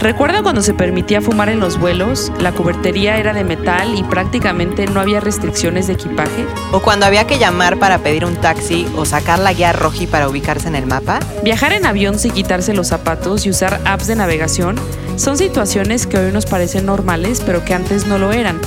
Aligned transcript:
Recuerdo 0.00 0.42
cuando 0.42 0.60
se 0.60 0.74
permitía 0.74 1.22
fumar 1.22 1.48
en 1.48 1.58
los 1.58 1.80
vuelos, 1.80 2.30
la 2.38 2.52
cubertería 2.52 3.16
era 3.16 3.32
de 3.32 3.44
metal 3.44 3.98
y 3.98 4.02
prácticamente 4.02 4.86
no 4.86 5.00
había 5.00 5.20
restricciones 5.20 5.86
de 5.86 5.94
equipaje. 5.94 6.44
O 6.72 6.80
cuando 6.80 7.06
había 7.06 7.26
que 7.26 7.38
llamar 7.38 7.78
para 7.78 7.98
pedir 7.98 8.24
un 8.24 8.36
taxi 8.36 8.86
o 8.96 9.06
sacar 9.06 9.38
la 9.38 9.54
guía 9.54 9.72
roji 9.72 10.06
para 10.06 10.28
ubicarse 10.28 10.68
en 10.68 10.76
el 10.76 10.86
mapa. 10.86 11.20
Viajar 11.42 11.72
en 11.72 11.86
avión 11.86 12.18
sin 12.18 12.32
quitarse 12.32 12.74
los 12.74 12.88
zapatos 12.88 13.46
y 13.46 13.50
usar 13.50 13.80
apps 13.84 14.06
de 14.06 14.16
navegación 14.16 14.76
son 15.16 15.38
situaciones 15.38 16.06
que 16.06 16.18
hoy 16.18 16.30
nos 16.30 16.44
parecen 16.44 16.84
normales, 16.84 17.42
pero 17.44 17.64
que 17.64 17.72
antes 17.72 18.06
no 18.06 18.18
lo 18.18 18.32
eran. 18.32 18.60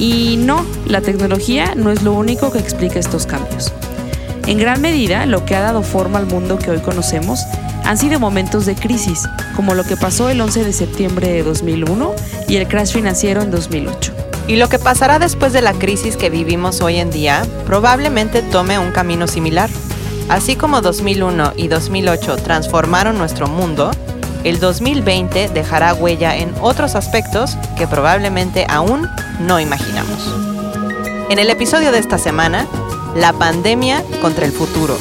Y 0.00 0.36
no, 0.36 0.66
la 0.86 1.00
tecnología 1.00 1.74
no 1.76 1.92
es 1.92 2.02
lo 2.02 2.12
único 2.12 2.50
que 2.50 2.58
explica 2.58 2.98
estos 2.98 3.26
cambios. 3.26 3.72
En 4.46 4.58
gran 4.58 4.80
medida, 4.80 5.24
lo 5.26 5.44
que 5.44 5.54
ha 5.54 5.60
dado 5.60 5.82
forma 5.82 6.18
al 6.18 6.26
mundo 6.26 6.58
que 6.58 6.70
hoy 6.70 6.80
conocemos 6.80 7.40
han 7.84 7.96
sido 7.96 8.18
momentos 8.18 8.66
de 8.66 8.74
crisis, 8.74 9.28
como 9.54 9.74
lo 9.74 9.84
que 9.84 9.96
pasó 9.96 10.28
el 10.30 10.40
11 10.40 10.64
de 10.64 10.72
septiembre 10.72 11.28
de 11.28 11.42
2001 11.42 12.14
y 12.48 12.56
el 12.56 12.66
crash 12.66 12.92
financiero 12.92 13.42
en 13.42 13.50
2008. 13.50 14.12
Y 14.48 14.56
lo 14.56 14.68
que 14.68 14.78
pasará 14.78 15.18
después 15.18 15.52
de 15.52 15.62
la 15.62 15.72
crisis 15.72 16.16
que 16.16 16.28
vivimos 16.28 16.80
hoy 16.80 16.96
en 16.96 17.10
día 17.10 17.46
probablemente 17.66 18.42
tome 18.42 18.78
un 18.78 18.90
camino 18.90 19.28
similar. 19.28 19.70
Así 20.28 20.56
como 20.56 20.80
2001 20.80 21.52
y 21.56 21.68
2008 21.68 22.36
transformaron 22.36 23.18
nuestro 23.18 23.46
mundo, 23.46 23.92
el 24.42 24.58
2020 24.58 25.50
dejará 25.50 25.94
huella 25.94 26.36
en 26.36 26.52
otros 26.60 26.96
aspectos 26.96 27.56
que 27.78 27.86
probablemente 27.86 28.66
aún 28.68 29.08
no 29.40 29.60
imaginamos. 29.60 30.34
En 31.30 31.38
el 31.38 31.48
episodio 31.48 31.92
de 31.92 31.98
esta 31.98 32.18
semana, 32.18 32.66
la 33.14 33.32
pandemia 33.32 34.04
contra 34.20 34.44
el 34.44 34.52
futuro. 34.52 34.96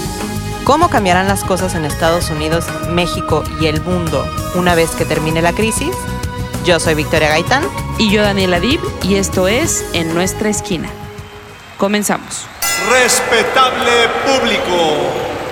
¿Cómo 0.64 0.90
cambiarán 0.90 1.28
las 1.28 1.44
cosas 1.44 1.76
en 1.76 1.86
Estados 1.86 2.30
Unidos, 2.30 2.66
México 2.90 3.44
y 3.60 3.68
el 3.68 3.82
mundo 3.82 4.26
una 4.56 4.76
vez 4.76 4.92
que 4.92 5.06
termine 5.06 5.42
la 5.42 5.54
crisis? 5.54 5.96
Yo 6.66 6.80
soy 6.80 6.94
Victoria 6.94 7.30
Gaitán. 7.30 7.64
Y 7.98 8.10
yo 8.10 8.24
Daniela 8.24 8.60
Dib, 8.60 8.80
y 9.04 9.16
esto 9.16 9.48
es 9.48 9.86
En 9.94 10.14
Nuestra 10.16 10.50
Esquina. 10.50 10.90
Comenzamos. 11.78 12.48
Respetable 12.90 14.08
público, 14.26 14.96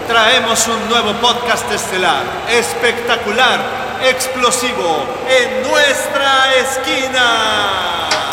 traemos 0.07 0.67
un 0.67 0.89
nuevo 0.89 1.13
podcast 1.21 1.71
estelar, 1.71 2.23
espectacular, 2.49 3.99
explosivo, 4.03 5.05
en 5.29 5.69
nuestra 5.69 6.55
esquina. 6.55 8.28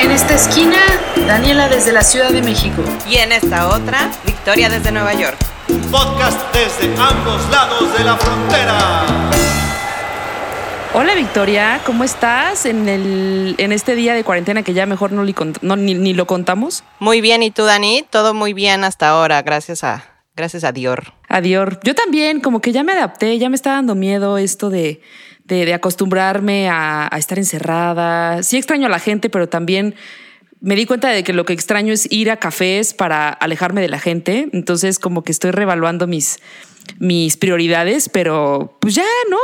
En 0.00 0.12
esta 0.12 0.34
esquina, 0.34 0.78
Daniela 1.26 1.68
desde 1.68 1.92
la 1.92 2.02
Ciudad 2.02 2.30
de 2.30 2.40
México. 2.40 2.84
Y 3.10 3.16
en 3.16 3.32
esta 3.32 3.68
otra, 3.68 4.08
Victoria 4.24 4.68
desde 4.68 4.92
Nueva 4.92 5.12
York. 5.14 5.36
Un 5.68 5.80
podcast 5.90 6.40
desde 6.54 6.94
ambos 6.96 7.50
lados 7.50 7.98
de 7.98 8.04
la 8.04 8.16
frontera. 8.16 9.04
Hola 10.94 11.16
Victoria, 11.16 11.80
¿cómo 11.84 12.04
estás 12.04 12.64
en, 12.64 12.88
el, 12.88 13.56
en 13.58 13.72
este 13.72 13.96
día 13.96 14.14
de 14.14 14.22
cuarentena 14.22 14.62
que 14.62 14.72
ya 14.72 14.86
mejor 14.86 15.10
no, 15.10 15.24
ni, 15.24 15.94
ni, 15.94 16.14
lo 16.14 16.26
contamos? 16.28 16.84
Muy 17.00 17.20
bien, 17.20 17.42
¿y 17.42 17.50
tú 17.50 17.64
Dani? 17.64 18.04
Todo 18.08 18.34
muy 18.34 18.52
bien 18.52 18.84
hasta 18.84 19.08
ahora, 19.08 19.42
gracias 19.42 19.82
a, 19.82 20.04
gracias 20.36 20.62
a 20.62 20.70
Dior. 20.70 21.12
A 21.28 21.40
Dior. 21.40 21.80
Yo 21.82 21.96
también, 21.96 22.40
como 22.40 22.60
que 22.60 22.70
ya 22.70 22.84
me 22.84 22.92
adapté, 22.92 23.36
ya 23.38 23.48
me 23.48 23.56
está 23.56 23.72
dando 23.72 23.96
miedo 23.96 24.38
esto 24.38 24.70
de, 24.70 25.02
de, 25.48 25.74
acostumbrarme 25.74 26.68
a, 26.68 27.08
a 27.10 27.18
estar 27.18 27.38
encerrada. 27.38 28.42
Sí 28.42 28.56
extraño 28.56 28.86
a 28.86 28.90
la 28.90 28.98
gente, 28.98 29.30
pero 29.30 29.48
también 29.48 29.94
me 30.60 30.76
di 30.76 30.86
cuenta 30.86 31.08
de 31.08 31.24
que 31.24 31.32
lo 31.32 31.44
que 31.44 31.52
extraño 31.52 31.92
es 31.92 32.10
ir 32.10 32.30
a 32.30 32.36
cafés 32.36 32.94
para 32.94 33.28
alejarme 33.28 33.80
de 33.80 33.88
la 33.88 33.98
gente. 33.98 34.48
Entonces, 34.52 34.98
como 34.98 35.22
que 35.22 35.32
estoy 35.32 35.50
revaluando 35.50 36.06
mis, 36.06 36.38
mis 36.98 37.36
prioridades, 37.36 38.08
pero 38.08 38.76
pues 38.80 38.94
ya, 38.94 39.04
¿no? 39.30 39.38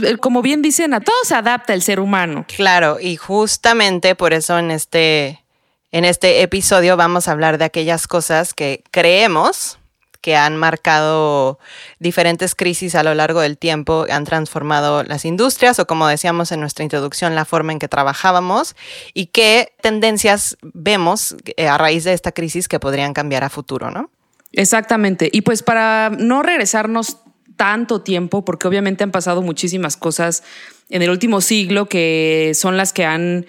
Ya, 0.00 0.16
como 0.18 0.42
bien 0.42 0.62
dicen, 0.62 0.94
a 0.94 1.00
todo 1.00 1.16
se 1.24 1.34
adapta 1.34 1.74
el 1.74 1.82
ser 1.82 2.00
humano. 2.00 2.46
Claro, 2.56 2.98
y 3.00 3.16
justamente 3.16 4.14
por 4.14 4.32
eso 4.32 4.58
en 4.58 4.70
este, 4.70 5.44
en 5.92 6.04
este 6.04 6.42
episodio 6.42 6.96
vamos 6.96 7.28
a 7.28 7.32
hablar 7.32 7.58
de 7.58 7.64
aquellas 7.64 8.06
cosas 8.06 8.54
que 8.54 8.84
creemos 8.90 9.78
que 10.24 10.36
han 10.36 10.56
marcado 10.56 11.58
diferentes 11.98 12.54
crisis 12.54 12.94
a 12.94 13.02
lo 13.02 13.12
largo 13.12 13.42
del 13.42 13.58
tiempo, 13.58 14.06
han 14.10 14.24
transformado 14.24 15.02
las 15.02 15.26
industrias 15.26 15.78
o 15.78 15.86
como 15.86 16.08
decíamos 16.08 16.50
en 16.50 16.60
nuestra 16.60 16.82
introducción, 16.82 17.34
la 17.34 17.44
forma 17.44 17.72
en 17.72 17.78
que 17.78 17.88
trabajábamos 17.88 18.74
y 19.12 19.26
qué 19.26 19.74
tendencias 19.82 20.56
vemos 20.62 21.36
eh, 21.56 21.68
a 21.68 21.76
raíz 21.76 22.04
de 22.04 22.14
esta 22.14 22.32
crisis 22.32 22.68
que 22.68 22.80
podrían 22.80 23.12
cambiar 23.12 23.44
a 23.44 23.50
futuro, 23.50 23.90
¿no? 23.90 24.08
Exactamente. 24.52 25.28
Y 25.30 25.42
pues 25.42 25.62
para 25.62 26.08
no 26.08 26.42
regresarnos 26.42 27.18
tanto 27.56 28.00
tiempo, 28.00 28.46
porque 28.46 28.66
obviamente 28.66 29.04
han 29.04 29.10
pasado 29.10 29.42
muchísimas 29.42 29.98
cosas 29.98 30.42
en 30.88 31.02
el 31.02 31.10
último 31.10 31.42
siglo 31.42 31.86
que 31.86 32.52
son 32.54 32.78
las 32.78 32.94
que 32.94 33.04
han 33.04 33.44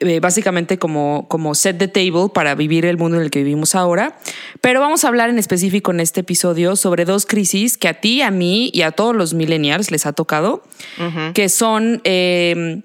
eh, 0.00 0.20
básicamente 0.20 0.78
como, 0.78 1.26
como 1.28 1.54
set 1.54 1.78
the 1.78 1.88
table 1.88 2.28
para 2.32 2.54
vivir 2.54 2.84
el 2.84 2.98
mundo 2.98 3.16
en 3.16 3.24
el 3.24 3.30
que 3.30 3.40
vivimos 3.40 3.74
ahora. 3.74 4.18
Pero 4.60 4.80
vamos 4.80 5.04
a 5.04 5.08
hablar 5.08 5.28
en 5.28 5.38
específico 5.38 5.90
en 5.90 6.00
este 6.00 6.20
episodio 6.20 6.76
sobre 6.76 7.04
dos 7.04 7.26
crisis 7.26 7.76
que 7.76 7.88
a 7.88 7.94
ti, 7.94 8.22
a 8.22 8.30
mí 8.30 8.70
y 8.72 8.82
a 8.82 8.92
todos 8.92 9.16
los 9.16 9.34
millennials 9.34 9.90
les 9.90 10.06
ha 10.06 10.12
tocado, 10.12 10.62
que 11.34 11.48
son 11.48 12.00
em, 12.04 12.82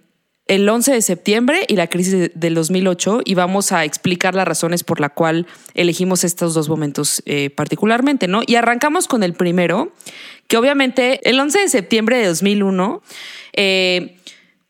el 0.47 0.67
11 0.67 0.93
de 0.93 1.01
septiembre 1.01 1.65
y 1.67 1.75
la 1.75 1.87
crisis 1.87 2.31
del 2.33 2.55
2008 2.55 3.21
y 3.25 3.35
vamos 3.35 3.71
a 3.71 3.85
explicar 3.85 4.35
las 4.35 4.47
razones 4.47 4.83
por 4.83 4.99
la 4.99 5.09
cual 5.09 5.47
elegimos 5.73 6.23
estos 6.23 6.53
dos 6.53 6.67
momentos 6.67 7.23
eh, 7.25 7.49
particularmente, 7.49 8.27
¿no? 8.27 8.41
Y 8.45 8.55
arrancamos 8.55 9.07
con 9.07 9.23
el 9.23 9.33
primero, 9.33 9.93
que 10.47 10.57
obviamente 10.57 11.27
el 11.29 11.39
11 11.39 11.59
de 11.59 11.69
septiembre 11.69 12.17
de 12.17 12.27
2001 12.27 13.01
eh, 13.53 14.17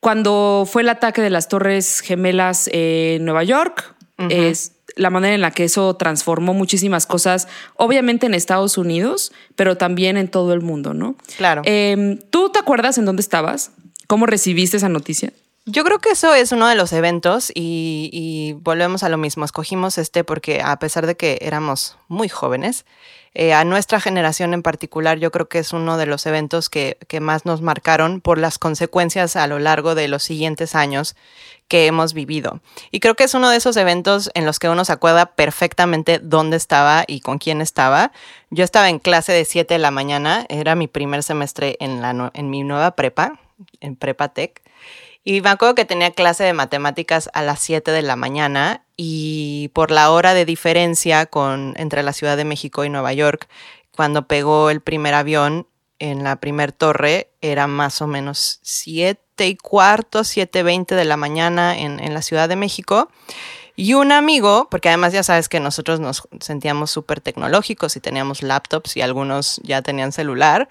cuando 0.03 0.67
fue 0.69 0.81
el 0.81 0.89
ataque 0.89 1.21
de 1.21 1.29
las 1.29 1.47
Torres 1.47 2.01
Gemelas 2.01 2.69
en 2.71 3.23
Nueva 3.23 3.43
York, 3.43 3.95
es 4.29 4.73
la 4.95 5.09
manera 5.09 5.33
en 5.33 5.41
la 5.41 5.51
que 5.51 5.63
eso 5.63 5.95
transformó 5.95 6.53
muchísimas 6.53 7.05
cosas, 7.05 7.47
obviamente 7.77 8.25
en 8.25 8.33
Estados 8.33 8.77
Unidos, 8.77 9.31
pero 9.55 9.77
también 9.77 10.17
en 10.17 10.27
todo 10.27 10.53
el 10.53 10.59
mundo, 10.59 10.93
¿no? 10.93 11.15
Claro. 11.37 11.61
Em, 11.65 12.19
¿Tú 12.29 12.49
te 12.49 12.59
acuerdas 12.59 12.97
en 12.97 13.05
dónde 13.05 13.21
estabas? 13.21 13.71
¿Cómo 14.07 14.25
recibiste 14.25 14.77
esa 14.77 14.89
noticia? 14.89 15.31
Yo 15.65 15.85
creo 15.85 15.99
que 15.99 16.09
eso 16.09 16.35
es 16.35 16.51
uno 16.51 16.67
de 16.67 16.75
los 16.75 16.91
eventos 16.91 17.49
y, 17.55 18.09
y, 18.11 18.53
volvemos 18.61 19.03
a 19.03 19.09
lo 19.09 19.17
mismo. 19.17 19.45
Escogimos 19.45 19.97
este 19.97 20.25
porque 20.25 20.61
a 20.61 20.77
pesar 20.79 21.07
de 21.07 21.15
que 21.15 21.39
éramos 21.41 21.97
muy 22.09 22.27
jóvenes, 22.27 22.85
eh, 23.35 23.53
a 23.53 23.63
nuestra 23.63 23.99
generación 23.99 24.53
en 24.53 24.61
particular, 24.61 25.17
yo 25.17 25.31
creo 25.31 25.49
que 25.49 25.59
es 25.59 25.73
uno 25.73 25.97
de 25.97 26.05
los 26.05 26.25
eventos 26.25 26.69
que, 26.69 26.97
que 27.07 27.19
más 27.19 27.45
nos 27.45 27.61
marcaron 27.61 28.21
por 28.21 28.38
las 28.38 28.59
consecuencias 28.59 29.35
a 29.35 29.47
lo 29.47 29.59
largo 29.59 29.95
de 29.95 30.07
los 30.07 30.23
siguientes 30.23 30.75
años 30.75 31.16
que 31.67 31.88
hemos 31.88 32.13
vivido. 32.13 32.59
Y 32.91 32.99
creo 32.99 33.16
que 33.16 33.23
es 33.23 33.33
uno 33.33 33.49
de 33.49 33.57
esos 33.57 33.77
eventos 33.77 34.29
en 34.35 34.45
los 34.45 34.59
que 34.59 34.69
uno 34.69 34.85
se 34.85 34.94
acuerda 34.94 35.27
perfectamente 35.27 36.19
dónde 36.19 36.57
estaba 36.57 37.03
y 37.07 37.21
con 37.21 37.39
quién 37.39 37.61
estaba. 37.61 38.11
Yo 38.49 38.63
estaba 38.63 38.89
en 38.89 38.99
clase 38.99 39.31
de 39.31 39.45
7 39.45 39.73
de 39.73 39.79
la 39.79 39.91
mañana, 39.91 40.45
era 40.50 40.75
mi 40.75 40.88
primer 40.88 41.23
semestre 41.23 41.77
en, 41.79 42.01
la, 42.01 42.31
en 42.33 42.50
mi 42.50 42.63
nueva 42.63 42.91
prepa, 42.91 43.39
en 43.79 43.95
Prepa 43.95 44.29
Tech. 44.29 44.62
Y 45.23 45.41
me 45.41 45.50
acuerdo 45.50 45.75
que 45.75 45.85
tenía 45.85 46.11
clase 46.11 46.44
de 46.44 46.53
matemáticas 46.53 47.29
a 47.34 47.41
las 47.44 47.59
7 47.59 47.91
de 47.91 48.01
la 48.01 48.17
mañana 48.17 48.84
y 48.97 49.69
por 49.73 49.89
la 49.89 50.11
hora 50.11 50.34
de 50.34 50.45
diferencia 50.45 51.25
con, 51.25 51.73
entre 51.78 52.03
la 52.03 52.11
Ciudad 52.11 52.35
de 52.35 52.44
México 52.44 52.84
y 52.84 52.89
Nueva 52.89 53.13
York, 53.13 53.47
cuando 53.95 54.28
pegó 54.28 54.69
el 54.69 54.81
primer 54.81 55.13
avión 55.13 55.67
en 56.00 56.23
la 56.23 56.35
primer 56.38 56.73
torre, 56.73 57.31
era 57.39 57.67
más 57.67 58.01
o 58.01 58.07
menos 58.07 58.59
7 58.63 59.47
y 59.47 59.56
cuarto, 59.56 60.22
7.20 60.22 60.95
de 60.95 61.06
la 61.06 61.16
mañana 61.16 61.78
en, 61.78 62.01
en 62.01 62.13
la 62.13 62.22
Ciudad 62.22 62.50
de 62.50 62.57
México. 62.57 63.09
Y 63.75 63.94
un 63.94 64.12
amigo, 64.12 64.67
porque 64.69 64.89
además 64.89 65.13
ya 65.13 65.23
sabes 65.23 65.47
que 65.47 65.59
nosotros 65.59 66.00
nos 66.00 66.28
sentíamos 66.41 66.91
súper 66.91 67.22
tecnológicos 67.22 67.95
y 67.95 68.01
teníamos 68.01 68.44
laptops 68.44 68.97
y 68.97 69.01
algunos 69.01 69.62
ya 69.63 69.81
tenían 69.81 70.12
celular, 70.12 70.69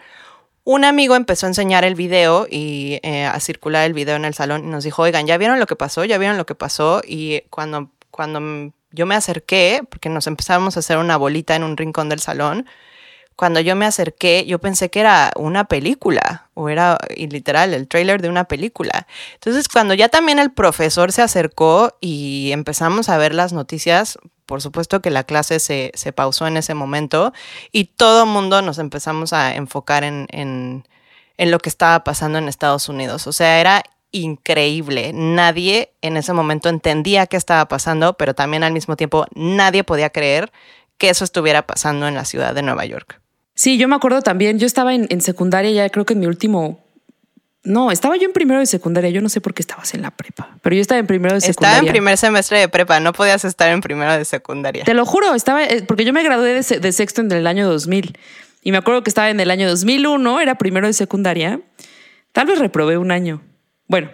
un 0.65 0.85
amigo 0.85 1.17
empezó 1.17 1.47
a 1.47 1.51
enseñar 1.51 1.85
el 1.85 1.95
video 1.95 2.47
y 2.49 3.01
eh, 3.03 3.25
a 3.25 3.39
circular 3.41 3.85
el 3.85 3.95
video 3.95 4.17
en 4.17 4.25
el 4.25 4.35
salón 4.35 4.65
y 4.65 4.69
nos 4.69 4.85
dijo, 4.85 5.03
oigan, 5.03 5.27
¿ya 5.27 5.37
vieron 5.39 5.59
lo 5.59 5.67
que 5.67 5.77
pasó? 5.77 6.05
¿Ya 6.05 6.19
vieron 6.19 6.37
lo 6.39 6.47
que 6.47 6.55
pasó? 6.55 7.03
Y 7.07 7.43
cuando, 7.51 7.91
cuando 8.11 8.73
yo 8.93 9.07
me 9.07 9.15
acerqué, 9.15 9.83
porque 9.89 10.09
nos 10.09 10.27
empezamos 10.27 10.77
a 10.77 10.81
hacer 10.81 10.99
una 10.99 11.17
bolita 11.17 11.57
en 11.57 11.65
un 11.65 11.77
rincón 11.77 12.09
del 12.09 12.21
salón, 12.21 12.67
cuando 13.35 13.61
yo 13.61 13.75
me 13.75 13.87
acerqué, 13.87 14.45
yo 14.47 14.61
pensé 14.61 14.91
que 14.91 15.01
era 15.01 15.33
una 15.37 15.65
película, 15.65 16.49
o 16.55 16.69
era 16.69 16.99
y 17.17 17.27
literal 17.29 17.75
el 17.75 17.89
trailer 17.89 18.21
de 18.23 18.29
una 18.29 18.45
película. 18.45 19.07
Entonces, 19.35 19.69
cuando 19.69 19.95
ya 19.95 20.09
también 20.09 20.39
el 20.39 20.53
profesor 20.53 21.13
se 21.13 21.23
acercó 21.23 21.97
y 22.01 22.51
empezamos 22.53 23.09
a 23.09 23.17
ver 23.17 23.35
las 23.35 23.53
noticias, 23.53 24.19
por 24.53 24.61
supuesto 24.61 25.01
que 25.01 25.09
la 25.09 25.25
clase 25.25 25.59
se, 25.61 25.93
se 25.95 26.13
pausó 26.13 26.47
en 26.47 26.59
ese 26.59 26.75
momento 26.75 27.33
y 27.73 27.85
todo 27.87 28.25
el 28.25 28.29
mundo 28.29 28.61
nos 28.61 28.77
empezamos 28.77 29.33
a 29.33 29.55
enfocar 29.57 30.05
en, 30.05 30.27
en, 30.31 30.87
en 31.39 31.51
lo 31.51 31.59
que 31.59 31.71
estaba 31.71 32.05
pasando 32.05 32.37
en 32.37 32.49
Estados 32.49 32.91
Unidos. 32.91 33.27
O 33.27 33.33
sea, 33.33 33.61
era 33.61 33.83
increíble. 34.11 35.13
Nadie 35.15 35.95
en 36.03 36.19
ese 36.19 36.35
momento 36.35 36.69
entendía 36.69 37.27
qué 37.27 37.39
estaba 37.39 37.67
pasando, 37.67 38.19
pero 38.19 38.35
también 38.35 38.63
al 38.63 38.75
mismo 38.75 38.95
tiempo 38.95 39.25
nadie 39.35 39.85
podía 39.85 40.11
creer 40.11 40.53
que 40.99 41.09
eso 41.09 41.25
estuviera 41.25 41.67
pasando 41.67 42.07
en 42.07 42.15
la 42.15 42.27
ciudad 42.27 42.55
de 42.55 42.61
Nueva 42.61 42.85
York. 42.85 43.23
Sí, 43.55 43.79
yo 43.79 43.89
me 43.89 43.97
acuerdo 43.97 44.21
también, 44.21 44.59
yo 44.59 44.67
estaba 44.67 44.93
en, 44.95 45.07
en 45.09 45.23
secundaria 45.23 45.71
ya 45.71 45.89
creo 45.89 46.05
que 46.05 46.13
en 46.13 46.21
mi 46.21 46.27
último 46.27 46.79
No, 47.65 47.93
estaba 47.93 48.17
yo 48.17 48.25
en 48.25 48.33
primero 48.33 48.59
de 48.59 48.67
secundaria. 48.67 49.11
Yo 49.11 49.21
no 49.21 49.29
sé 49.29 49.41
por 49.41 49.55
qué 49.55 49.63
estabas 49.63 49.95
en 49.95 50.03
la 50.03 50.11
prepa, 50.11 50.57
pero 50.63 50.75
yo 50.75 50.83
estaba 50.83 50.99
en 50.99 51.07
primero 51.07 51.35
de 51.35 51.41
secundaria. 51.41 51.77
Estaba 51.77 51.87
en 51.89 51.93
primer 51.93 52.19
semestre 52.19 52.59
de 52.59 52.69
prepa, 52.69 52.99
no 52.99 53.13
podías 53.13 53.45
estar 53.45 53.71
en 53.71 53.81
primero 53.81 54.13
de 54.13 54.25
secundaria. 54.25 54.85
Te 54.85 54.95
lo 54.95 55.07
juro, 55.07 55.35
estaba 55.35 55.65
eh, 55.65 55.85
porque 55.87 56.05
yo 56.05 56.13
me 56.13 56.25
gradué 56.25 56.61
de, 56.61 56.81
de 56.81 56.93
sexto 56.93 57.21
en 57.21 57.31
el 57.31 57.47
año 57.47 57.69
2000 57.69 58.19
y 58.63 58.73
me 58.73 58.79
acuerdo 58.79 59.03
que 59.03 59.11
estaba 59.11 59.31
en 59.31 59.39
el 59.41 59.51
año 59.51 59.69
2001, 59.69 60.41
era 60.41 60.57
primero 60.57 60.87
de 60.87 60.93
secundaria. 60.93 61.61
Tal 62.33 62.47
vez 62.47 62.59
reprobé 62.59 62.97
un 62.99 63.11
año. 63.11 63.43
Bueno, 63.87 64.11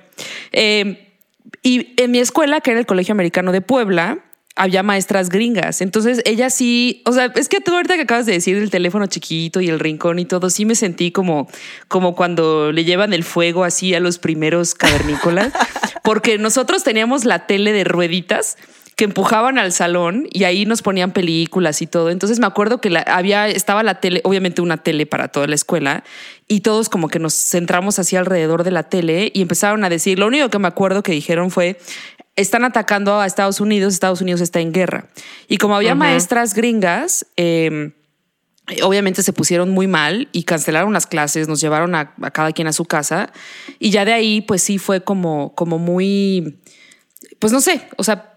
eh, 0.52 1.14
y 1.62 1.94
en 2.02 2.10
mi 2.10 2.18
escuela, 2.18 2.60
que 2.60 2.72
era 2.72 2.80
el 2.80 2.86
Colegio 2.86 3.12
Americano 3.12 3.52
de 3.52 3.60
Puebla, 3.60 4.18
había 4.58 4.82
maestras 4.82 5.30
gringas. 5.30 5.80
Entonces, 5.80 6.20
ella 6.24 6.50
sí, 6.50 7.02
o 7.06 7.12
sea, 7.12 7.32
es 7.36 7.48
que 7.48 7.60
tú 7.60 7.74
ahorita 7.74 7.94
que 7.96 8.02
acabas 8.02 8.26
de 8.26 8.32
decir 8.32 8.56
el 8.56 8.70
teléfono 8.70 9.06
chiquito 9.06 9.60
y 9.60 9.68
el 9.68 9.78
rincón 9.78 10.18
y 10.18 10.24
todo, 10.24 10.50
sí 10.50 10.64
me 10.64 10.74
sentí 10.74 11.12
como, 11.12 11.48
como 11.86 12.14
cuando 12.14 12.72
le 12.72 12.84
llevan 12.84 13.12
el 13.12 13.24
fuego 13.24 13.64
así 13.64 13.94
a 13.94 14.00
los 14.00 14.18
primeros 14.18 14.74
cavernícolas, 14.74 15.52
porque 16.02 16.38
nosotros 16.38 16.84
teníamos 16.84 17.24
la 17.24 17.46
tele 17.46 17.72
de 17.72 17.84
rueditas 17.84 18.56
que 18.98 19.04
empujaban 19.04 19.58
al 19.58 19.70
salón 19.70 20.26
y 20.32 20.42
ahí 20.42 20.66
nos 20.66 20.82
ponían 20.82 21.12
películas 21.12 21.80
y 21.82 21.86
todo. 21.86 22.10
Entonces 22.10 22.40
me 22.40 22.46
acuerdo 22.48 22.80
que 22.80 22.90
la, 22.90 23.02
había, 23.02 23.46
estaba 23.46 23.84
la 23.84 24.00
tele, 24.00 24.20
obviamente 24.24 24.60
una 24.60 24.78
tele 24.78 25.06
para 25.06 25.28
toda 25.28 25.46
la 25.46 25.54
escuela, 25.54 26.02
y 26.48 26.62
todos 26.62 26.88
como 26.88 27.06
que 27.08 27.20
nos 27.20 27.32
centramos 27.34 28.00
así 28.00 28.16
alrededor 28.16 28.64
de 28.64 28.72
la 28.72 28.82
tele 28.82 29.30
y 29.32 29.42
empezaron 29.42 29.84
a 29.84 29.88
decir, 29.88 30.18
lo 30.18 30.26
único 30.26 30.48
que 30.48 30.58
me 30.58 30.66
acuerdo 30.66 31.04
que 31.04 31.12
dijeron 31.12 31.52
fue, 31.52 31.78
están 32.38 32.64
atacando 32.64 33.20
a 33.20 33.26
Estados 33.26 33.60
Unidos, 33.60 33.92
Estados 33.92 34.20
Unidos 34.20 34.40
está 34.40 34.60
en 34.60 34.72
guerra. 34.72 35.08
Y 35.48 35.58
como 35.58 35.74
había 35.74 35.94
maestras 35.94 36.54
gringas, 36.54 37.26
eh, 37.36 37.92
obviamente 38.82 39.22
se 39.22 39.32
pusieron 39.32 39.70
muy 39.70 39.86
mal 39.86 40.28
y 40.32 40.44
cancelaron 40.44 40.92
las 40.92 41.06
clases, 41.06 41.48
nos 41.48 41.60
llevaron 41.60 41.94
a, 41.94 42.14
a, 42.22 42.30
cada 42.30 42.52
quien 42.52 42.68
a 42.68 42.72
su 42.72 42.84
casa 42.84 43.32
y 43.78 43.90
ya 43.90 44.04
de 44.04 44.12
ahí 44.12 44.40
pues 44.40 44.62
sí 44.62 44.78
fue 44.78 45.02
como, 45.02 45.54
como 45.54 45.78
muy 45.78 46.58
pues 47.38 47.52
no 47.52 47.60
sé, 47.60 47.82
o 47.96 48.04
sea, 48.04 48.34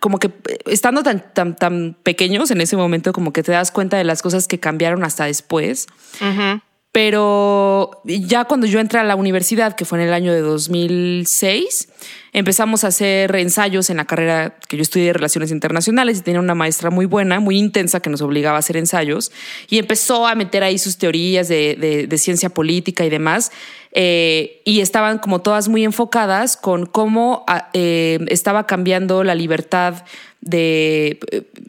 como 0.00 0.18
que 0.18 0.30
estando 0.66 1.02
tan, 1.02 1.32
tan, 1.32 1.56
tan 1.56 1.96
pequeños 2.02 2.50
en 2.50 2.60
ese 2.60 2.76
momento, 2.76 3.12
como 3.12 3.32
que 3.32 3.42
te 3.42 3.52
das 3.52 3.70
cuenta 3.70 3.96
de 3.96 4.04
las 4.04 4.20
cosas 4.20 4.48
que 4.48 4.60
cambiaron 4.60 5.02
hasta 5.04 5.24
después. 5.24 5.86
Uh 6.20 6.24
-huh. 6.24 6.62
Pero 6.94 7.90
ya 8.04 8.44
cuando 8.44 8.68
yo 8.68 8.78
entré 8.78 9.00
a 9.00 9.02
la 9.02 9.16
universidad, 9.16 9.74
que 9.74 9.84
fue 9.84 9.98
en 9.98 10.06
el 10.06 10.14
año 10.14 10.32
de 10.32 10.42
2006, 10.42 11.88
empezamos 12.32 12.84
a 12.84 12.86
hacer 12.86 13.34
ensayos 13.34 13.90
en 13.90 13.96
la 13.96 14.04
carrera 14.04 14.56
que 14.68 14.76
yo 14.76 14.82
estudié 14.82 15.06
de 15.06 15.14
Relaciones 15.14 15.50
Internacionales 15.50 16.18
y 16.18 16.20
tenía 16.20 16.38
una 16.38 16.54
maestra 16.54 16.90
muy 16.90 17.06
buena, 17.06 17.40
muy 17.40 17.58
intensa, 17.58 17.98
que 17.98 18.10
nos 18.10 18.22
obligaba 18.22 18.58
a 18.58 18.60
hacer 18.60 18.76
ensayos 18.76 19.32
y 19.68 19.78
empezó 19.78 20.28
a 20.28 20.36
meter 20.36 20.62
ahí 20.62 20.78
sus 20.78 20.96
teorías 20.96 21.48
de, 21.48 21.76
de, 21.80 22.06
de 22.06 22.18
ciencia 22.18 22.48
política 22.48 23.04
y 23.04 23.10
demás. 23.10 23.50
Eh, 23.90 24.62
y 24.64 24.78
estaban 24.78 25.18
como 25.18 25.40
todas 25.40 25.68
muy 25.68 25.82
enfocadas 25.82 26.56
con 26.56 26.86
cómo 26.86 27.44
eh, 27.72 28.20
estaba 28.28 28.68
cambiando 28.68 29.24
la 29.24 29.34
libertad 29.34 30.04
de 30.40 31.18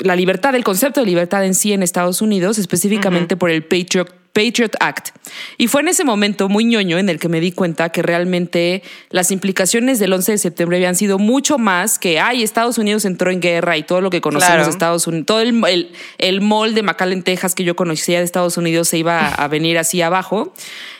la 0.04 0.16
libertad, 0.16 0.54
el 0.54 0.63
concepto 0.63 1.00
de 1.00 1.07
libertad 1.07 1.44
en 1.45 1.56
sí 1.56 1.74
en 1.74 1.81
Estados 1.81 2.22
Unidos, 2.22 2.60
específicamente 2.60 3.33
uh 3.33 3.38
-huh. 3.38 3.39
por 3.39 3.50
el 3.50 3.63
Patriot 3.63 4.25
Patriot 4.36 4.76
Act. 4.82 5.12
Y 5.58 5.68
fue 5.68 5.80
en 5.80 5.88
ese 5.88 6.04
momento 6.04 6.50
muy 6.50 6.66
ñoño 6.66 6.98
en 6.98 7.08
el 7.08 7.20
que 7.20 7.30
me 7.30 7.40
di 7.40 7.54
cuenta 7.54 7.90
que 7.90 8.02
realmente 8.02 8.84
las 9.10 9.32
implicaciones 9.32 9.98
del 9.98 10.12
11 10.12 10.34
de 10.34 10.38
septiembre 10.38 10.76
habían 10.76 10.96
sido 10.96 11.18
mucho 11.18 11.58
más 11.58 11.98
que, 11.98 12.20
ay, 12.20 12.44
Estados 12.44 12.78
Unidos 12.78 13.06
entró 13.06 13.32
en 13.32 13.40
guerra 13.40 13.78
y 13.78 13.84
todo 13.84 14.02
lo 14.02 14.10
que 14.10 14.20
conocemos 14.20 14.52
claro. 14.52 14.66
de 14.66 14.72
Estados 14.72 15.08
Unidos, 15.08 15.26
todo 15.26 15.40
el, 15.40 15.64
el, 15.66 15.92
el 16.18 16.42
mall 16.42 16.76
de 16.76 16.84
McAllen, 16.84 17.24
Texas 17.24 17.56
que 17.56 17.64
yo 17.64 17.78
conocía 17.78 18.20
de 18.20 18.26
Estados 18.26 18.58
Unidos 18.58 18.90
se 18.90 18.98
iba 18.98 19.30
a 19.30 19.48
venir 19.48 19.78
así 19.78 20.02
abajo. 20.02 20.54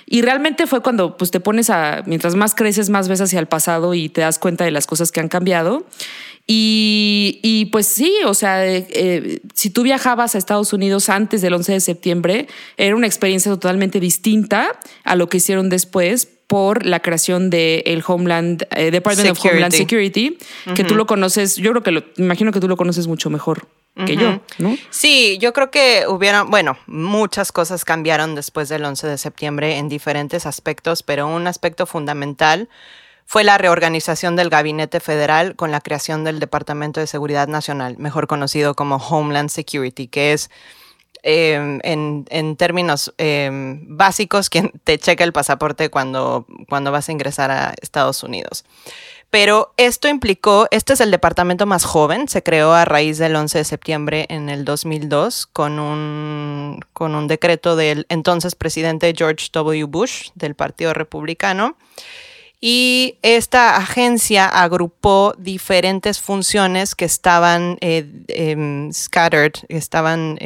Y 0.08 0.22
realmente 0.22 0.66
fue 0.66 0.82
cuando 0.82 1.18
pues, 1.18 1.32
te 1.32 1.42
pones 1.42 1.70
a, 1.70 2.04
mientras 2.06 2.36
más 2.36 2.56
creces, 2.56 2.90
más 2.90 3.10
ves 3.10 3.20
hacia 3.20 3.40
el 3.40 3.48
pasado 3.48 3.94
y 3.96 4.08
te 4.08 4.22
das 4.22 4.40
cuenta 4.40 4.64
de 4.64 4.72
las 4.72 4.88
cosas 4.88 5.12
que 5.12 5.20
han 5.20 5.28
cambiado. 5.28 5.86
Y, 6.48 7.40
y, 7.42 7.66
pues 7.66 7.88
sí, 7.88 8.14
o 8.26 8.36
sea, 8.36 8.64
eh, 8.68 9.42
si 9.56 9.72
tú 9.72 9.82
viajabas 9.82 10.36
a 10.36 10.38
Estados 10.38 10.74
Unidos 10.74 11.10
antes 11.10 11.42
del 11.42 11.54
11 11.54 11.74
de 11.74 11.80
septiembre, 11.80 12.48
era 12.78 12.96
una 12.96 13.08
experiencia 13.08 13.52
totalmente 13.52 14.00
distinta 14.00 14.80
a 15.04 15.16
lo 15.16 15.28
que 15.28 15.38
hicieron 15.38 15.70
después 15.70 16.28
por 16.48 16.86
la 16.86 17.02
creación 17.02 17.50
del 17.50 17.84
de 17.84 18.04
Homeland, 18.06 18.68
eh, 18.72 18.92
Department 18.92 19.30
Security. 19.30 19.48
of 19.48 19.54
Homeland 19.54 19.74
Security, 19.74 20.30
uh 20.30 20.70
-huh. 20.70 20.74
que 20.76 20.84
tú 20.84 20.96
lo 20.96 21.08
conoces, 21.08 21.56
yo 21.56 21.72
creo 21.72 21.82
que 21.82 21.92
lo, 21.92 22.04
imagino 22.18 22.52
que 22.52 22.60
tú 22.60 22.68
lo 22.68 22.78
conoces 22.78 23.08
mucho 23.08 23.32
mejor 23.32 23.68
que 23.96 24.14
uh 24.14 24.18
-huh. 24.18 24.20
yo, 24.20 24.42
¿no? 24.60 24.78
Sí, 24.90 25.38
yo 25.40 25.54
creo 25.54 25.72
que 25.72 26.04
hubieron, 26.08 26.52
bueno, 26.52 26.78
muchas 26.86 27.52
cosas 27.52 27.86
cambiaron 27.86 28.36
después 28.36 28.68
del 28.68 28.84
11 28.84 29.08
de 29.08 29.18
septiembre 29.18 29.78
en 29.78 29.88
diferentes 29.88 30.46
aspectos, 30.46 31.02
pero 31.02 31.28
un 31.28 31.48
aspecto 31.48 31.86
fundamental 31.86 32.68
fue 33.26 33.44
la 33.44 33.58
reorganización 33.58 34.36
del 34.36 34.50
gabinete 34.50 35.00
federal 35.00 35.56
con 35.56 35.72
la 35.72 35.82
creación 35.82 36.24
del 36.24 36.40
Departamento 36.40 37.00
de 37.00 37.08
Seguridad 37.08 37.48
Nacional, 37.48 37.98
mejor 37.98 38.28
conocido 38.28 38.76
como 38.76 38.98
Homeland 38.98 39.50
Security, 39.50 40.08
que 40.08 40.34
es 40.34 40.50
eh, 41.24 41.80
en, 41.84 42.56
términos 42.56 43.12
eh, 43.18 43.50
básicos 43.88 44.52
quien 44.52 44.72
te 44.84 45.00
checa 45.00 45.24
el 45.24 45.34
pasaporte 45.34 45.90
cuando, 45.90 46.46
cuando 46.70 46.92
vas 46.92 47.10
a 47.10 47.12
ingresar 47.12 47.50
a 47.50 47.74
Estados 47.82 48.22
Unidos. 48.22 48.64
Pero 49.32 49.74
esto 49.76 50.08
implicó, 50.08 50.68
este 50.70 50.94
es 50.94 51.02
el 51.02 51.10
departamento 51.10 51.66
más 51.66 51.84
joven, 51.84 52.30
se 52.30 52.44
creó 52.44 52.74
a 52.74 52.86
raíz 52.86 53.18
del 53.18 53.36
11 53.36 53.58
de 53.58 53.64
septiembre 53.64 54.26
en 54.30 54.50
el 54.50 54.66
2002 54.66 55.48
con 55.48 55.80
un, 55.80 56.80
con 56.94 57.16
un 57.16 57.28
decreto 57.28 57.76
del 57.76 58.06
entonces 58.10 58.56
presidente 58.56 59.14
George 59.18 59.50
W. 59.52 59.84
Bush 59.86 60.30
del 60.36 60.54
Partido 60.56 60.94
Republicano. 60.94 61.76
Y 62.62 63.18
esta 63.22 63.76
agencia 63.76 64.48
agrupó 64.48 65.34
diferentes 65.38 66.20
funciones 66.20 66.96
que 66.96 67.06
estaban 67.06 67.78
eh, 67.82 68.06
eh, 68.28 68.90
scattered, 68.92 69.54
estaban... 69.70 70.38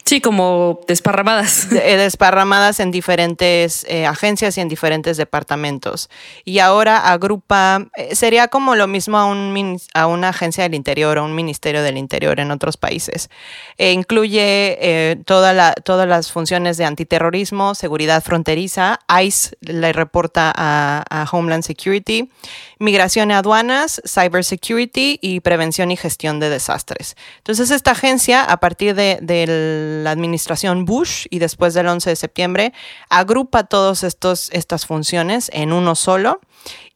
Eh, 0.00 0.10
Sí, 0.10 0.20
como 0.20 0.80
desparramadas. 0.88 1.70
Desparramadas 1.70 2.80
en 2.80 2.90
diferentes 2.90 3.86
eh, 3.88 4.06
agencias 4.06 4.58
y 4.58 4.60
en 4.60 4.68
diferentes 4.68 5.16
departamentos. 5.16 6.10
Y 6.44 6.58
ahora 6.58 7.12
agrupa, 7.12 7.86
eh, 7.94 8.16
sería 8.16 8.48
como 8.48 8.74
lo 8.74 8.88
mismo 8.88 9.18
a, 9.18 9.26
un, 9.26 9.78
a, 9.94 10.06
una 10.08 10.30
agencia 10.30 10.64
del 10.64 10.74
interior 10.74 11.18
o 11.18 11.24
un 11.24 11.34
ministerio 11.34 11.82
del 11.82 11.96
interior 11.96 12.40
en 12.40 12.50
otros 12.50 12.76
países. 12.76 13.30
E 13.78 13.92
incluye 13.92 14.78
eh, 14.80 15.16
toda 15.26 15.52
la, 15.52 15.74
todas 15.74 16.08
las 16.08 16.32
funciones 16.32 16.76
de 16.76 16.86
antiterrorismo, 16.86 17.74
seguridad 17.76 18.22
fronteriza, 18.22 18.98
ICE 19.22 19.56
le 19.60 19.92
reporta 19.92 20.52
a 20.56 21.26
Homeland 21.30 21.62
Security, 21.62 22.30
migración 22.80 23.30
y 23.30 23.34
aduanas, 23.34 24.02
cybersecurity 24.04 25.18
y 25.22 25.40
prevención 25.40 25.90
y 25.92 25.96
gestión 25.96 26.40
de 26.40 26.48
desastres. 26.48 27.14
Entonces 27.36 27.70
esta 27.70 27.92
agencia, 27.92 28.42
a 28.42 28.58
partir 28.58 28.94
de, 28.94 29.20
la 30.02 30.10
administración 30.10 30.86
Bush 30.86 31.26
y 31.30 31.38
después 31.38 31.74
del 31.74 31.86
11 31.86 32.10
de 32.10 32.16
septiembre, 32.16 32.72
agrupa 33.08 33.64
todas 33.64 34.02
estas 34.02 34.86
funciones 34.86 35.50
en 35.52 35.72
uno 35.72 35.94
solo 35.94 36.40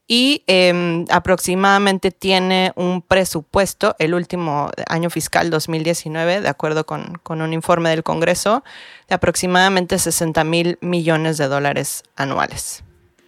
y 0.07 0.43
eh, 0.47 1.05
aproximadamente 1.11 2.11
tiene 2.11 2.73
un 2.77 3.03
presupuesto, 3.03 3.95
el 3.99 4.15
último 4.15 4.71
año 4.89 5.11
fiscal 5.11 5.51
2019, 5.51 6.41
de 6.41 6.49
acuerdo 6.49 6.85
con, 6.87 7.19
con 7.23 7.43
un 7.43 7.53
informe 7.53 7.91
del 7.91 8.03
Congreso, 8.03 8.65
de 9.09 9.15
aproximadamente 9.15 9.99
60 9.99 10.45
mil 10.45 10.79
millones 10.81 11.37
de 11.39 11.49
dólares 11.49 12.05
anuales. 12.17 12.85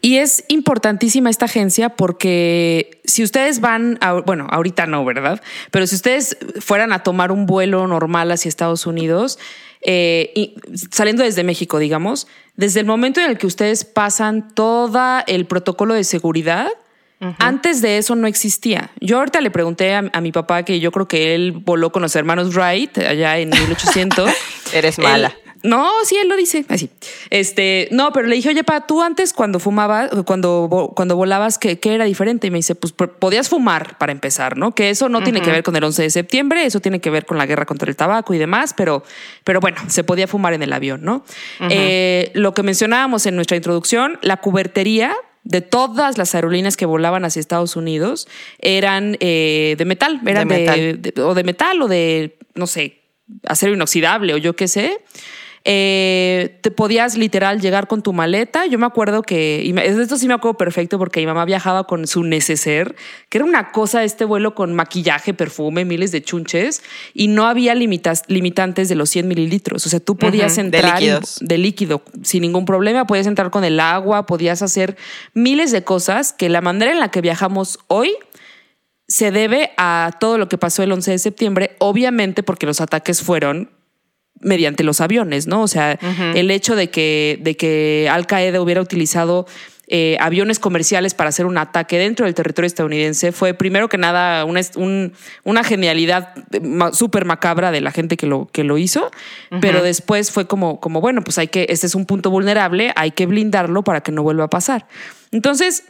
Y 0.06 0.18
es 0.18 0.44
importantísima 0.46 1.30
esta 1.30 1.46
agencia 1.46 1.88
porque 1.88 3.00
si 3.02 3.24
ustedes 3.24 3.60
van, 3.60 3.98
a, 4.00 4.12
bueno, 4.12 4.46
ahorita 4.48 4.86
no, 4.86 5.04
¿verdad? 5.04 5.42
Pero 5.72 5.84
si 5.88 5.96
ustedes 5.96 6.38
fueran 6.60 6.92
a 6.92 7.02
tomar 7.02 7.32
un 7.32 7.44
vuelo 7.44 7.88
normal 7.88 8.30
hacia 8.30 8.48
Estados 8.48 8.86
Unidos, 8.86 9.36
eh, 9.80 10.30
y 10.36 10.54
saliendo 10.92 11.24
desde 11.24 11.42
México, 11.42 11.80
digamos, 11.80 12.28
desde 12.54 12.78
el 12.78 12.86
momento 12.86 13.20
en 13.20 13.28
el 13.28 13.36
que 13.36 13.48
ustedes 13.48 13.84
pasan 13.84 14.54
todo 14.54 15.24
el 15.26 15.44
protocolo 15.46 15.94
de 15.94 16.04
seguridad, 16.04 16.68
Uh 17.18 17.28
-huh. 17.28 17.36
Antes 17.38 17.80
de 17.80 17.96
eso 17.96 18.14
no 18.14 18.26
existía. 18.26 18.90
Yo 19.00 19.16
ahorita 19.16 19.40
le 19.40 19.50
pregunté 19.50 19.94
a, 19.94 20.04
a, 20.12 20.20
mi 20.20 20.32
papá 20.32 20.64
que 20.64 20.80
yo 20.80 20.92
creo 20.92 21.08
que 21.08 21.34
él 21.34 21.52
voló 21.52 21.90
con 21.90 22.02
los 22.02 22.14
hermanos 22.14 22.54
Wright 22.54 22.98
allá 22.98 23.38
en 23.38 23.48
1800. 23.48 24.30
Eres 24.74 24.98
mala. 24.98 25.28
Él, 25.28 25.45
no, 25.66 25.90
sí, 26.04 26.16
él 26.16 26.28
lo 26.28 26.36
dice 26.36 26.64
así. 26.68 26.88
Este, 27.30 27.88
no, 27.90 28.12
pero 28.12 28.28
le 28.28 28.36
dije, 28.36 28.48
oye, 28.48 28.64
pa, 28.64 28.86
tú 28.86 29.02
antes 29.02 29.32
cuando 29.32 29.58
fumabas, 29.58 30.10
cuando, 30.24 30.92
cuando 30.94 31.16
volabas, 31.16 31.58
¿qué, 31.58 31.78
¿qué, 31.78 31.94
era 31.94 32.04
diferente? 32.04 32.46
Y 32.46 32.50
me 32.50 32.58
dice, 32.58 32.74
pues 32.74 32.92
podías 32.92 33.48
fumar 33.48 33.98
para 33.98 34.12
empezar, 34.12 34.56
¿no? 34.56 34.74
Que 34.74 34.90
eso 34.90 35.08
no 35.08 35.18
uh 35.18 35.20
-huh. 35.20 35.24
tiene 35.24 35.42
que 35.42 35.50
ver 35.50 35.62
con 35.62 35.76
el 35.76 35.84
11 35.84 36.02
de 36.02 36.10
septiembre, 36.10 36.64
eso 36.64 36.80
tiene 36.80 37.00
que 37.00 37.10
ver 37.10 37.26
con 37.26 37.36
la 37.36 37.46
guerra 37.46 37.66
contra 37.66 37.90
el 37.90 37.96
tabaco 37.96 38.32
y 38.32 38.38
demás, 38.38 38.74
pero, 38.76 39.02
pero 39.44 39.60
bueno, 39.60 39.78
se 39.88 40.04
podía 40.04 40.26
fumar 40.26 40.52
en 40.54 40.62
el 40.62 40.72
avión, 40.72 41.02
¿no? 41.02 41.16
Uh 41.60 41.64
-huh. 41.64 41.68
eh, 41.70 42.30
lo 42.34 42.54
que 42.54 42.62
mencionábamos 42.62 43.26
en 43.26 43.34
nuestra 43.34 43.56
introducción, 43.56 44.18
la 44.22 44.38
cubertería 44.38 45.14
de 45.42 45.60
todas 45.60 46.18
las 46.18 46.34
aerolíneas 46.34 46.76
que 46.76 46.86
volaban 46.86 47.24
hacia 47.24 47.38
Estados 47.38 47.76
Unidos 47.76 48.26
eran 48.58 49.16
eh, 49.20 49.76
de 49.78 49.84
metal, 49.84 50.20
eran 50.26 50.48
de, 50.48 50.54
de, 50.54 50.60
metal. 50.60 51.02
De, 51.02 51.12
de, 51.12 51.22
o 51.22 51.34
de 51.34 51.44
metal 51.44 51.82
o 51.82 51.88
de, 51.88 52.36
no 52.54 52.66
sé, 52.66 53.02
acero 53.44 53.74
inoxidable 53.74 54.34
o 54.34 54.36
yo 54.36 54.56
qué 54.56 54.68
sé. 54.68 55.00
Eh, 55.68 56.58
te 56.62 56.70
podías 56.70 57.16
literal 57.16 57.60
llegar 57.60 57.88
con 57.88 58.00
tu 58.00 58.12
maleta. 58.12 58.66
Yo 58.66 58.78
me 58.78 58.86
acuerdo 58.86 59.22
que, 59.22 59.62
y 59.64 59.72
me- 59.72 59.82
de 59.90 60.00
esto 60.00 60.16
sí 60.16 60.28
me 60.28 60.34
acuerdo 60.34 60.56
perfecto 60.56 60.96
porque 60.96 61.18
mi 61.18 61.26
mamá 61.26 61.44
viajaba 61.44 61.88
con 61.88 62.06
su 62.06 62.22
neceser, 62.22 62.94
que 63.28 63.38
era 63.38 63.44
una 63.44 63.72
cosa 63.72 64.04
este 64.04 64.24
vuelo 64.24 64.54
con 64.54 64.74
maquillaje, 64.74 65.34
perfume, 65.34 65.84
miles 65.84 66.12
de 66.12 66.22
chunches, 66.22 66.82
y 67.14 67.26
no 67.26 67.46
había 67.48 67.74
limitas, 67.74 68.22
limitantes 68.28 68.88
de 68.88 68.94
los 68.94 69.10
100 69.10 69.26
mililitros. 69.26 69.84
O 69.84 69.88
sea, 69.88 69.98
tú 69.98 70.16
podías 70.16 70.54
de 70.54 70.62
entrar 70.62 71.00
líquidos. 71.00 71.38
de 71.40 71.58
líquido 71.58 72.02
sin 72.22 72.42
ningún 72.42 72.64
problema, 72.64 73.04
podías 73.08 73.26
entrar 73.26 73.50
con 73.50 73.64
el 73.64 73.80
agua, 73.80 74.24
podías 74.26 74.62
hacer 74.62 74.96
miles 75.34 75.72
de 75.72 75.82
cosas 75.82 76.32
que 76.32 76.48
la 76.48 76.60
manera 76.60 76.92
en 76.92 77.00
la 77.00 77.10
que 77.10 77.20
viajamos 77.20 77.80
hoy 77.88 78.12
se 79.08 79.30
debe 79.32 79.70
a 79.76 80.12
todo 80.20 80.38
lo 80.38 80.48
que 80.48 80.58
pasó 80.58 80.82
el 80.84 80.92
11 80.92 81.10
de 81.12 81.18
septiembre, 81.18 81.76
obviamente 81.78 82.42
porque 82.44 82.66
los 82.66 82.80
ataques 82.80 83.20
fueron 83.22 83.70
mediante 84.40 84.84
los 84.84 85.00
aviones, 85.00 85.46
¿no? 85.46 85.62
O 85.62 85.68
sea, 85.68 85.98
el 86.36 86.50
hecho 86.50 86.76
de 86.76 86.90
que, 86.90 87.38
de 87.42 87.56
que 87.56 88.08
Al 88.10 88.26
Qaeda 88.26 88.60
hubiera 88.60 88.80
utilizado 88.80 89.46
eh, 89.88 90.16
aviones 90.18 90.58
comerciales 90.58 91.14
para 91.14 91.28
hacer 91.28 91.46
un 91.46 91.56
ataque 91.58 91.96
dentro 91.96 92.26
del 92.26 92.34
territorio 92.34 92.66
estadounidense 92.66 93.30
fue 93.30 93.54
primero 93.54 93.88
que 93.88 93.98
nada 93.98 94.44
una, 94.44 94.60
un- 94.74 95.12
una 95.44 95.62
genialidad 95.62 96.34
ma- 96.60 96.92
súper 96.92 97.24
macabra 97.24 97.70
de 97.70 97.80
la 97.80 97.92
gente 97.92 98.16
que 98.16 98.26
lo, 98.26 98.48
que 98.50 98.64
lo 98.64 98.78
hizo, 98.78 99.10
pero 99.60 99.84
después 99.84 100.32
fue 100.32 100.46
como, 100.48 100.80
como, 100.80 101.00
bueno, 101.00 101.22
pues 101.22 101.38
hay 101.38 101.46
que, 101.46 101.66
este 101.68 101.86
es 101.86 101.94
un 101.94 102.04
punto 102.04 102.30
vulnerable, 102.30 102.92
hay 102.96 103.12
que 103.12 103.26
blindarlo 103.26 103.84
para 103.84 104.00
que 104.02 104.10
no 104.10 104.24
vuelva 104.24 104.44
a 104.44 104.50
pasar. 104.50 104.86
Entonces, 105.30 105.84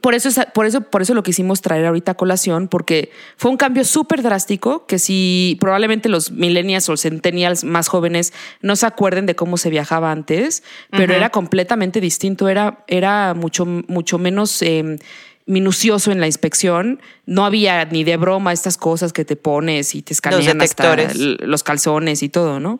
por 0.00 0.14
eso, 0.14 0.28
es- 0.28 0.40
por, 0.54 0.66
eso, 0.66 0.80
por 0.80 1.02
eso 1.02 1.12
lo 1.14 1.22
quisimos 1.22 1.60
traer 1.60 1.86
ahorita 1.86 2.12
a 2.12 2.14
colación, 2.14 2.68
porque 2.68 3.10
fue 3.36 3.50
un 3.50 3.56
cambio 3.56 3.84
súper 3.84 4.22
drástico 4.22 4.86
que 4.86 4.98
si 4.98 5.56
probablemente 5.60 6.08
los 6.08 6.30
millennials 6.30 6.88
o 6.88 6.96
centennials 6.96 7.64
más 7.64 7.88
jóvenes 7.88 8.32
no 8.62 8.74
se 8.76 8.86
acuerden 8.86 9.26
de 9.26 9.34
cómo 9.34 9.56
se 9.56 9.68
viajaba 9.70 10.10
antes, 10.10 10.62
pero 10.90 11.12
era 11.14 11.30
completamente 11.30 12.00
distinto, 12.00 12.48
era, 12.48 12.84
era 12.88 13.34
mucho, 13.34 13.66
mucho 13.66 14.18
menos... 14.18 14.62
eh, 14.62 14.98
minucioso 15.44 16.12
en 16.12 16.20
la 16.20 16.26
inspección, 16.28 17.00
no 17.26 17.44
había 17.44 17.84
ni 17.86 18.04
de 18.04 18.16
broma 18.16 18.52
estas 18.52 18.76
cosas 18.76 19.12
que 19.12 19.24
te 19.24 19.34
pones 19.34 19.96
y 19.96 20.00
te 20.02 20.12
escanean 20.12 20.60
hasta 20.62 20.84
detectores. 20.94 21.16
l- 21.16 21.36
los 21.40 21.64
calzones 21.64 22.22
y 22.22 22.28
todo, 22.28 22.60
¿no? 22.60 22.78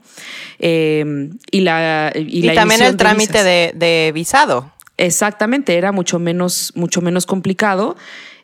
Eh, 0.61 1.31
y 1.51 1.61
la 1.63 2.13
y, 2.15 2.39
Y, 2.39 2.43
la 2.43 2.55
también 2.55 2.83
el 2.83 2.97
trámite 2.97 3.43
de, 3.43 3.73
de 3.75 4.13
visado. 4.15 4.71
Exactamente, 5.07 5.77
era 5.77 5.91
mucho 5.93 6.19
menos, 6.19 6.73
mucho 6.77 7.01
menos 7.01 7.27
complicado. 7.27 7.97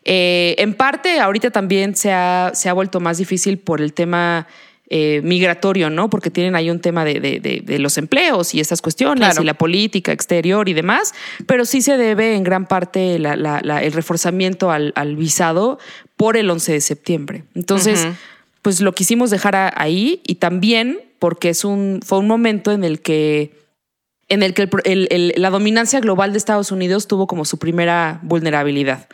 Eh, 0.03 0.55
en 0.57 0.73
parte, 0.73 1.19
ahorita 1.19 1.51
también 1.51 1.95
se 1.95 2.11
ha, 2.11 2.51
se 2.53 2.67
ha 2.69 2.73
vuelto 2.73 2.99
más 2.99 3.17
difícil 3.17 3.57
por 3.57 3.81
el 3.81 3.93
tema 3.93 4.47
eh, 4.91 5.21
migratorio, 5.23 5.91
¿no? 5.91 6.09
Porque 6.09 6.31
tienen 6.31 6.55
ahí 6.55 6.71
un 6.71 6.79
tema 6.79 7.05
de, 7.05 7.19
de- 7.19 7.39
de- 7.39 7.61
de 7.63 7.77
los 7.79 7.97
empleos 7.99 8.55
y 8.55 8.59
estas 8.59 8.81
cuestiones 8.81 9.23
Claro. 9.29 9.43
y 9.43 9.45
la 9.45 9.53
política 9.53 10.11
exterior 10.11 10.67
y 10.67 10.73
demás, 10.73 11.13
pero 11.45 11.63
sí 11.65 11.83
se 11.83 11.95
debe 11.95 12.35
en 12.35 12.43
gran 12.43 12.65
parte 12.65 13.19
la- 13.19 13.35
la- 13.35 13.61
la- 13.63 13.83
el 13.83 13.93
reforzamiento 13.93 14.71
al, 14.71 14.91
al 14.95 15.15
visado 15.15 15.77
por 16.17 16.37
el 16.37 16.49
11 16.49 16.71
de 16.73 16.81
septiembre. 16.81 17.43
Entonces, 17.53 18.07
pues 18.63 18.81
lo 18.81 18.93
quisimos 18.93 19.29
dejar 19.29 19.73
ahí 19.77 20.21
y 20.25 20.35
también 20.35 20.99
porque 21.19 21.49
es 21.49 21.63
un, 21.65 21.99
fue 22.03 22.17
un 22.17 22.27
momento 22.27 22.71
en 22.71 22.83
el 22.83 22.99
que 23.01 23.51
en 24.29 24.43
el 24.43 24.53
que 24.53 24.63
el 24.63 24.69
el- 24.85 25.07
el- 25.11 25.33
la 25.41 25.49
dominancia 25.49 25.99
global 25.99 26.31
de 26.31 26.37
Estados 26.37 26.71
Unidos 26.71 27.07
tuvo 27.07 27.27
como 27.27 27.45
su 27.45 27.57
primera 27.59 28.19
vulnerabilidad. 28.23 29.07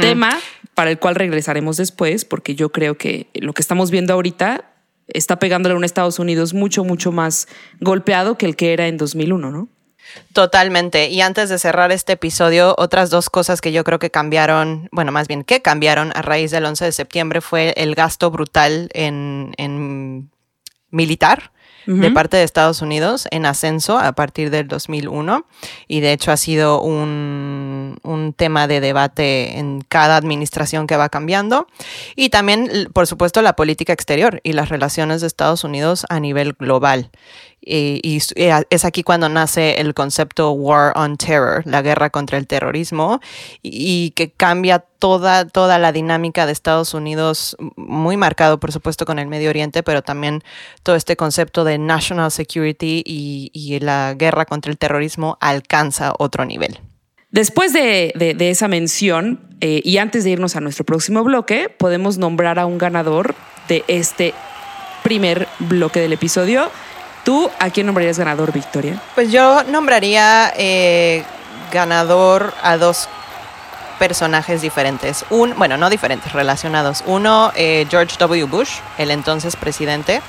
Tema 0.00 0.38
para 0.74 0.90
el 0.90 0.98
cual 0.98 1.14
regresaremos 1.16 1.76
después, 1.76 2.24
porque 2.24 2.54
yo 2.54 2.70
creo 2.70 2.96
que 2.96 3.28
lo 3.34 3.52
que 3.52 3.62
estamos 3.62 3.90
viendo 3.90 4.14
ahorita 4.14 4.64
está 5.08 5.38
pegándole 5.40 5.74
a 5.74 5.76
un 5.76 5.84
Estados 5.84 6.18
Unidos 6.20 6.54
mucho, 6.54 6.84
mucho 6.84 7.10
más 7.12 7.48
golpeado 7.80 8.38
que 8.38 8.46
el 8.46 8.54
que 8.56 8.72
era 8.72 8.86
en 8.86 8.96
2001, 8.96 9.50
¿no? 9.50 9.68
Totalmente. 10.32 11.08
Y 11.08 11.20
antes 11.20 11.48
de 11.48 11.58
cerrar 11.58 11.92
este 11.92 12.12
episodio, 12.14 12.74
otras 12.78 13.10
dos 13.10 13.30
cosas 13.30 13.60
que 13.60 13.72
yo 13.72 13.84
creo 13.84 13.98
que 13.98 14.10
cambiaron, 14.10 14.88
bueno, 14.92 15.12
más 15.12 15.28
bien 15.28 15.44
que 15.44 15.62
cambiaron 15.62 16.12
a 16.14 16.22
raíz 16.22 16.50
del 16.50 16.64
11 16.64 16.84
de 16.84 16.92
septiembre 16.92 17.40
fue 17.40 17.74
el 17.76 17.94
gasto 17.94 18.30
brutal 18.30 18.88
en, 18.92 19.52
en 19.56 20.30
militar 20.90 21.52
de 21.86 22.10
parte 22.10 22.36
de 22.36 22.42
Estados 22.42 22.82
Unidos 22.82 23.26
en 23.30 23.46
ascenso 23.46 23.98
a 23.98 24.12
partir 24.12 24.50
del 24.50 24.68
2001 24.68 25.44
y 25.88 26.00
de 26.00 26.12
hecho 26.12 26.30
ha 26.30 26.36
sido 26.36 26.80
un, 26.82 27.98
un 28.02 28.32
tema 28.32 28.66
de 28.66 28.80
debate 28.80 29.58
en 29.58 29.80
cada 29.88 30.16
administración 30.16 30.86
que 30.86 30.96
va 30.96 31.08
cambiando. 31.08 31.66
Y 32.16 32.28
también 32.28 32.88
por 32.92 33.06
supuesto 33.06 33.42
la 33.42 33.56
política 33.56 33.92
exterior 33.92 34.40
y 34.42 34.52
las 34.52 34.68
relaciones 34.68 35.20
de 35.20 35.26
Estados 35.26 35.64
Unidos 35.64 36.06
a 36.08 36.20
nivel 36.20 36.52
global 36.54 37.10
y, 37.62 38.00
y 38.02 38.18
eh, 38.36 38.62
es 38.70 38.84
aquí 38.84 39.02
cuando 39.02 39.28
nace 39.28 39.80
el 39.80 39.94
concepto 39.94 40.52
War 40.52 40.92
on 40.96 41.16
Terror, 41.16 41.62
la 41.66 41.82
guerra 41.82 42.10
contra 42.10 42.38
el 42.38 42.46
terrorismo, 42.46 43.20
y, 43.62 44.10
que 44.16 44.30
cambia 44.30 44.78
toda, 44.78 45.46
toda 45.46 45.78
la 45.78 45.92
dinámica 45.92 46.46
de 46.46 46.52
Estados 46.52 46.94
Unidos, 46.94 47.56
muy 47.76 48.16
marcado 48.16 48.58
por 48.60 48.72
supuesto 48.72 49.04
con 49.04 49.18
el 49.18 49.26
Medio 49.26 49.50
Oriente, 49.50 49.82
pero 49.82 50.02
también 50.02 50.42
todo 50.82 50.96
este 50.96 51.16
concepto 51.16 51.64
de 51.64 51.78
national 51.78 52.30
security 52.30 53.02
y, 53.04 53.78
la 53.80 54.14
guerra 54.14 54.44
contra 54.46 54.70
el 54.70 54.78
terrorismo 54.78 55.38
alcanza 55.40 56.12
otro 56.18 56.44
nivel. 56.44 56.80
Después 57.30 57.72
de, 57.72 58.12
de- 58.16 58.34
de 58.34 58.50
esa 58.50 58.66
mención, 58.68 59.40
eh, 59.60 59.80
y 59.84 59.98
antes 59.98 60.24
de 60.24 60.30
irnos 60.30 60.56
a 60.56 60.60
nuestro 60.60 60.84
próximo 60.84 61.22
bloque, 61.22 61.68
podemos 61.68 62.18
nombrar 62.18 62.58
a 62.58 62.66
un 62.66 62.78
ganador 62.78 63.34
de 63.68 63.84
este 63.86 64.34
primer 65.02 65.46
bloque 65.60 66.00
del 66.00 66.12
episodio. 66.12 66.70
¿Tú 67.24 67.50
a 67.58 67.70
quién 67.70 67.86
nombrarías 67.86 68.18
ganador, 68.18 68.52
Victoria? 68.52 69.00
Pues 69.14 69.30
yo 69.30 69.62
nombraría 69.64 70.52
eh, 70.56 71.22
ganador 71.72 72.54
a 72.62 72.76
dos 72.76 73.08
personajes 73.98 74.62
diferentes. 74.62 75.24
Un, 75.30 75.54
bueno, 75.58 75.76
no 75.76 75.90
diferentes, 75.90 76.32
relacionados. 76.32 77.02
Uno, 77.06 77.52
eh, 77.54 77.86
George 77.90 78.16
W. 78.18 78.44
Bush, 78.44 78.70
el 78.96 79.10
entonces 79.10 79.56
presidente, 79.56 80.22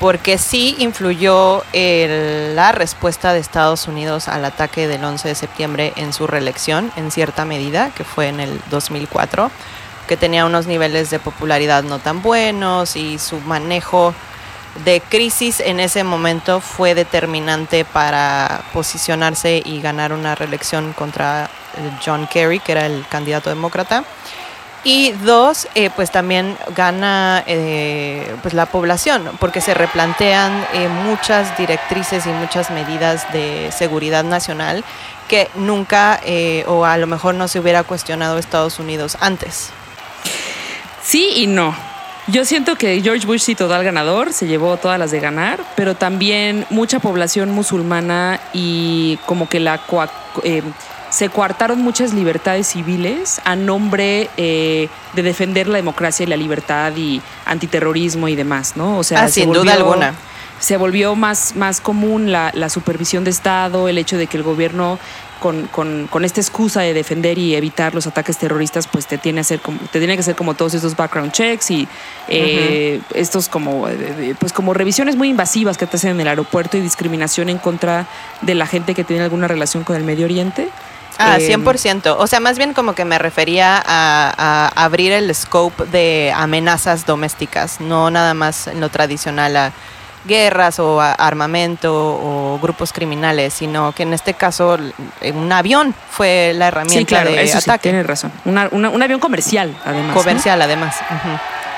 porque 0.00 0.36
sí 0.38 0.74
influyó 0.80 1.62
el- 1.72 2.56
la 2.56 2.72
respuesta 2.72 3.32
de 3.32 3.38
Estados 3.38 3.86
Unidos 3.86 4.26
al 4.28 4.44
ataque 4.44 4.88
del 4.88 5.04
11 5.04 5.28
de 5.28 5.34
septiembre 5.36 5.92
en 5.96 6.12
su 6.12 6.26
reelección, 6.26 6.90
en 6.96 7.10
cierta 7.12 7.44
medida, 7.44 7.90
que 7.96 8.02
fue 8.04 8.26
en 8.28 8.40
el 8.40 8.60
2004, 8.70 9.50
que 10.08 10.16
tenía 10.16 10.44
unos 10.44 10.66
niveles 10.66 11.08
de 11.10 11.18
popularidad 11.20 11.84
no 11.84 11.98
tan 12.00 12.22
buenos 12.22 12.96
y 12.96 13.18
su 13.18 13.38
manejo 13.40 14.12
de 14.84 15.00
crisis 15.00 15.60
en 15.60 15.80
ese 15.80 16.04
momento 16.04 16.60
fue 16.60 16.94
determinante 16.94 17.84
para 17.84 18.62
posicionarse 18.72 19.62
y 19.64 19.80
ganar 19.80 20.12
una 20.12 20.34
reelección 20.34 20.92
contra 20.92 21.44
eh, 21.44 21.90
John 22.04 22.26
Kerry, 22.26 22.60
que 22.60 22.72
era 22.72 22.86
el 22.86 23.06
candidato 23.08 23.50
demócrata. 23.50 24.04
Y 24.84 25.10
dos, 25.12 25.66
eh, 25.74 25.90
pues 25.90 26.12
también 26.12 26.56
gana 26.76 27.42
eh, 27.46 28.36
pues 28.42 28.54
la 28.54 28.66
población, 28.66 29.30
porque 29.40 29.60
se 29.60 29.74
replantean 29.74 30.64
muchas 31.04 31.58
directrices 31.58 32.24
y 32.26 32.28
muchas 32.28 32.70
medidas 32.70 33.32
de 33.32 33.72
seguridad 33.72 34.22
nacional 34.22 34.84
que 35.26 35.50
nunca 35.56 36.20
o 36.66 36.84
a 36.84 36.96
lo 36.98 37.08
mejor 37.08 37.34
no 37.34 37.48
se 37.48 37.58
hubiera 37.58 37.82
cuestionado 37.82 38.38
Estados 38.38 38.78
Unidos 38.78 39.16
antes. 39.20 39.70
Sí 41.02 41.32
y 41.36 41.48
no. 41.48 41.95
Yo 42.28 42.44
siento 42.44 42.74
que 42.74 43.00
George 43.02 43.24
Bush 43.24 43.40
sí 43.40 43.54
total 43.54 43.84
ganador, 43.84 44.32
se 44.32 44.48
llevó 44.48 44.76
todas 44.78 44.98
las 44.98 45.12
de 45.12 45.20
ganar, 45.20 45.60
pero 45.76 45.94
también 45.94 46.66
mucha 46.70 46.98
población 46.98 47.50
musulmana 47.50 48.40
y 48.52 49.16
como 49.26 49.48
que 49.48 49.60
la 49.60 49.80
eh, 50.42 50.62
se 51.08 51.28
coartaron 51.28 51.80
muchas 51.82 52.12
libertades 52.12 52.66
civiles 52.66 53.40
a 53.44 53.54
nombre 53.54 54.28
eh, 54.38 54.88
de 55.14 55.22
defender 55.22 55.68
la 55.68 55.76
democracia 55.76 56.24
y 56.24 56.26
la 56.26 56.36
libertad 56.36 56.92
y 56.96 57.22
antiterrorismo 57.44 58.26
y 58.26 58.34
demás, 58.34 58.72
¿no? 58.76 58.98
O 58.98 59.04
sea, 59.04 59.22
Ah, 59.22 59.28
se 59.28 59.42
sin 59.42 59.52
duda 59.52 59.76
volvió- 59.76 59.92
alguna. 59.92 60.14
se 60.58 60.76
volvió 60.76 61.14
más, 61.14 61.54
más 61.54 61.80
común 61.80 62.32
la, 62.32 62.50
la 62.54 62.68
supervisión 62.70 63.22
de 63.22 63.30
Estado, 63.30 63.86
el 63.88 63.98
hecho 63.98 64.18
de 64.18 64.26
que 64.26 64.36
el 64.36 64.42
gobierno 64.42 64.98
con, 65.40 65.66
con- 65.68 66.06
con 66.10 66.24
esta 66.24 66.40
excusa 66.40 66.80
de 66.80 66.92
defender 66.94 67.38
y 67.38 67.54
evitar 67.54 67.94
los 67.94 68.06
ataques 68.06 68.36
terroristas, 68.38 68.86
pues 68.86 69.06
te 69.06 69.18
tiene, 69.18 69.40
hacer 69.40 69.60
como, 69.60 69.78
te 69.92 69.98
tiene 69.98 70.14
que 70.14 70.20
hacer 70.20 70.34
como 70.36 70.54
todos 70.54 70.74
estos 70.74 70.96
background 70.96 71.32
checks 71.32 71.70
y 71.70 71.88
eh, 72.28 73.00
estos 73.14 73.48
como, 73.48 73.88
eh, 73.88 74.34
pues 74.38 74.52
como 74.52 74.74
revisiones 74.74 75.16
muy 75.16 75.28
invasivas 75.30 75.78
que 75.78 75.86
te 75.86 75.96
hacen 75.96 76.10
en 76.12 76.20
el 76.20 76.28
aeropuerto 76.28 76.76
y 76.76 76.80
discriminación 76.80 77.48
en 77.48 77.58
contra 77.58 78.06
de 78.42 78.54
la 78.54 78.66
gente 78.66 78.94
que 78.94 79.04
tiene 79.04 79.22
alguna 79.24 79.48
relación 79.48 79.84
con 79.84 79.96
el 79.96 80.04
Medio 80.04 80.24
Oriente. 80.26 80.68
Ah, 81.18 81.38
Eh, 81.38 81.48
100%. 81.56 82.16
O 82.18 82.26
sea, 82.26 82.40
más 82.40 82.58
bien 82.58 82.74
como 82.74 82.94
que 82.94 83.04
me 83.06 83.18
refería 83.18 83.76
a, 83.78 84.34
a 84.76 84.84
abrir 84.84 85.12
el 85.12 85.34
scope 85.34 85.86
de 85.86 86.30
amenazas 86.34 87.06
domésticas, 87.06 87.80
no 87.80 88.10
nada 88.10 88.34
más 88.34 88.66
en 88.66 88.80
lo 88.80 88.90
tradicional 88.90 89.56
a 89.56 89.72
guerras 90.26 90.78
o 90.78 91.00
armamento 91.00 91.92
o 91.94 92.58
grupos 92.60 92.92
criminales, 92.92 93.54
sino 93.54 93.92
que 93.92 94.02
en 94.02 94.12
este 94.14 94.34
caso 94.34 94.74
l- 94.74 94.92
un 95.34 95.52
avión 95.52 95.94
fue 96.10 96.52
la 96.54 96.68
herramienta 96.68 96.98
Sí, 96.98 97.04
claro, 97.04 97.30
de 97.30 97.42
eso 97.44 97.60
sí, 97.60 97.70
ataque 97.70 97.84
tienes 97.90 98.06
razón. 98.06 98.32
Una- 98.44 98.68
una- 98.72 98.90
un 98.90 99.02
avión 99.02 99.20
comercial, 99.20 99.74
además. 99.84 100.08
¿no? 100.08 100.14
comercial 100.14 100.60
además. 100.62 100.96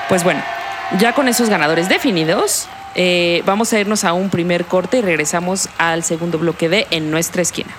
Pues 0.09 0.23
bueno, 0.23 0.41
ya 0.97 1.13
con 1.13 1.27
esos 1.27 1.49
ganadores 1.49 1.87
definidos, 1.89 2.67
Eh, 2.95 3.43
vamos 3.45 3.71
a 3.71 3.79
irnos 3.79 4.03
a 4.03 4.13
un 4.13 4.31
primer 4.31 4.65
corte 4.65 4.97
y 4.97 5.01
regresamos 5.01 5.69
al 5.77 6.03
segundo 6.03 6.39
bloque 6.39 6.69
de 6.69 6.87
En 6.89 7.11
nuestra 7.11 7.43
esquina. 7.43 7.69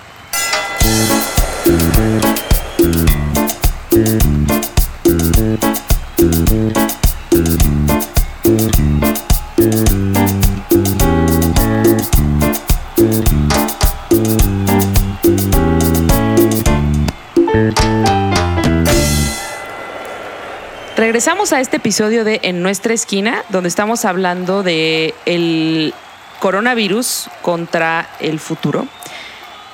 Regresamos 21.11 21.51
a 21.51 21.59
este 21.59 21.75
episodio 21.75 22.23
de 22.23 22.39
En 22.41 22.61
nuestra 22.63 22.93
esquina, 22.93 23.43
donde 23.49 23.67
estamos 23.67 24.05
hablando 24.05 24.63
de 24.63 25.13
el 25.25 25.93
coronavirus 26.39 27.29
contra 27.41 28.09
el 28.21 28.39
futuro. 28.39 28.87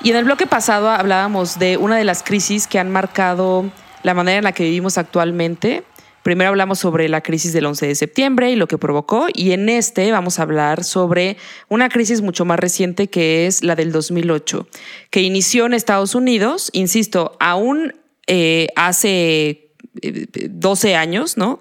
Y 0.01 0.10
en 0.10 0.15
el 0.15 0.24
bloque 0.24 0.48
pasado 0.48 0.89
hablábamos 0.89 1.60
de 1.60 1.77
una 1.77 1.96
de 1.96 2.06
las 2.06 2.24
crisis 2.24 2.65
que 2.65 2.79
han 2.79 2.89
marcado 2.89 3.70
la 4.01 4.15
manera 4.15 4.39
en 4.39 4.46
la 4.46 4.51
que 4.51 4.63
vivimos 4.63 4.98
actualmente. 4.98 5.84
Primero 6.24 6.50
hablamos 6.50 6.79
sobre 6.79 7.08
la 7.08 7.22
crisis 7.22 7.53
del 7.53 7.67
11 7.67 7.86
de 7.86 7.94
septiembre 7.94 8.50
y 8.50 8.56
lo 8.56 8.67
que 8.67 8.79
provocó, 8.79 9.27
y 9.32 9.51
en 9.51 9.70
este 9.70 10.12
vamos 10.12 10.39
a 10.39 10.41
hablar 10.41 10.84
sobre 10.84 11.38
una 11.70 11.88
crisis 11.89 12.24
mucho 12.24 12.46
más 12.46 12.60
reciente 12.60 13.12
que 13.12 13.46
es 13.46 13.63
la 13.63 13.75
del 13.75 13.91
2008, 13.91 14.67
que 15.12 15.22
inició 15.22 15.67
en 15.67 15.75
Estados 15.75 16.15
Unidos, 16.15 16.72
insisto, 16.74 17.38
aún 17.39 17.94
eh, 18.25 18.70
hace 18.75 19.66
12 20.01 20.96
años, 20.96 21.38
¿no? 21.38 21.60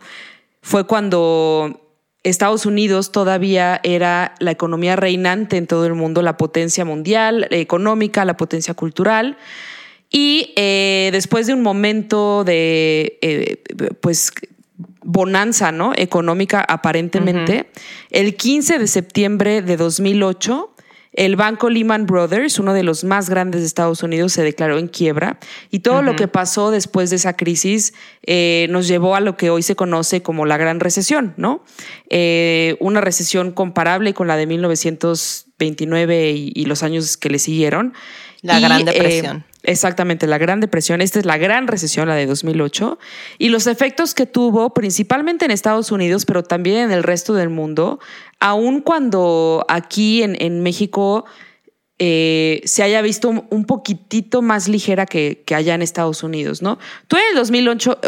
Fue 0.62 0.87
cuando 0.87 1.81
Estados 2.23 2.66
Unidos 2.66 3.12
todavía 3.12 3.81
era 3.85 4.35
la 4.40 4.50
economía 4.50 4.97
reinante 4.97 5.57
en 5.57 5.66
todo 5.66 5.87
el 5.87 5.95
mundo, 5.95 6.23
la 6.23 6.37
potencia 6.37 6.85
mundial, 6.85 7.47
económica, 7.50 8.25
la 8.25 8.37
potencia 8.37 8.75
cultural. 8.75 9.37
Y 10.11 10.52
eh, 10.57 11.11
después 11.12 11.47
de 11.47 11.55
un 11.55 11.62
momento 11.62 12.43
de, 12.45 13.19
eh, 13.23 13.62
pues, 14.00 14.33
bonanza, 15.05 15.71
¿no? 15.71 15.93
Económica 15.97 16.64
aparentemente, 16.66 17.71
el 18.11 18.35
15 18.35 18.81
de 18.81 18.87
septiembre 18.88 19.62
de 19.62 19.76
2008 19.76 20.75
el 21.16 21.37
banco 21.37 21.70
Lehman 21.70 22.06
Brothers, 22.06 22.58
uno 22.58 22.75
de 22.75 22.82
los 22.82 23.02
más 23.02 23.28
grandes 23.30 23.62
de 23.62 23.66
Estados 23.66 24.02
Unidos, 24.02 24.32
se 24.32 24.42
declaró 24.42 24.78
en 24.78 24.88
quiebra 24.88 25.38
y 25.70 25.80
todo 25.80 26.02
lo 26.02 26.14
que 26.14 26.28
pasó 26.28 26.70
después 26.70 27.11
de 27.11 27.16
esa 27.16 27.37
crisis 27.37 27.94
eh, 28.23 28.66
nos 28.70 28.87
llevó 28.87 29.16
a 29.16 29.20
lo 29.20 29.37
que 29.37 29.50
hoy 29.50 29.62
se 29.62 29.76
conoce 29.76 30.23
como 30.23 30.46
la 30.46 30.58
Gran 30.58 30.78
Recesión, 30.78 31.35
¿no? 31.37 31.64
Eh, 32.11 32.76
una 32.80 33.00
recesión 33.00 33.50
comparable 33.52 34.14
con 34.14 34.28
la 34.28 34.37
de 34.37 34.46
1929 34.46 36.32
y, 36.32 36.64
los 36.66 36.82
años 36.82 37.16
que 37.16 37.30
le 37.30 37.38
siguieron. 37.38 37.94
La 38.46 38.60
Gran 38.60 38.80
eh, 38.82 38.84
Depresión. 38.84 39.44
Exactamente, 39.62 40.26
la 40.26 40.38
Gran 40.38 40.60
Depresión. 40.60 41.00
Esta 41.00 41.18
es 41.18 41.26
la 41.26 41.38
gran 41.38 41.66
recesión, 41.66 42.08
la 42.08 42.14
de 42.14 42.26
2008. 42.26 42.98
Y 43.38 43.48
los 43.48 43.66
efectos 43.66 44.14
que 44.14 44.24
tuvo, 44.24 44.72
principalmente 44.72 45.44
en 45.44 45.50
Estados 45.50 45.90
Unidos, 45.90 46.24
pero 46.24 46.44
también 46.44 46.76
en 46.78 46.90
el 46.92 47.02
resto 47.02 47.34
del 47.34 47.50
mundo, 47.50 47.98
aun 48.38 48.80
cuando 48.80 49.66
aquí 49.68 50.22
en, 50.22 50.62
México 50.62 51.24
eh, 51.98 52.60
se 52.64 52.84
haya 52.84 53.02
visto 53.02 53.28
un 53.50 53.64
poquitito 53.64 54.40
más 54.40 54.68
ligera 54.68 55.04
que, 55.04 55.42
allá 55.52 55.74
en 55.74 55.82
Estados 55.82 56.22
Unidos, 56.22 56.62
¿no? 56.62 56.78
Tú 57.08 57.16
en 57.16 57.24
el 57.30 57.36
2008, 57.36 57.98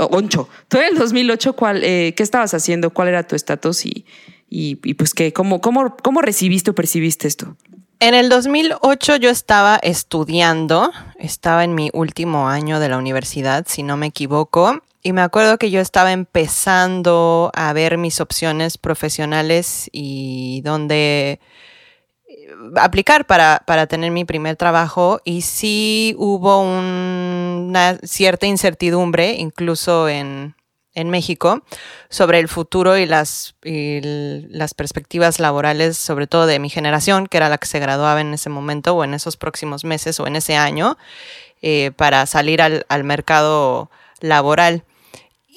tú 0.68 0.76
en 0.78 0.84
el 0.84 0.96
2008, 0.96 1.52
¿cuál, 1.54 1.82
eh, 1.82 2.14
¿qué 2.16 2.22
estabas 2.22 2.54
haciendo? 2.54 2.90
¿Cuál 2.90 3.08
era 3.08 3.26
tu 3.26 3.34
estatus? 3.34 3.84
Y, 3.84 4.06
y, 4.48 4.94
pues, 4.94 5.12
¿qué, 5.12 5.32
cómo, 5.32 5.60
cómo, 5.60 5.96
¿cómo 5.96 6.22
recibiste 6.22 6.70
o 6.70 6.74
percibiste 6.74 7.26
esto? 7.26 7.56
En 8.00 8.14
el 8.14 8.28
2008 8.28 9.16
yo 9.16 9.28
estaba 9.28 9.76
estudiando, 9.82 10.92
estaba 11.18 11.64
en 11.64 11.74
mi 11.74 11.90
último 11.92 12.48
año 12.48 12.78
de 12.78 12.88
la 12.88 12.96
universidad, 12.96 13.66
si 13.66 13.82
no 13.82 13.96
me 13.96 14.06
equivoco, 14.06 14.82
y 15.02 15.12
me 15.12 15.20
acuerdo 15.20 15.58
que 15.58 15.72
yo 15.72 15.80
estaba 15.80 16.12
empezando 16.12 17.50
a 17.54 17.72
ver 17.72 17.98
mis 17.98 18.20
opciones 18.20 18.78
profesionales 18.78 19.90
y 19.90 20.60
dónde 20.60 21.40
eh, 22.28 22.48
aplicar 22.76 23.26
para, 23.26 23.64
para, 23.66 23.88
tener 23.88 24.12
mi 24.12 24.24
primer 24.24 24.54
trabajo 24.54 25.20
y 25.24 25.40
sí 25.40 26.14
hubo 26.18 26.60
una 26.60 27.98
cierta 28.04 28.46
incertidumbre, 28.46 29.32
incluso 29.32 30.08
en, 30.08 30.54
en 30.98 31.10
México 31.10 31.62
sobre 32.10 32.40
el 32.40 32.48
futuro 32.48 32.98
y 32.98 33.06
las, 33.06 33.54
las 33.62 34.74
perspectivas 34.74 35.38
laborales, 35.38 35.96
sobre 35.96 36.26
todo 36.26 36.46
de 36.46 36.58
mi 36.58 36.70
generación, 36.70 37.26
que 37.26 37.36
era 37.36 37.48
la 37.48 37.58
que 37.58 37.66
se 37.66 37.78
graduaba 37.78 38.20
en 38.20 38.34
ese 38.34 38.50
momento 38.50 38.94
o 38.94 39.04
en 39.04 39.14
esos 39.14 39.36
próximos 39.36 39.84
meses 39.84 40.18
o 40.18 40.26
en 40.26 40.36
ese 40.36 40.56
año, 40.56 40.98
eh, 41.62 41.92
para 41.96 42.26
salir 42.26 42.60
al, 42.60 42.84
al 42.88 43.04
mercado 43.04 43.90
laboral. 44.20 44.84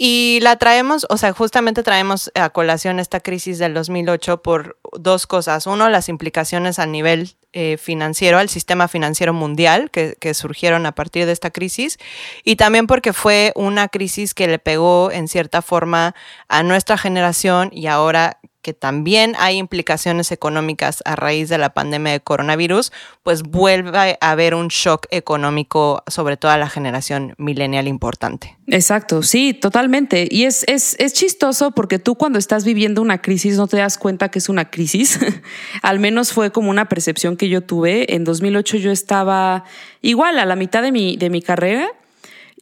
Y 0.03 0.39
la 0.41 0.55
traemos, 0.55 1.05
o 1.11 1.17
sea, 1.17 1.31
justamente 1.31 1.83
traemos 1.83 2.31
a 2.33 2.49
colación 2.49 2.99
esta 2.99 3.19
crisis 3.19 3.59
del 3.59 3.75
2008 3.75 4.41
por 4.41 4.79
dos 4.93 5.27
cosas. 5.27 5.67
Uno, 5.67 5.89
las 5.89 6.09
implicaciones 6.09 6.79
a 6.79 6.87
nivel 6.87 7.35
eh, 7.53 7.77
financiero, 7.77 8.39
al 8.39 8.49
sistema 8.49 8.87
financiero 8.87 9.31
mundial 9.31 9.91
que, 9.91 10.17
que, 10.19 10.33
surgieron 10.33 10.87
a 10.87 10.93
partir 10.93 11.27
de 11.27 11.33
esta 11.33 11.51
crisis. 11.51 11.99
Y 12.43 12.55
también 12.55 12.87
porque 12.87 13.13
fue 13.13 13.53
una 13.55 13.89
crisis 13.89 14.33
que 14.33 14.47
le 14.47 14.57
pegó 14.57 15.11
en 15.11 15.27
cierta 15.27 15.61
forma 15.61 16.15
a 16.47 16.63
nuestra 16.63 16.97
generación 16.97 17.69
y 17.71 17.85
ahora 17.85 18.39
que 18.61 18.73
también 18.73 19.35
hay 19.39 19.57
implicaciones 19.57 20.31
económicas 20.31 21.01
a 21.05 21.15
raíz 21.15 21.49
de 21.49 21.57
la 21.57 21.73
pandemia 21.73 22.13
de 22.13 22.19
coronavirus, 22.19 22.91
pues 23.23 23.43
vuelve 23.43 24.17
a 24.19 24.31
haber 24.31 24.55
un 24.55 24.67
shock 24.67 25.07
económico 25.11 26.03
sobre 26.07 26.37
toda 26.37 26.57
la 26.57 26.69
generación 26.69 27.33
millennial 27.37 27.87
importante. 27.87 28.57
Exacto, 28.67 29.23
sí, 29.23 29.53
totalmente. 29.53 30.27
Y 30.29 30.43
es, 30.43 30.63
es, 30.67 30.95
es 30.99 31.13
chistoso 31.13 31.71
porque 31.71 31.99
tú 31.99 32.15
cuando 32.15 32.39
estás 32.39 32.63
viviendo 32.63 33.01
una 33.01 33.21
crisis 33.21 33.57
no 33.57 33.67
te 33.67 33.77
das 33.77 33.97
cuenta 33.97 34.29
que 34.29 34.39
es 34.39 34.49
una 34.49 34.69
crisis. 34.69 35.19
Al 35.81 35.99
menos 35.99 36.31
fue 36.31 36.51
como 36.51 36.69
una 36.69 36.87
percepción 36.87 37.37
que 37.37 37.49
yo 37.49 37.61
tuve. 37.61 38.13
En 38.15 38.23
2008 38.23 38.77
yo 38.77 38.91
estaba 38.91 39.65
igual 40.01 40.39
a 40.39 40.45
la 40.45 40.55
mitad 40.55 40.81
de 40.81 40.91
mi, 40.91 41.17
de 41.17 41.29
mi 41.29 41.41
carrera 41.41 41.89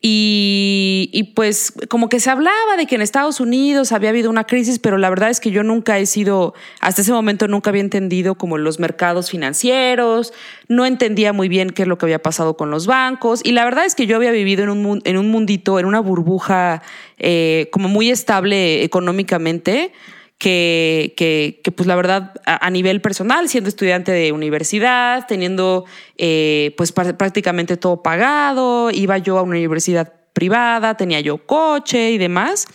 y, 0.01 1.33
pues 1.35 1.73
como 1.89 2.07
que 2.07 2.21
se 2.21 2.29
hablaba 2.29 2.77
de 2.77 2.85
que 2.85 2.95
en 2.95 3.01
Estados 3.01 3.41
Unidos 3.41 3.91
había 3.91 4.09
habido 4.09 4.29
una 4.29 4.45
crisis, 4.45 4.79
pero 4.79 4.97
la 4.97 5.09
verdad 5.09 5.29
es 5.29 5.41
que 5.41 5.51
yo 5.51 5.62
nunca 5.63 5.99
he 5.99 6.05
sido, 6.05 6.53
hasta 6.79 7.01
ese 7.01 7.12
momento 7.12 7.49
nunca 7.49 7.69
había 7.69 7.81
entendido 7.81 8.35
como 8.35 8.57
los 8.57 8.79
mercados 8.79 9.29
financieros, 9.29 10.31
no 10.69 10.85
entendía 10.85 11.33
muy 11.33 11.49
bien 11.49 11.71
qué 11.71 11.81
es 11.81 11.88
lo 11.88 11.97
que 11.97 12.05
había 12.05 12.21
pasado 12.21 12.55
con 12.55 12.71
los 12.71 12.88
bancos. 12.88 13.41
Y 13.43 13.51
la 13.51 13.65
verdad 13.65 13.85
es 13.85 13.93
que 13.93 14.07
yo 14.07 14.15
había 14.15 14.31
vivido 14.31 14.63
en 14.63 14.69
un, 14.69 15.01
en 15.03 15.17
un 15.17 15.29
mundito, 15.29 15.79
en 15.79 15.85
una 15.85 15.99
burbuja 15.99 16.81
eh, 17.17 17.67
como 17.71 17.89
muy 17.89 18.09
estable 18.09 18.83
económicamente 18.83 19.91
que, 20.39 21.13
que, 21.17 21.71
pues 21.71 21.86
la 21.86 21.95
verdad 21.95 22.34
a, 22.45 22.69
nivel 22.69 23.02
personal, 23.02 23.49
siendo 23.49 23.67
estudiante 23.67 24.12
de 24.13 24.32
universidad, 24.32 25.28
teniendo 25.28 25.86
eh, 26.17 26.73
pues 26.78 26.93
prácticamente 26.93 27.75
todo 27.75 28.02
pagado, 28.02 28.89
iba 28.89 29.17
yo 29.17 29.38
a 29.38 29.41
una 29.41 29.58
universidad 29.58 30.13
privada, 30.34 30.95
tenía 30.95 31.19
yo 31.19 31.45
coche 31.45 32.12
y 32.12 32.17
demás, 32.17 32.67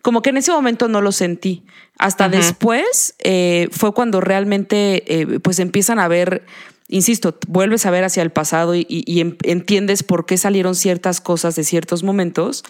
como 0.00 0.22
que 0.22 0.30
en 0.30 0.38
ese 0.38 0.50
momento 0.50 0.88
no 0.88 1.02
lo 1.02 1.12
sentí. 1.12 1.64
Hasta 1.98 2.30
después 2.30 3.14
eh, 3.18 3.68
fue 3.70 3.92
cuando 3.92 4.22
realmente 4.22 5.04
eh, 5.06 5.38
pues 5.40 5.58
empiezan 5.58 5.98
a 5.98 6.08
ver 6.08 6.46
insisto, 6.90 7.38
vuelves 7.48 7.86
a 7.86 7.90
ver 7.90 8.04
hacia 8.04 8.22
el 8.22 8.30
pasado 8.30 8.74
y, 8.74 9.36
entiendes 9.44 10.02
por 10.02 10.26
qué 10.26 10.36
salieron 10.36 10.74
ciertas 10.74 11.20
cosas 11.20 11.56
de 11.56 11.64
ciertos 11.64 12.02
momentos. 12.02 12.64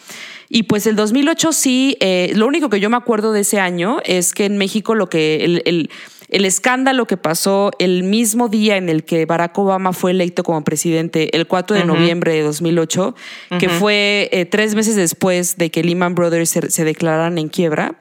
Y 0.49 0.65
pues 0.65 0.87
el 0.87 0.95
2008 0.95 1.53
sí, 1.53 1.97
eh, 2.01 2.33
lo 2.35 2.47
único 2.47 2.69
que 2.69 2.81
yo 2.81 2.91
me 2.91 2.97
acuerdo 2.97 3.33
de 3.33 3.41
ese 3.41 3.59
año 3.59 3.99
es 4.05 4.33
que 4.33 4.45
en 4.45 4.59
México 4.59 4.95
lo 4.95 5.09
que 5.09 5.63
el, 5.65 5.91
escándalo 6.29 7.07
que 7.07 7.17
pasó 7.17 7.71
el 7.79 8.05
mismo 8.05 8.49
día 8.49 8.77
en 8.77 8.89
el 8.89 9.05
que 9.05 9.27
Barack 9.27 9.59
Obama 9.59 9.93
fue 9.93 10.13
electo 10.13 10.45
como 10.45 10.63
presidente, 10.63 11.35
el 11.37 11.47
4 11.47 11.77
de 11.77 11.85
noviembre 11.85 12.35
de 12.35 12.43
2008, 12.43 13.15
que 13.59 13.69
fue 13.69 14.29
eh, 14.33 14.45
tres 14.45 14.75
meses 14.75 14.95
después 14.97 15.57
de 15.57 15.71
que 15.71 15.83
Lehman 15.83 16.15
Brothers 16.15 16.51
se, 16.51 16.85
declararan 16.85 17.39
en 17.39 17.49
quiebra. 17.49 17.97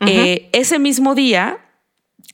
Eh, 0.00 0.48
ese 0.52 0.78
mismo 0.78 1.14
día, 1.14 1.58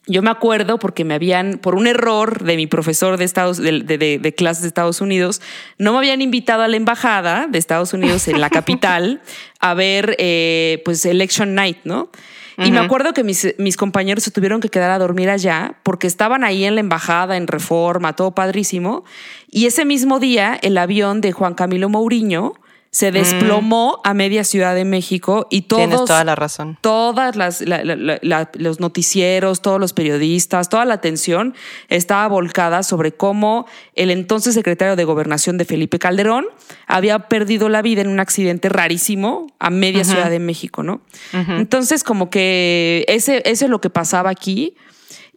yo 0.07 0.23
me 0.23 0.31
acuerdo 0.31 0.79
porque 0.79 1.05
me 1.05 1.14
habían, 1.14 1.59
por 1.59 1.75
un 1.75 1.87
error 1.87 2.44
de 2.44 2.57
mi 2.57 2.66
profesor 2.66 3.16
de, 3.16 3.25
Estados, 3.25 3.59
de, 3.59 4.35
clases 4.37 4.62
de 4.62 4.68
Estados 4.68 5.01
Unidos, 5.01 5.40
no 5.79 5.92
me 5.92 5.99
habían 5.99 6.20
invitado 6.20 6.62
a 6.62 6.68
la 6.68 6.77
embajada 6.77 7.47
de 7.47 7.59
Estados 7.59 7.94
Unidos 7.94 8.29
en 8.29 8.40
la 8.40 8.51
capital 8.51 9.23
a 9.61 9.73
ver, 9.73 10.14
eh, 10.18 10.83
pues, 10.85 11.07
Election 11.07 11.55
Night, 11.55 11.79
¿no? 11.85 12.11
Y 12.57 12.70
me 12.70 12.79
acuerdo 12.79 13.14
que 13.14 13.25
mis, 13.25 13.53
mis, 13.59 13.77
compañeros 13.77 14.23
se 14.23 14.31
tuvieron 14.31 14.61
que 14.61 14.68
quedar 14.68 14.92
a 14.92 14.99
dormir 15.01 15.29
allá 15.29 15.75
porque 15.83 16.07
estaban 16.07 16.44
ahí 16.44 16.64
en 16.64 16.77
la 16.77 16.81
embajada, 16.83 17.37
en 17.37 17.49
reforma, 17.49 18.14
todo 18.14 18.33
padrísimo. 18.33 19.05
Y 19.51 19.66
ese 19.66 19.85
mismo 19.85 20.20
día, 20.20 20.57
el 20.62 20.79
avión 20.79 21.20
de 21.20 21.33
Juan 21.33 21.55
Camilo 21.55 21.88
Mourinho 21.88 22.55
se 22.94 23.11
desplomó 23.11 24.00
a 24.04 24.14
media 24.14 24.44
Ciudad 24.44 24.72
de 24.76 24.85
México 24.85 25.48
y 25.50 25.62
todos, 25.62 25.80
Tienes 25.83 26.04
toda 26.04 26.22
la 26.22 26.37
razón. 26.37 26.78
todas 26.80 27.35
las 27.35 27.61
la- 27.61 27.83
la- 27.85 27.96
la- 28.22 28.50
los 28.54 28.78
noticieros, 28.78 29.62
todos 29.62 29.80
los 29.80 29.92
periodistas, 29.92 30.68
toda 30.68 30.85
la 30.85 30.94
atención 30.94 31.54
estaba 31.88 32.28
volcada 32.28 32.85
sobre 32.85 33.11
cómo 33.11 33.66
el 33.96 34.12
entonces 34.12 34.54
secretario 34.54 34.94
de 34.94 35.02
Gobernación 35.02 35.59
de 35.59 35.64
Felipe 35.64 35.98
Calderón 35.98 36.44
había 36.87 37.18
perdido 37.28 37.68
la 37.68 37.83
vida 37.83 38.00
en 38.00 38.07
un 38.09 38.20
accidente 38.20 38.68
rarísimo 38.68 39.48
a 39.59 39.70
media 39.70 40.04
Ciudad 40.04 40.30
de 40.30 40.38
México, 40.38 40.85
¿no? 40.85 41.00
Entonces, 41.33 42.04
como 42.04 42.30
que 42.30 43.04
ese, 43.09 43.42
eso 43.44 43.64
es 43.64 43.70
lo 43.72 43.80
que 43.80 43.90
pasaba 43.90 44.30
aquí. 44.30 44.76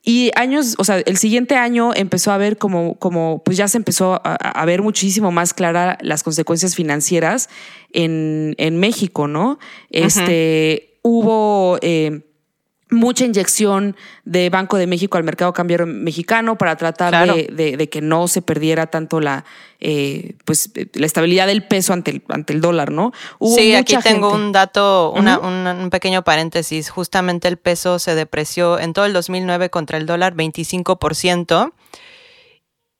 Y 0.10 0.32
años, 0.36 0.76
o 0.78 0.86
sea, 0.86 1.00
el 1.00 1.17
siguiente 1.17 1.58
año 1.58 1.91
empezó 1.93 2.32
a 2.32 2.38
ver 2.38 2.58
como, 2.58 2.96
como 2.98 3.43
pues 3.43 3.58
ya 3.58 3.67
se 3.67 3.76
empezó 3.76 4.22
a, 4.24 4.36
a 4.36 4.63
ver 4.63 4.82
muchísimo 4.82 5.34
más 5.34 5.54
clara 5.54 5.98
las 6.00 6.24
consecuencias 6.24 6.76
financieras 6.76 7.50
en, 7.91 8.56
en 8.58 8.78
México, 8.78 9.28
¿no? 9.28 9.60
Este, 9.89 10.98
hubo 11.02 11.78
eh, 11.82 12.22
mucha 12.89 13.26
inyección 13.26 13.95
de 14.23 14.50
Banco 14.50 14.78
de 14.78 14.88
México 14.88 15.17
al 15.17 15.23
mercado 15.23 15.52
cambiario 15.54 15.86
mexicano 15.86 16.58
para 16.58 16.76
tratar 16.78 17.10
Claro. 17.10 17.36
de, 17.36 17.50
de- 17.52 17.78
de 17.78 17.89
que 17.89 18.02
no 18.02 18.28
se 18.30 18.41
perdiera 18.41 18.88
tanto 18.88 19.19
la, 19.19 19.43
eh, 19.80 20.36
pues, 20.45 20.71
la 20.93 21.06
estabilidad 21.06 21.47
del 21.47 21.63
peso 21.67 21.91
ante 21.93 22.12
el, 22.12 22.23
ante 22.30 22.54
el 22.54 22.62
dólar, 22.62 22.91
¿no? 22.91 23.12
Hubo 23.39 23.56
sí, 23.58 23.76
aquí 23.76 23.95
tengo 24.02 24.32
un 24.34 24.52
dato, 24.54 25.12
una- 25.12 25.38
un 25.39 25.89
pequeño 25.89 26.23
paréntesis. 26.23 26.89
Justamente 26.89 27.47
el 27.50 27.58
peso 27.58 28.00
se 28.00 28.15
depreció 28.15 28.80
en 28.80 28.93
todo 28.93 29.06
el 29.06 29.13
2009 29.13 29.69
contra 29.69 29.97
el 29.97 30.06
dólar 30.06 30.34
25%, 30.36 31.73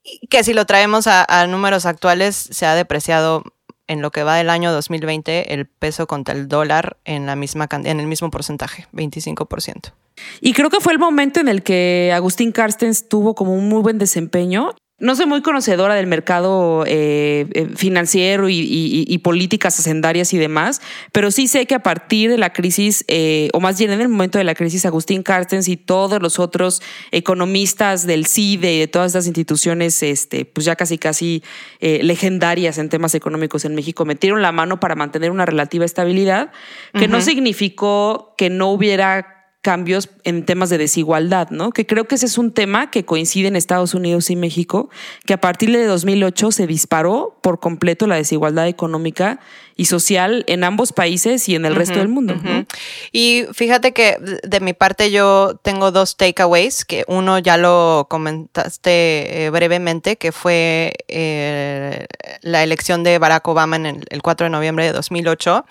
y 0.04 0.28
que 0.28 0.43
si 0.43 0.54
lo 0.54 0.65
traemos 0.65 1.08
a, 1.08 1.26
a 1.28 1.47
números 1.47 1.86
actuales, 1.86 2.36
se 2.36 2.65
ha 2.65 2.76
depreciado 2.76 3.43
en 3.88 4.02
lo 4.02 4.12
que 4.12 4.23
va 4.23 4.36
del 4.36 4.50
año 4.50 4.71
2020 4.71 5.54
el 5.54 5.65
peso 5.65 6.08
contra 6.08 6.36
el 6.36 6.47
dólar 6.47 6.97
en, 7.06 7.26
la 7.26 7.36
misma, 7.36 7.67
en 7.71 8.00
el 8.00 8.08
mismo 8.08 8.30
porcentaje, 8.30 8.88
25%. 8.93 9.93
Y 10.41 10.54
creo 10.54 10.69
que 10.69 10.80
fue 10.80 10.93
el 10.93 11.00
momento 11.00 11.39
en 11.39 11.47
el 11.47 11.63
que 11.63 12.12
Agustín 12.13 12.52
Carstens 12.52 13.08
tuvo 13.08 13.36
como 13.36 13.54
un 13.54 13.69
muy 13.69 13.82
buen 13.82 13.97
desempeño. 13.97 14.73
No 15.00 15.16
soy 15.16 15.28
muy 15.28 15.44
conocedora 15.44 15.94
del 15.94 16.08
mercado 16.08 16.84
eh, 16.88 17.46
eh, 17.54 17.68
financiero 17.76 18.50
y, 18.50 18.56
y- 18.60 19.06
y 19.08 19.18
políticas 19.20 19.80
hacendarias 19.80 20.34
y 20.34 20.40
demás, 20.40 20.82
pero 21.12 21.30
sí 21.30 21.48
sé 21.48 21.68
que 21.68 21.76
a 21.76 21.84
partir 21.84 22.32
de 22.32 22.40
la 22.40 22.52
crisis, 22.52 23.06
eh, 23.08 23.50
o 23.54 23.60
más 23.60 23.78
bien 23.78 23.92
en 23.92 24.02
el 24.02 24.10
momento 24.10 24.40
de 24.40 24.44
la 24.44 24.56
crisis, 24.56 24.88
Agustín 24.88 25.22
Carstens 25.22 25.68
y 25.68 25.78
todos 25.78 26.20
los 26.20 26.40
otros 26.40 26.82
economistas 27.12 28.08
del 28.08 28.26
CIDE 28.26 28.74
y 28.74 28.80
de 28.80 28.88
todas 28.88 29.12
estas 29.12 29.28
instituciones, 29.28 30.02
este, 30.02 30.46
pues 30.46 30.66
ya 30.66 30.76
casi 30.76 30.98
casi 30.98 31.44
eh, 31.80 32.00
legendarias 32.02 32.80
en 32.80 32.90
temas 32.90 33.14
económicos 33.14 33.66
en 33.66 33.76
México, 33.76 34.04
metieron 34.04 34.42
la 34.42 34.52
mano 34.52 34.80
para 34.80 34.96
mantener 34.96 35.30
una 35.30 35.46
relativa 35.46 35.86
estabilidad, 35.86 36.52
que 36.94 37.08
no 37.08 37.22
significó 37.22 38.34
que 38.36 38.50
no 38.50 38.70
hubiera 38.72 39.37
cambios 39.62 40.10
en 40.24 40.46
temas 40.46 40.70
de 40.70 40.78
desigualdad, 40.78 41.50
¿no? 41.50 41.72
Que 41.72 41.86
creo 41.86 42.08
que 42.08 42.15
ese 42.15 42.26
es 42.26 42.38
un 42.38 42.54
tema 42.54 42.89
que 42.89 43.04
coincide 43.04 43.48
en 43.50 43.56
Estados 43.58 43.93
Unidos 43.93 44.30
y 44.30 44.36
México, 44.38 44.89
que 45.26 45.34
a 45.34 45.41
partir 45.41 45.72
de 45.72 45.84
2008 45.86 46.52
se 46.52 46.67
disparó 46.67 47.38
por 47.41 47.60
completo 47.60 48.08
la 48.08 48.15
desigualdad 48.15 48.67
económica 48.67 49.39
y 49.76 49.86
social 49.86 50.46
en 50.48 50.63
ambos 50.63 50.93
países 50.93 51.50
y 51.50 51.56
en 51.56 51.65
el 51.65 51.76
resto 51.76 52.00
del 52.00 52.08
mundo. 52.08 52.36
¿no? 52.41 52.65
Y 53.12 53.46
fíjate 53.52 53.91
que 53.91 54.17
de- 54.22 54.39
de 54.48 54.60
mi 54.62 54.74
parte 54.74 55.12
yo 55.12 55.60
tengo 55.62 55.91
dos 55.91 56.15
takeaways, 56.15 56.86
que 56.86 57.04
uno 57.08 57.38
ya 57.39 57.58
lo 57.58 58.08
comentaste 58.10 59.46
eh, 59.46 59.50
brevemente, 59.50 60.15
que 60.17 60.32
fue 60.32 60.93
eh, 61.08 62.06
la 62.41 62.63
elección 62.63 63.04
de 63.04 63.20
Barack 63.20 63.48
Obama 63.48 63.76
en 63.76 63.86
el, 63.86 64.06
el 64.10 64.22
4 64.22 64.46
de 64.46 64.50
noviembre 64.52 64.86
de 64.86 64.93
2008. 64.93 65.65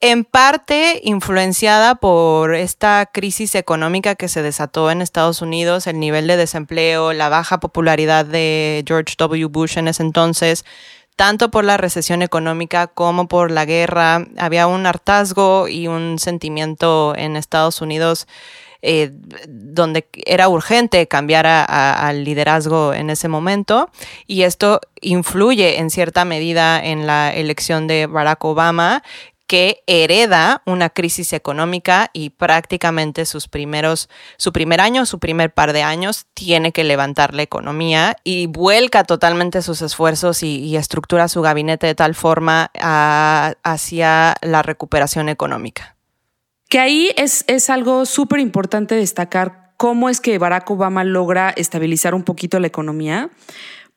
En 0.00 0.24
parte 0.24 1.00
influenciada 1.02 1.96
por 1.96 2.54
esta 2.54 3.06
crisis 3.12 3.56
económica 3.56 4.14
que 4.14 4.28
se 4.28 4.42
desató 4.42 4.92
en 4.92 5.02
Estados 5.02 5.42
Unidos, 5.42 5.88
el 5.88 5.98
nivel 5.98 6.28
de 6.28 6.36
desempleo, 6.36 7.12
la 7.12 7.28
baja 7.28 7.58
popularidad 7.58 8.24
de 8.24 8.84
George 8.86 9.16
W. 9.18 9.46
Bush 9.46 9.76
en 9.76 9.88
ese 9.88 10.04
entonces, 10.04 10.64
tanto 11.16 11.50
por 11.50 11.64
la 11.64 11.78
recesión 11.78 12.22
económica 12.22 12.86
como 12.86 13.26
por 13.26 13.50
la 13.50 13.64
guerra. 13.64 14.24
Había 14.38 14.68
un 14.68 14.86
hartazgo 14.86 15.66
y 15.66 15.88
un 15.88 16.20
sentimiento 16.20 17.14
en 17.16 17.34
Estados 17.34 17.80
Unidos 17.80 18.28
eh, 18.82 19.10
donde 19.48 20.06
era 20.24 20.48
urgente 20.48 21.08
cambiar 21.08 21.48
a- 21.48 22.06
al 22.06 22.22
liderazgo 22.22 22.94
en 22.94 23.10
ese 23.10 23.26
momento 23.26 23.90
y 24.28 24.42
esto 24.42 24.80
influye 25.00 25.78
en 25.80 25.90
cierta 25.90 26.24
medida 26.24 26.80
en 26.84 27.04
la 27.08 27.34
elección 27.34 27.88
de 27.88 28.06
Barack 28.06 28.44
Obama 28.44 29.02
que 29.48 29.82
hereda 29.86 30.62
una 30.66 30.90
crisis 30.90 31.32
económica 31.32 32.10
y 32.12 32.30
prácticamente 32.30 33.24
sus 33.24 33.48
primeros, 33.48 34.08
su 34.36 34.52
primer 34.52 34.80
año, 34.80 35.06
su 35.06 35.18
primer 35.18 35.52
par 35.52 35.72
de 35.72 35.82
años, 35.82 36.26
tiene 36.34 36.70
que 36.70 36.84
levantar 36.84 37.34
la 37.34 37.42
economía 37.42 38.14
y 38.24 38.46
vuelca 38.46 39.02
totalmente 39.04 39.62
sus 39.62 39.82
esfuerzos 39.82 40.42
y, 40.44 40.76
estructura 40.76 41.26
su 41.28 41.40
gabinete 41.42 41.86
de 41.88 41.94
tal 41.94 42.14
forma 42.14 42.70
a- 42.80 43.54
hacia 43.64 44.36
la 44.42 44.62
recuperación 44.62 45.28
económica. 45.28 45.96
Que 46.68 46.78
ahí 46.78 47.10
es, 47.16 47.44
es 47.48 47.70
algo 47.70 48.04
súper 48.04 48.40
importante 48.40 48.94
destacar 48.94 49.72
cómo 49.78 50.10
es 50.10 50.20
que 50.20 50.36
Barack 50.38 50.70
Obama 50.70 51.04
logra 51.04 51.50
estabilizar 51.50 52.14
un 52.14 52.24
poquito 52.24 52.60
la 52.60 52.66
economía. 52.66 53.30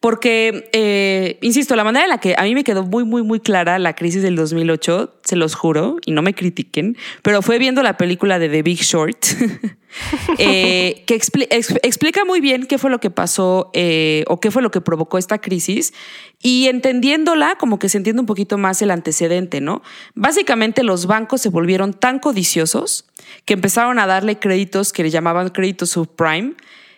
Porque, 0.02 0.68
eh, 0.74 1.38
insisto, 1.42 1.76
la 1.76 1.84
manera 1.84 2.06
en 2.06 2.10
la 2.10 2.18
que 2.20 2.34
a 2.38 2.42
mí 2.44 2.56
me 2.56 2.64
quedó 2.64 2.84
muy, 2.84 3.06
muy, 3.06 3.22
muy 3.22 3.40
clara 3.40 3.78
la 3.80 3.94
crisis 3.96 4.24
del 4.24 4.36
2008, 4.36 5.14
se 5.24 5.36
los 5.36 5.54
juro, 5.56 5.98
y 6.06 6.12
no 6.12 6.24
me 6.24 6.34
critiquen, 6.34 6.98
pero 7.22 7.42
fue 7.44 7.60
viendo 7.60 7.84
la 7.84 7.98
película 7.98 8.40
de 8.40 8.50
The 8.50 8.64
Big 8.64 8.80
Short, 8.82 9.18
eh, 10.40 11.04
que 11.06 11.16
expli- 11.16 11.48
ex- 11.52 11.76
explica 11.84 12.26
muy 12.26 12.40
bien 12.42 12.66
qué 12.66 12.78
fue 12.78 12.90
lo 12.90 13.00
que 13.00 13.12
pasó 13.12 13.70
eh, 13.74 14.24
o 14.28 14.40
qué 14.40 14.50
fue 14.52 14.62
lo 14.62 14.72
que 14.72 14.82
provocó 14.82 15.18
esta 15.18 15.38
crisis 15.40 15.94
y 16.42 16.68
entendiéndola 16.68 17.56
como 17.60 17.78
que 17.78 17.90
se 17.90 17.98
entiende 17.98 18.22
un 18.22 18.26
poquito 18.26 18.58
más 18.58 18.82
el 18.82 18.92
antecedente, 18.92 19.62
¿no? 19.62 19.82
Básicamente 20.16 20.84
los 20.84 21.06
bancos 21.06 21.42
se 21.42 21.50
volvieron 21.50 21.94
tan 21.94 22.20
codiciosos 22.20 23.06
que 23.46 23.54
empezaron 23.54 24.00
a 24.00 24.08
darle 24.08 24.40
créditos 24.40 24.94
que 24.94 25.04
le 25.04 25.10
llamaban 25.12 25.50
créditos 25.50 25.92
subprime, 25.92 26.54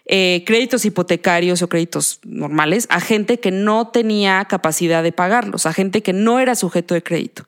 eh, 0.05 0.43
créditos 0.45 0.83
hipotecarios 0.83 1.61
o 1.61 1.69
créditos 1.69 2.19
normales 2.25 2.87
a 2.89 2.99
gente 2.99 3.39
que 3.39 3.51
no 3.51 3.87
tenía 3.87 4.43
capacidad 4.45 5.01
de 5.01 5.13
pagarlos, 5.13 5.65
a 5.65 5.73
gente 5.73 6.03
que 6.03 6.11
no 6.11 6.39
era 6.39 6.55
sujeto 6.55 6.93
de 6.93 7.03
crédito. 7.03 7.45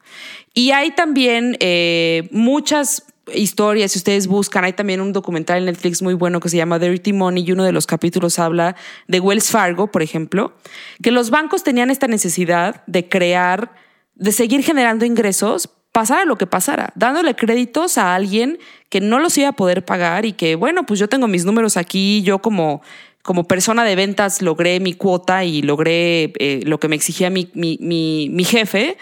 Y 0.54 0.72
hay 0.72 0.92
también 0.92 1.58
eh, 1.60 2.30
muchas 2.32 3.04
historias, 3.34 3.92
si 3.92 4.00
ustedes 4.00 4.28
buscan, 4.28 4.64
hay 4.64 4.74
también 4.74 5.02
un 5.02 5.12
documental 5.12 5.58
en 5.58 5.66
Netflix 5.66 6.02
muy 6.02 6.14
bueno 6.14 6.40
que 6.40 6.48
se 6.48 6.58
llama 6.58 6.80
Dirty 6.80 7.12
Money 7.12 7.44
y 7.46 7.52
uno 7.52 7.64
de 7.64 7.72
los 7.72 7.88
capítulos 7.88 8.40
habla 8.40 8.76
de 9.08 9.20
Wells 9.20 9.50
Fargo, 9.50 9.92
por 9.92 10.02
ejemplo, 10.02 10.54
que 11.02 11.12
los 11.12 11.32
bancos 11.32 11.64
tenían 11.64 11.90
esta 11.90 12.08
necesidad 12.08 12.84
de 12.88 13.10
crear, 13.10 13.74
de 14.14 14.32
seguir 14.32 14.64
generando 14.64 15.06
ingresos 15.06 15.70
pasara 15.96 16.26
lo 16.26 16.38
que 16.38 16.46
pasara, 16.46 16.92
dándole 16.96 17.36
créditos 17.36 17.98
a 17.98 18.16
alguien 18.16 18.60
que 18.90 19.00
no 19.00 19.18
los 19.22 19.38
iba 19.38 19.48
a 19.48 19.54
poder 19.54 19.86
pagar 19.86 20.26
y 20.26 20.34
que, 20.34 20.56
bueno, 20.56 20.86
pues 20.86 21.00
yo 21.00 21.08
tengo 21.08 21.30
mis 21.30 21.46
números 21.46 21.78
aquí, 21.78 22.22
yo 22.22 22.40
como, 22.40 22.82
como 23.22 23.46
persona 23.46 23.86
de 23.86 23.96
ventas 23.96 24.42
logré 24.42 24.82
mi 24.82 24.92
cuota 24.92 25.46
y 25.46 25.62
logré 25.62 26.34
eh, 26.38 26.60
lo 26.66 26.82
que 26.82 26.90
me 26.90 26.98
exigía 26.98 27.30
mi, 27.30 27.50
mi, 27.54 27.78
mi, 27.80 28.44
jefe. 28.44 28.98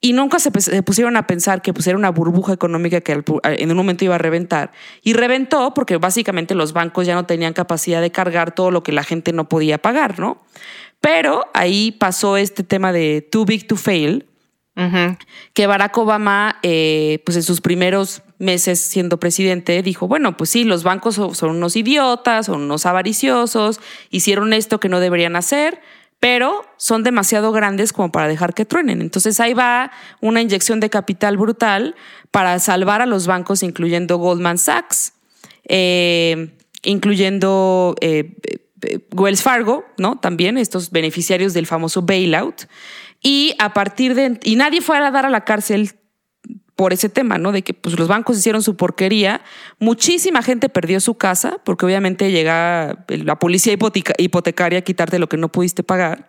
Y 0.00 0.14
nunca 0.14 0.40
se, 0.40 0.50
se, 0.60 0.82
pusieron 0.82 1.16
a 1.16 1.28
pensar 1.28 1.62
que 1.62 1.72
pues, 1.72 1.86
era 1.86 1.96
una 1.96 2.10
burbuja 2.10 2.52
económica 2.52 3.00
que 3.02 3.22
en 3.44 3.70
un 3.70 3.76
momento 3.76 4.04
iba 4.04 4.16
a 4.16 4.18
reventar. 4.18 4.72
Y 5.04 5.12
reventó 5.12 5.74
porque 5.74 5.96
básicamente 5.96 6.56
los 6.56 6.72
bancos 6.72 7.06
ya 7.06 7.14
no 7.14 7.24
tenían 7.24 7.52
capacidad 7.52 8.00
de 8.00 8.10
cargar 8.10 8.52
todo 8.52 8.72
lo 8.72 8.82
que 8.82 8.90
la 8.90 9.04
gente 9.04 9.32
no 9.32 9.48
podía 9.48 9.78
pagar, 9.78 10.18
¿no? 10.18 10.42
Pero 11.00 11.44
ahí 11.54 11.92
pasó 11.92 12.36
este 12.36 12.64
tema 12.64 12.92
de 12.92 13.22
too 13.30 13.44
big 13.44 13.68
to 13.68 13.76
fail, 13.76 14.26
Que 15.54 15.66
Barack 15.66 15.96
Obama, 15.96 16.58
eh, 16.62 17.22
pues 17.24 17.36
en 17.36 17.42
sus 17.42 17.62
primeros 17.62 18.22
meses 18.38 18.78
siendo 18.78 19.18
presidente, 19.18 19.82
dijo, 19.82 20.06
bueno, 20.06 20.36
pues 20.36 20.50
sí, 20.50 20.64
los 20.64 20.82
bancos 20.82 21.14
son, 21.14 21.34
son, 21.34 21.50
unos 21.50 21.76
idiotas, 21.76 22.46
son 22.46 22.62
unos 22.62 22.84
avariciosos, 22.84 23.80
hicieron 24.10 24.52
esto 24.52 24.78
que 24.78 24.90
no 24.90 25.00
deberían 25.00 25.34
hacer, 25.34 25.80
pero 26.20 26.62
son 26.76 27.02
demasiado 27.02 27.52
grandes 27.52 27.94
como 27.94 28.12
para 28.12 28.28
dejar 28.28 28.52
que 28.52 28.66
truenen. 28.66 29.00
Entonces 29.00 29.40
ahí 29.40 29.54
va 29.54 29.90
una 30.20 30.42
inyección 30.42 30.78
de 30.80 30.90
capital 30.90 31.38
brutal 31.38 31.94
para 32.30 32.58
salvar 32.58 33.00
a 33.00 33.06
los 33.06 33.26
bancos, 33.26 33.62
incluyendo 33.62 34.18
Goldman 34.18 34.58
Sachs, 34.58 35.14
eh, 35.68 36.54
incluyendo 36.82 37.96
eh, 38.02 38.36
Wells 39.14 39.42
Fargo, 39.42 39.84
¿no? 39.98 40.18
También 40.18 40.58
estos 40.58 40.90
beneficiarios 40.90 41.54
del 41.54 41.66
famoso 41.66 42.02
bailout. 42.02 42.66
Y 43.26 43.56
a 43.58 43.72
partir 43.72 44.14
de. 44.14 44.38
Y 44.44 44.54
nadie 44.54 44.80
fue 44.80 44.96
a 44.96 45.10
dar 45.10 45.26
a 45.26 45.30
la 45.30 45.40
cárcel 45.40 45.90
por 46.76 46.92
ese 46.92 47.08
tema, 47.08 47.38
¿no? 47.38 47.50
De 47.50 47.62
que 47.62 47.74
pues, 47.74 47.98
los 47.98 48.06
bancos 48.06 48.38
hicieron 48.38 48.62
su 48.62 48.76
porquería, 48.76 49.40
muchísima 49.80 50.42
gente 50.42 50.68
perdió 50.68 51.00
su 51.00 51.16
casa, 51.16 51.58
porque 51.64 51.86
obviamente 51.86 52.30
llega 52.30 53.04
la 53.08 53.36
policía 53.40 53.76
hipotecaria 54.18 54.78
a 54.78 54.82
quitarte 54.82 55.18
lo 55.18 55.28
que 55.28 55.38
no 55.38 55.50
pudiste 55.50 55.82
pagar. 55.82 56.28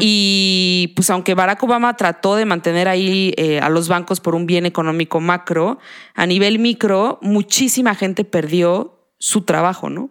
Y 0.00 0.92
pues 0.96 1.10
aunque 1.10 1.34
Barack 1.34 1.62
Obama 1.62 1.96
trató 1.96 2.34
de 2.34 2.44
mantener 2.44 2.88
ahí 2.88 3.32
eh, 3.36 3.60
a 3.60 3.68
los 3.68 3.86
bancos 3.86 4.18
por 4.18 4.34
un 4.34 4.46
bien 4.46 4.66
económico 4.66 5.20
macro, 5.20 5.78
a 6.16 6.26
nivel 6.26 6.58
micro, 6.58 7.20
muchísima 7.22 7.94
gente 7.94 8.24
perdió 8.24 8.98
su 9.18 9.42
trabajo, 9.42 9.90
¿no? 9.90 10.10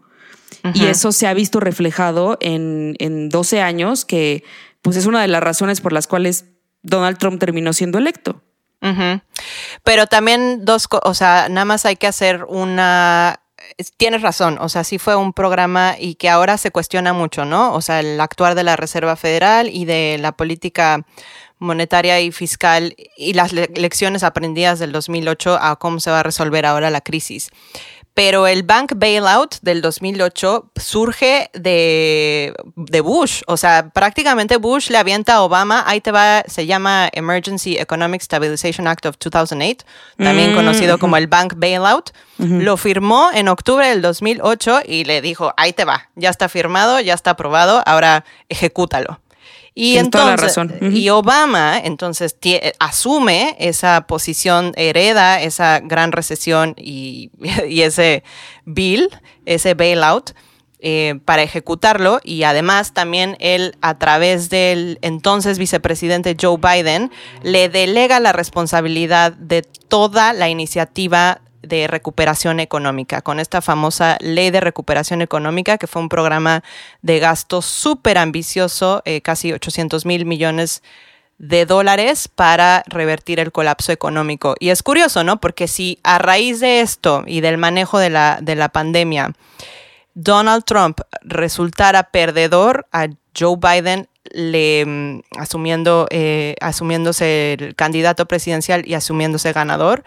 Y 0.73 0.85
eso 0.85 1.11
se 1.11 1.27
ha 1.27 1.33
visto 1.33 1.59
reflejado 1.59 2.37
en, 2.39 2.95
en 2.99 3.29
12 3.29 3.61
años, 3.61 4.05
que 4.05 4.43
pues 4.85 4.97
es 4.97 5.07
una 5.07 5.19
de 5.19 5.27
las 5.27 5.41
razones 5.41 5.81
por 5.81 5.93
las 5.93 6.05
cuales 6.05 6.45
Donald 6.83 7.17
Trump 7.17 7.39
terminó 7.39 7.73
siendo 7.73 7.97
electo. 7.97 8.43
Pero 9.83 10.05
también 10.05 10.63
dos, 10.63 10.87
o 11.03 11.13
sea, 11.15 11.49
nada 11.49 11.65
más 11.65 11.87
hay 11.87 11.95
que 11.95 12.05
hacer 12.05 12.45
una 12.47 13.39
tienes 13.97 14.21
razón, 14.21 14.59
o 14.61 14.69
sea, 14.69 14.83
sí 14.83 14.99
fue 14.99 15.15
un 15.15 15.33
programa 15.33 15.95
y 15.97 16.13
que 16.15 16.29
ahora 16.29 16.59
se 16.59 16.69
cuestiona 16.69 17.13
mucho, 17.13 17.45
¿no? 17.45 17.73
O 17.73 17.81
sea, 17.81 17.99
el 17.99 18.21
actuar 18.21 18.53
de 18.53 18.61
la 18.61 18.75
Reserva 18.75 19.15
Federal 19.15 19.69
y 19.73 19.85
de 19.85 20.19
la 20.19 20.33
política 20.33 21.03
monetaria 21.57 22.21
y 22.21 22.31
fiscal 22.31 22.95
y 23.17 23.33
las 23.33 23.53
lecciones 23.53 24.21
aprendidas 24.21 24.77
del 24.77 24.91
2008 24.91 25.57
a 25.59 25.77
cómo 25.77 25.99
se 25.99 26.11
va 26.11 26.19
a 26.19 26.23
resolver 26.23 26.63
ahora 26.67 26.91
la 26.91 27.01
crisis 27.01 27.49
pero 28.15 28.47
el 28.47 28.63
bank 28.63 28.93
bailout 28.95 29.57
del 29.61 29.81
2008 29.81 30.71
surge 30.77 31.51
de, 31.53 32.53
Bush. 33.03 33.41
O 33.45 33.57
sea, 33.57 33.89
prácticamente 33.89 34.55
Bush 34.55 34.89
le 34.89 34.97
avienta 34.97 35.35
a 35.35 35.41
Obama, 35.41 35.83
ahí 35.85 35.99
te 35.99 36.11
va, 36.11 36.43
se 36.47 36.65
llama 36.65 37.09
Emergency 37.11 37.77
Economic 37.77 38.21
Stabilization 38.21 38.87
Act 38.87 39.05
of 39.05 39.17
2008, 39.19 39.85
también 40.17 40.53
mm, 40.53 40.55
conocido 40.55 40.97
como 40.97 41.17
el 41.17 41.27
bank 41.27 41.53
bailout. 41.57 42.11
Lo 42.37 42.77
firmó 42.77 43.29
en 43.33 43.49
octubre 43.49 43.87
del 43.87 44.01
2008 44.01 44.81
y 44.85 45.03
le 45.03 45.21
dijo, 45.21 45.53
ahí 45.57 45.73
te 45.73 45.83
va, 45.85 46.09
ya 46.15 46.29
está 46.29 46.49
firmado, 46.49 47.01
ya 47.01 47.13
está 47.13 47.31
aprobado, 47.31 47.83
ahora 47.85 48.23
ejecútalo. 48.49 49.19
Y 49.77 49.97
entonces, 49.97 50.57
y 50.79 51.09
Obama 51.09 51.77
entonces 51.77 52.37
asume 52.79 53.57
esa 53.59 54.07
posición, 54.07 54.71
hereda 54.77 55.41
esa 55.41 55.81
gran 55.81 56.13
recesión 56.13 56.75
y, 56.77 57.29
ese 57.67 58.23
bill, 58.65 59.09
ese 59.45 59.73
bailout. 59.73 60.31
Eh, 60.87 61.19
para 61.23 61.41
ejecutarlo 61.41 62.19
y 62.23 62.43
además 62.43 62.93
también 62.93 63.37
él 63.39 63.75
a 63.81 63.97
través 63.97 64.49
del 64.49 64.99
entonces 65.01 65.57
vicepresidente 65.57 66.35
Joe 66.39 66.57
Biden 66.57 67.11
le 67.41 67.69
delega 67.69 68.19
la 68.19 68.33
responsabilidad 68.33 69.31
de 69.31 69.63
toda 69.63 70.33
la 70.33 70.49
iniciativa 70.49 71.41
de 71.67 71.87
recuperación 71.87 72.59
económica, 72.59 73.21
con 73.21 73.39
esta 73.39 73.61
famosa 73.61 74.17
ley 74.21 74.51
de 74.51 74.61
recuperación 74.61 75.21
económica, 75.21 75.77
que 75.77 75.87
fue 75.87 76.01
un 76.01 76.09
programa 76.09 76.63
de 77.01 77.19
gasto 77.19 77.61
súper 77.61 78.17
ambicioso, 78.17 79.01
eh, 79.05 79.21
casi 79.21 79.53
800 79.53 80.05
mil 80.05 80.25
millones 80.25 80.83
de 81.37 81.65
dólares 81.65 82.27
para 82.27 82.83
revertir 82.87 83.39
el 83.39 83.51
colapso 83.51 83.91
económico. 83.91 84.55
Y 84.59 84.69
es 84.69 84.83
curioso, 84.83 85.23
¿no? 85.23 85.39
Porque 85.41 85.67
si 85.67 85.99
a 86.03 86.17
raíz 86.17 86.59
de 86.59 86.81
esto 86.81 87.23
y 87.27 87.41
del 87.41 87.57
manejo 87.57 87.99
de 87.99 88.09
la, 88.09 88.39
de 88.41 88.55
la 88.55 88.69
pandemia, 88.69 89.33
Donald 90.13 90.63
Trump 90.63 91.01
resultara 91.21 92.03
perdedor 92.03 92.87
a 92.91 93.07
Joe 93.37 93.57
Biden, 93.57 94.07
le, 94.31 94.85
mm, 94.85 95.21
asumiendo, 95.37 96.07
eh, 96.09 96.55
asumiéndose 96.61 97.53
el 97.53 97.75
candidato 97.75 98.25
presidencial 98.25 98.87
y 98.87 98.93
asumiéndose 98.93 99.51
ganador, 99.51 100.03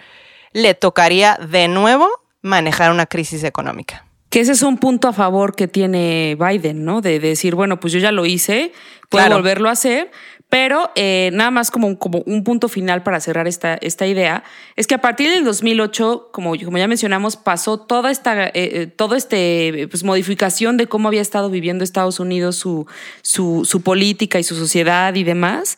le 0.52 0.74
tocaría 0.74 1.38
de 1.50 1.68
nuevo 1.68 2.08
manejar 2.42 2.90
una 2.90 3.06
crisis 3.06 3.44
económica. 3.44 4.04
Que 4.30 4.40
ese 4.40 4.52
es 4.52 4.62
un 4.62 4.76
punto 4.76 5.08
a 5.08 5.12
favor 5.12 5.56
que 5.56 5.68
tiene 5.68 6.36
Biden, 6.38 6.84
¿no? 6.84 7.00
De, 7.00 7.18
decir, 7.18 7.54
bueno, 7.54 7.80
pues 7.80 7.92
yo 7.94 7.98
ya 7.98 8.12
lo 8.12 8.26
hice, 8.26 8.72
puedo 9.08 9.26
volverlo 9.30 9.70
a 9.70 9.72
hacer, 9.72 10.10
pero 10.50 10.90
eh, 10.96 11.30
nada 11.32 11.50
más 11.50 11.70
como 11.70 11.86
un, 11.86 11.96
como 11.96 12.22
un 12.26 12.44
punto 12.44 12.68
final 12.68 13.02
para 13.02 13.20
cerrar 13.20 13.46
esta, 13.46 13.74
esta 13.80 14.06
idea, 14.06 14.44
es 14.76 14.86
que 14.86 14.94
a 14.94 15.00
partir 15.00 15.30
del 15.30 15.44
2008, 15.44 16.28
como, 16.32 16.54
como 16.62 16.76
ya 16.76 16.88
mencionamos, 16.88 17.36
pasó 17.36 17.80
toda 17.80 18.10
esta 18.10 18.48
eh, 18.48 18.52
eh, 18.54 18.86
todo 18.86 19.14
este, 19.14 19.88
pues, 19.90 20.04
modificación 20.04 20.76
de 20.76 20.86
cómo 20.86 21.08
había 21.08 21.22
estado 21.22 21.48
viviendo 21.48 21.84
Estados 21.84 22.20
Unidos 22.20 22.56
su, 22.56 22.86
su, 23.22 23.64
su 23.64 23.82
política 23.82 24.38
y 24.38 24.42
su 24.42 24.56
sociedad 24.56 25.14
y 25.14 25.24
demás, 25.24 25.76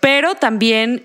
pero 0.00 0.34
también... 0.34 1.02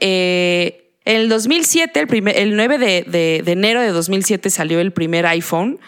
En 1.07 1.15
el 1.15 1.29
2007, 1.29 2.01
el, 2.01 2.07
primer, 2.07 2.37
el 2.37 2.57
9 2.57 2.77
de, 2.77 3.41
enero 3.45 3.79
de 3.79 3.93
2007 3.93 4.49
salió 4.49 4.81
el 4.81 4.91
primer 4.91 5.25
iPhone 5.25 5.79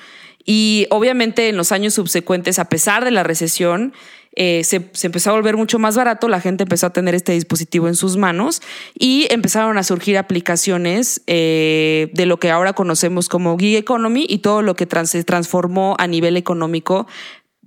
y 0.46 0.88
obviamente 0.92 1.50
en 1.50 1.58
los 1.58 1.74
años 1.74 1.96
subsecuentes, 1.96 2.58
a 2.58 2.70
pesar 2.70 3.04
de 3.04 3.12
la 3.12 3.24
recesión, 3.24 3.92
eh, 4.38 4.62
se, 4.64 4.78
empezó 5.04 5.32
a 5.32 5.34
volver 5.34 5.58
mucho 5.58 5.78
más 5.78 5.98
barato, 5.98 6.30
la 6.30 6.40
gente 6.40 6.64
empezó 6.64 6.88
a 6.88 6.94
tener 6.94 7.16
este 7.16 7.34
dispositivo 7.34 7.90
en 7.90 7.96
sus 7.96 8.16
manos 8.16 8.62
y 8.98 9.28
empezaron 9.30 9.78
a 9.78 9.84
surgir 9.84 10.18
aplicaciones 10.18 11.22
eh, 11.28 12.10
de 12.14 12.26
lo 12.26 12.40
que 12.40 12.50
ahora 12.50 12.72
conocemos 12.72 13.28
como 13.28 13.58
gig 13.58 13.76
economy 13.76 14.26
y 14.30 14.38
todo 14.38 14.62
lo 14.62 14.78
que 14.78 14.88
se 15.04 15.26
transformó 15.26 15.98
a 16.00 16.08
nivel 16.08 16.38
económico 16.38 17.08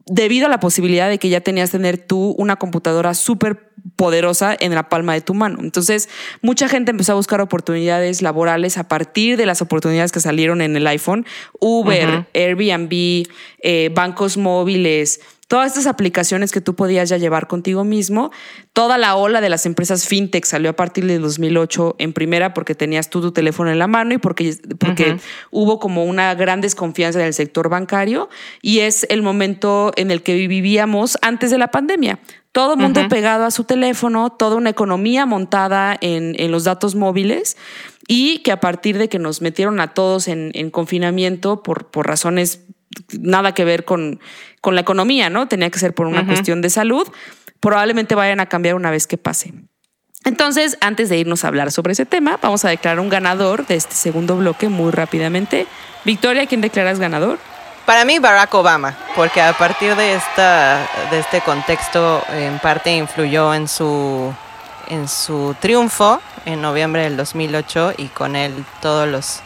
debido 0.07 0.47
a 0.47 0.49
la 0.49 0.61
posibilidad 0.61 1.09
de 1.09 1.19
que 1.19 1.29
ya 1.29 1.41
tenías 1.41 1.71
tener 1.71 1.99
tú 1.99 2.35
una 2.38 2.57
computadora 2.57 3.15
súper 3.15 3.73
poderosa 3.97 4.57
en 4.59 4.75
la 4.75 4.88
palma 4.88 5.15
de 5.15 5.21
tu 5.21 5.35
mano. 5.35 5.59
Entonces, 5.61 6.09
mucha 6.41 6.69
gente 6.69 6.91
empezó 6.91 7.12
a 7.12 7.17
buscar 7.17 7.41
oportunidades 7.41 8.23
laborales 8.23 8.79
a 8.79 8.88
partir 8.88 9.37
de 9.37 9.47
las 9.47 9.62
oportunidades 9.62 10.12
que 10.12 10.21
salieron 10.21 10.61
en 10.61 10.77
el 10.77 10.87
iPhone. 10.87 11.27
Uber, 11.61 12.27
Airbnb, 12.35 13.27
eh, 13.62 13.91
bancos 13.95 14.37
móviles, 14.37 15.21
todas 15.53 15.67
estas 15.67 15.87
aplicaciones 15.87 16.51
que 16.51 16.62
tú 16.62 16.75
podías 16.75 17.11
ya 17.11 17.19
llevar 17.19 17.47
contigo 17.47 17.85
mismo, 17.85 18.31
toda 18.73 18.97
la 18.97 19.17
ola 19.17 19.43
de 19.43 19.51
las 19.51 19.67
empresas 19.67 20.09
fintech 20.09 20.47
salió 20.47 20.71
a 20.71 20.73
partir 20.73 21.05
de 21.05 21.19
2008 21.19 21.97
en 21.99 22.15
primera 22.15 22.55
porque 22.55 22.75
tenías 22.75 23.11
tú 23.11 23.21
tu 23.21 23.33
teléfono 23.33 23.71
en 23.71 23.79
la 23.79 23.87
mano 23.87 24.15
y 24.15 24.17
porque, 24.17 24.57
porque 24.79 25.19
hubo 25.51 25.79
como 25.79 26.07
una 26.07 26.35
gran 26.35 26.62
desconfianza 26.62 27.21
en 27.21 27.27
el 27.27 27.35
sector 27.35 27.69
bancario 27.69 28.31
y 28.62 28.79
es 28.79 29.05
el 29.11 29.21
momento 29.21 29.93
en 29.97 30.11
el 30.11 30.23
que 30.23 30.37
vivíamos 30.37 31.19
antes 31.21 31.51
de 31.51 31.59
la 31.59 31.71
pandemia. 31.71 32.19
Todo 32.53 32.73
el 32.73 32.81
mundo 32.81 33.07
pegado 33.11 33.45
a 33.45 33.51
su 33.51 33.65
teléfono, 33.65 34.31
toda 34.31 34.57
una 34.57 34.71
economía 34.71 35.27
montada 35.27 35.99
en, 36.01 36.35
en, 36.38 36.51
los 36.51 36.65
datos 36.65 36.95
móviles 36.95 37.59
y 38.09 38.38
que 38.38 38.53
a 38.53 38.61
partir 38.61 38.97
de 38.97 39.11
que 39.11 39.19
nos 39.19 39.43
metieron 39.43 39.81
a 39.81 39.93
todos 39.93 40.29
en, 40.29 40.51
en 40.55 40.71
confinamiento 40.71 41.62
por, 41.62 41.91
por 41.91 42.07
razones 42.07 42.61
nada 43.20 43.53
que 43.53 43.64
ver 43.64 43.85
con, 43.85 44.20
con 44.61 44.75
la 44.75 44.81
economía, 44.81 45.31
¿no? 45.31 45.48
Tenía 45.48 45.70
que 45.70 45.79
ser 45.79 45.94
por 45.94 46.07
una 46.07 46.27
cuestión 46.27 46.62
de 46.62 46.70
salud. 46.70 47.09
Probablemente 47.61 48.14
vayan 48.14 48.40
a 48.40 48.46
cambiar 48.46 48.75
una 48.75 48.90
vez 48.90 49.07
que 49.07 49.18
pase. 49.18 49.53
Entonces, 50.25 50.79
antes 50.81 51.09
de 51.09 51.18
irnos 51.18 51.44
a 51.44 51.48
hablar 51.48 51.72
sobre 51.72 51.92
ese 51.92 52.07
tema, 52.07 52.38
vamos 52.40 52.64
a 52.64 52.68
declarar 52.68 53.01
un 53.01 53.09
ganador 53.09 53.66
de 53.66 53.75
este 53.75 53.94
segundo 53.94 54.37
bloque 54.37 54.68
muy 54.68 54.92
rápidamente. 54.92 55.66
Victoria, 56.05 56.46
¿quién 56.46 56.61
declaras 56.61 57.01
ganador? 57.01 57.38
Para 57.87 58.05
mí, 58.05 58.20
Barack 58.20 58.55
Obama, 58.55 58.96
porque 59.16 59.40
a 59.40 59.53
partir 59.53 59.96
de, 59.96 60.14
esta, 60.14 60.88
de 61.11 61.18
este 61.18 61.40
contexto, 61.40 62.22
en 62.33 62.61
parte 62.61 62.94
influyó 62.94 63.53
en 63.53 63.66
su, 63.66 64.33
en 64.88 65.09
su 65.09 65.57
triunfo 65.59 66.20
en 66.46 66.62
noviembre 66.62 67.03
del 67.03 67.16
2008 67.16 67.94
y 67.98 68.07
con 68.07 68.37
él 68.37 68.64
todos 68.81 69.09
los 69.09 69.40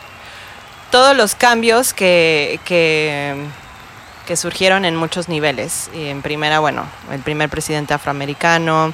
todos 0.90 1.16
los 1.16 1.34
cambios 1.34 1.92
que, 1.94 2.60
que, 2.64 4.36
surgieron 4.36 4.84
en 4.84 4.96
muchos 4.96 5.28
niveles. 5.28 5.90
En 5.94 6.22
primera, 6.22 6.58
bueno, 6.60 6.84
el 7.12 7.20
primer 7.20 7.48
presidente 7.48 7.94
afroamericano. 7.94 8.92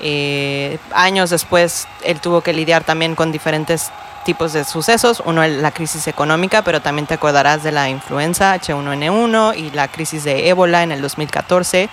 Eh, 0.00 0.78
años 0.92 1.30
después, 1.30 1.88
él 2.04 2.20
tuvo 2.20 2.40
que 2.40 2.52
lidiar 2.52 2.84
también 2.84 3.14
con 3.14 3.32
diferentes 3.32 3.90
tipos 4.24 4.52
de 4.52 4.64
sucesos. 4.64 5.22
Uno, 5.24 5.46
la 5.46 5.70
crisis 5.70 6.06
económica, 6.06 6.62
pero 6.62 6.80
también 6.80 7.06
te 7.06 7.14
acordarás 7.14 7.62
de 7.62 7.72
la 7.72 7.88
influenza 7.88 8.54
H1N1 8.54 9.56
y 9.56 9.70
la 9.70 9.88
crisis 9.88 10.24
de 10.24 10.48
ébola 10.48 10.82
en 10.82 10.92
el 10.92 11.02
2014. 11.02 11.88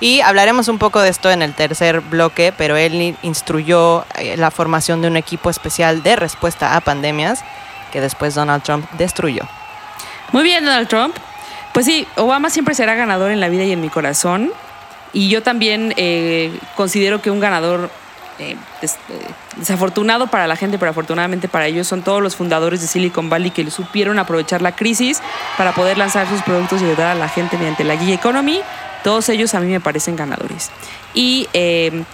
Y 0.00 0.20
hablaremos 0.20 0.66
un 0.68 0.78
poco 0.78 1.00
de 1.00 1.10
esto 1.10 1.30
en 1.30 1.42
el 1.42 1.54
tercer 1.54 2.00
bloque, 2.00 2.52
pero 2.56 2.76
él 2.76 3.16
instruyó 3.22 4.04
eh, 4.16 4.36
la 4.36 4.50
formación 4.50 5.00
de 5.00 5.08
un 5.08 5.16
equipo 5.16 5.48
especial 5.48 6.02
de 6.02 6.16
respuesta 6.16 6.76
a 6.76 6.80
pandemias 6.80 7.44
que 7.92 8.00
después 8.00 8.34
Donald 8.34 8.62
Trump 8.62 8.90
destruyó. 8.92 9.42
Muy 10.32 10.42
bien, 10.42 10.64
Donald 10.64 10.88
Trump. 10.88 11.14
Pues 11.72 11.86
sí, 11.86 12.06
Obama 12.16 12.50
siempre 12.50 12.74
será 12.74 12.94
ganador 12.94 13.30
en 13.30 13.40
la 13.40 13.48
vida 13.48 13.64
y 13.64 13.72
en 13.72 13.80
mi 13.80 13.88
corazón. 13.88 14.50
Y 15.12 15.28
yo 15.28 15.42
también 15.42 15.92
eh, 15.96 16.58
considero 16.74 17.20
que 17.20 17.30
un 17.30 17.40
ganador 17.40 17.90
eh, 18.38 18.56
eh, 18.82 18.88
desafortunado 19.56 20.26
para 20.26 20.46
la 20.46 20.56
gente, 20.56 20.78
pero 20.78 20.90
afortunadamente 20.90 21.48
para 21.48 21.66
ellos, 21.66 21.86
son 21.86 22.02
todos 22.02 22.22
los 22.22 22.34
fundadores 22.34 22.80
de 22.80 22.86
Silicon 22.86 23.28
Valley 23.28 23.50
que 23.50 23.70
supieron 23.70 24.18
aprovechar 24.18 24.62
la 24.62 24.72
crisis 24.72 25.20
para 25.56 25.72
poder 25.72 25.98
lanzar 25.98 26.28
sus 26.28 26.42
productos 26.42 26.80
y 26.80 26.86
ayudar 26.86 27.08
a 27.08 27.14
la 27.14 27.28
gente 27.28 27.58
mediante 27.58 27.84
la 27.84 27.96
gig 27.96 28.14
economy. 28.14 28.60
Todos 29.04 29.28
ellos 29.28 29.54
a 29.54 29.60
mí 29.60 29.70
me 29.70 29.80
parecen 29.80 30.16
ganadores. 30.16 30.70
Y 31.12 31.48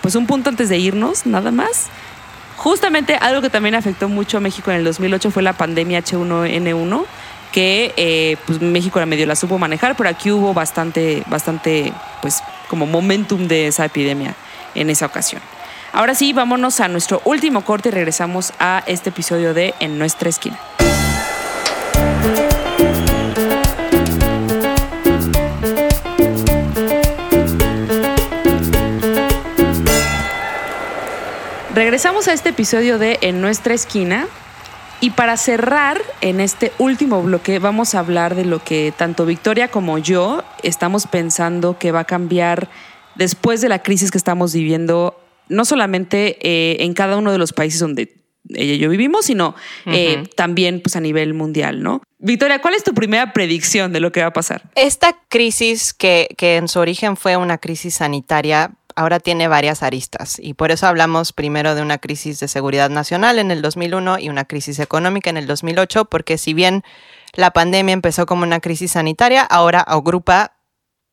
pues 0.01 0.15
un 0.15 0.27
punto 0.27 0.51
antes 0.51 0.69
de 0.69 0.79
irnos, 0.79 1.27
nada 1.27 1.51
más. 1.51 1.89
Justamente 2.59 3.15
algo 3.15 3.41
que 3.41 3.51
también 3.51 3.77
afectó 3.77 4.09
mucho 4.09 4.39
a 4.39 4.41
México 4.41 4.71
en 4.73 4.79
el 4.79 4.85
2008 4.85 5.31
fue 5.31 5.43
la 5.45 5.53
pandemia 5.53 6.03
H1N1 6.03 7.05
que 7.53 7.95
eh, 7.97 8.37
pues 8.47 8.61
México 8.61 9.05
medio 9.07 9.27
la 9.27 9.37
supo 9.37 9.59
manejar, 9.59 9.97
pero 9.97 10.09
aquí 10.11 10.31
hubo 10.33 10.53
bastante, 10.53 11.23
bastante, 11.29 11.93
pues 12.21 12.43
como 12.69 12.85
momentum 12.85 13.47
de 13.47 13.69
esa 13.69 13.85
epidemia 13.85 14.35
en 14.75 14.91
esa 14.91 15.07
ocasión. 15.07 15.41
Ahora 15.93 16.15
sí, 16.15 16.33
vámonos 16.33 16.81
a 16.81 16.89
nuestro 16.89 17.23
último 17.25 17.65
corte 17.65 17.89
y 17.89 17.93
regresamos 17.93 18.53
a 18.59 18.83
este 18.87 19.11
episodio 19.11 19.55
de 19.55 19.75
En 19.81 19.97
nuestra 19.97 20.29
esquina. 20.29 20.59
Regresamos 31.79 32.27
a 32.27 32.33
este 32.33 32.49
episodio 32.49 32.99
de 32.99 33.19
En 33.21 33.41
nuestra 33.41 33.73
esquina 33.73 34.27
y 35.01 35.11
para 35.11 35.37
cerrar 35.37 36.03
en 36.21 36.41
este 36.41 36.73
último 36.79 37.23
bloque 37.23 37.61
vamos 37.61 37.95
a 37.95 38.01
hablar 38.01 38.35
de 38.35 38.45
lo 38.45 38.65
que 38.65 38.93
tanto 38.97 39.25
Victoria 39.25 39.69
como 39.69 39.97
yo 39.99 40.43
estamos 40.65 41.07
pensando 41.07 41.79
que 41.79 41.93
va 41.93 42.01
a 42.01 42.05
cambiar 42.05 42.69
después 43.15 43.61
de 43.61 43.69
la 43.69 43.81
crisis 43.81 44.11
que 44.11 44.19
estamos 44.19 44.53
viviendo, 44.53 45.21
no 45.49 45.65
solamente 45.65 46.39
eh, 46.43 46.83
en 46.83 46.95
cada 46.95 47.17
uno 47.17 47.31
de 47.31 47.39
los 47.39 47.53
países 47.53 47.79
donde 47.79 48.13
ella 48.49 48.73
y 48.73 48.79
yo 48.79 48.91
vivimos, 48.91 49.27
sino 49.27 49.55
eh, 49.87 50.25
también 50.35 50.81
pues, 50.81 50.97
a 50.97 51.01
nivel 51.01 51.33
mundial, 51.33 51.81
¿no? 51.81 52.03
Victoria, 52.19 52.61
¿cuál 52.61 52.75
es 52.75 52.83
tu 52.83 52.93
primera 52.93 53.33
predicción 53.33 53.93
de 53.93 54.01
lo 54.01 54.11
que 54.11 54.21
va 54.21 54.29
a 54.29 54.33
pasar? 54.33 54.69
Esta 54.75 55.17
crisis 55.29 55.95
que, 55.95 56.27
que 56.37 56.57
en 56.57 56.67
su 56.67 56.81
origen 56.81 57.17
fue 57.17 57.37
una 57.37 57.59
crisis 57.59 57.95
sanitaria, 57.95 58.73
ahora 58.99 59.21
tiene 59.21 59.47
varias 59.47 59.85
aristas 59.85 60.41
y 60.41 60.55
por 60.55 60.73
eso 60.73 60.89
hablamos 60.89 61.33
primero 61.33 61.77
de 61.77 61.83
una 61.83 61.99
crisis 61.99 62.41
de 62.41 62.49
seguridad 62.49 62.91
nacional 62.91 63.39
en 63.39 63.53
el 63.53 63.63
2001 63.63 64.19
y 64.19 64.29
una 64.29 64.45
crisis 64.45 64.81
económica 64.81 65.31
en 65.31 65.37
el 65.37 65.47
2008, 65.47 66.07
porque 66.07 66.37
si 66.37 66.53
bien 66.53 66.83
la 67.35 67.53
pandemia 67.53 67.93
empezó 67.93 68.27
como 68.27 68.43
una 68.43 68.59
crisis 68.59 68.93
sanitaria, 68.93 69.43
ahora 69.43 69.81
agrupa 69.81 70.55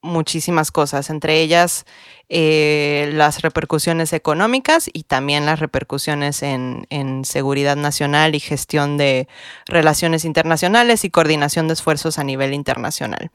muchísimas 0.02 0.71
cosas, 0.71 1.12
entre 1.12 1.41
ellas 1.41 1.86
eh, 2.28 3.12
las 3.13 3.43
repercusiones 3.43 4.13
económicas 4.13 4.89
y 4.91 5.04
también 5.04 5.45
las 5.45 5.60
repercusiones 5.60 6.41
en, 6.41 6.88
en, 6.89 7.24
seguridad 7.24 7.76
nacional 7.76 8.34
y 8.34 8.39
gestión 8.39 8.98
de 8.98 9.28
relaciones 9.67 10.26
internacionales 10.26 11.06
y 11.06 11.12
coordinación 11.12 11.67
de 11.67 11.74
esfuerzos 11.74 12.17
a 12.17 12.24
nivel 12.24 12.54
internacional. 12.54 13.30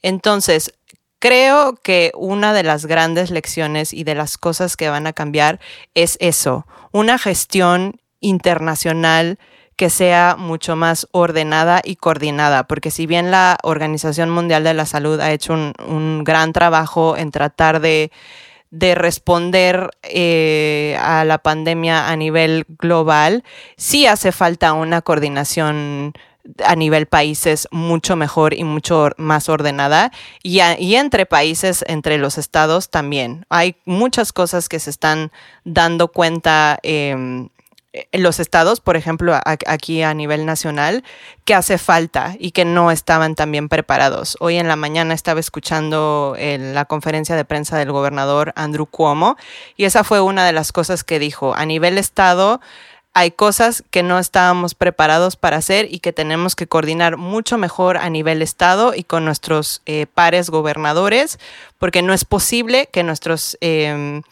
Entonces, 0.00 0.72
Creo 1.20 1.76
que 1.76 2.12
una 2.14 2.54
de 2.54 2.62
las 2.62 2.86
grandes 2.86 3.30
lecciones 3.30 3.92
y 3.92 4.04
de 4.04 4.14
las 4.14 4.38
cosas 4.38 4.78
que 4.78 4.88
van 4.88 5.06
a 5.06 5.12
cambiar 5.12 5.60
es 5.94 6.16
eso, 6.18 6.66
una 6.92 7.18
gestión 7.18 8.00
internacional 8.20 9.38
que 9.76 9.90
sea 9.90 10.36
mucho 10.38 10.76
más 10.76 11.06
ordenada 11.12 11.82
y 11.84 11.96
coordinada, 11.96 12.66
porque 12.66 12.90
si 12.90 13.06
bien 13.06 13.30
la 13.30 13.58
Organización 13.62 14.30
Mundial 14.30 14.64
de 14.64 14.72
la 14.72 14.86
Salud 14.86 15.20
ha 15.20 15.30
hecho 15.32 15.52
un, 15.52 16.24
gran 16.24 16.54
trabajo 16.54 17.18
en 17.18 17.30
tratar 17.30 17.80
de, 17.80 18.10
responder 18.70 19.90
eh, 20.02 20.96
a 21.00 21.24
la 21.26 21.38
pandemia 21.38 22.08
a 22.08 22.16
nivel 22.16 22.64
global, 22.78 23.44
sí 23.76 24.06
hace 24.06 24.32
falta 24.32 24.72
una 24.72 25.02
coordinación 25.02 26.14
a 26.64 26.76
nivel 26.76 27.06
países 27.06 27.68
mucho 27.70 28.16
mejor 28.16 28.54
y 28.54 28.64
mucho 28.64 29.10
más 29.16 29.48
ordenada 29.48 30.12
y, 30.42 30.60
y, 30.78 30.94
entre 30.96 31.26
países, 31.26 31.84
entre 31.86 32.18
los 32.18 32.38
estados 32.38 32.90
también. 32.90 33.46
Hay 33.48 33.76
muchas 33.84 34.32
cosas 34.32 34.68
que 34.68 34.80
se 34.80 34.90
están 34.90 35.32
dando 35.64 36.08
cuenta 36.08 36.78
en 36.82 37.50
los 38.12 38.38
estados, 38.38 38.80
por 38.80 38.96
ejemplo, 38.96 39.36
aquí 39.44 40.02
a 40.02 40.14
nivel 40.14 40.46
nacional, 40.46 41.02
que 41.44 41.54
hace 41.54 41.76
falta 41.76 42.36
y 42.38 42.52
que 42.52 42.64
no 42.64 42.92
estaban 42.92 43.34
tan 43.34 43.50
bien 43.50 43.68
preparados. 43.68 44.36
Hoy 44.38 44.58
en 44.58 44.68
la 44.68 44.76
mañana 44.76 45.12
estaba 45.12 45.40
escuchando 45.40 46.36
la 46.38 46.84
conferencia 46.84 47.34
de 47.34 47.44
prensa 47.44 47.76
del 47.78 47.90
gobernador 47.90 48.52
Andrew 48.54 48.86
Cuomo 48.86 49.36
y 49.76 49.84
esa 49.84 50.04
fue 50.04 50.20
una 50.20 50.46
de 50.46 50.52
las 50.52 50.70
cosas 50.70 51.02
que 51.02 51.18
dijo. 51.18 51.54
A 51.54 51.66
nivel 51.66 51.98
estado, 51.98 52.60
hay 53.12 53.32
cosas 53.32 53.82
que 53.90 54.02
no 54.02 54.18
estábamos 54.18 54.74
preparados 54.74 55.36
para 55.36 55.56
hacer 55.56 55.88
y 55.90 55.98
que 55.98 56.12
tenemos 56.12 56.54
que 56.54 56.68
coordinar 56.68 57.16
mucho 57.16 57.58
mejor 57.58 57.96
a 57.96 58.08
nivel 58.08 58.40
Estado 58.40 58.94
y 58.94 59.02
con 59.02 59.24
nuestros 59.24 59.82
eh, 59.86 60.06
pares 60.06 60.48
gobernadores, 60.48 61.38
porque 61.78 62.02
no 62.02 62.12
es 62.12 62.24
posible 62.24 62.88
que 62.92 63.02
nuestros 63.02 63.58
em, 63.60 64.22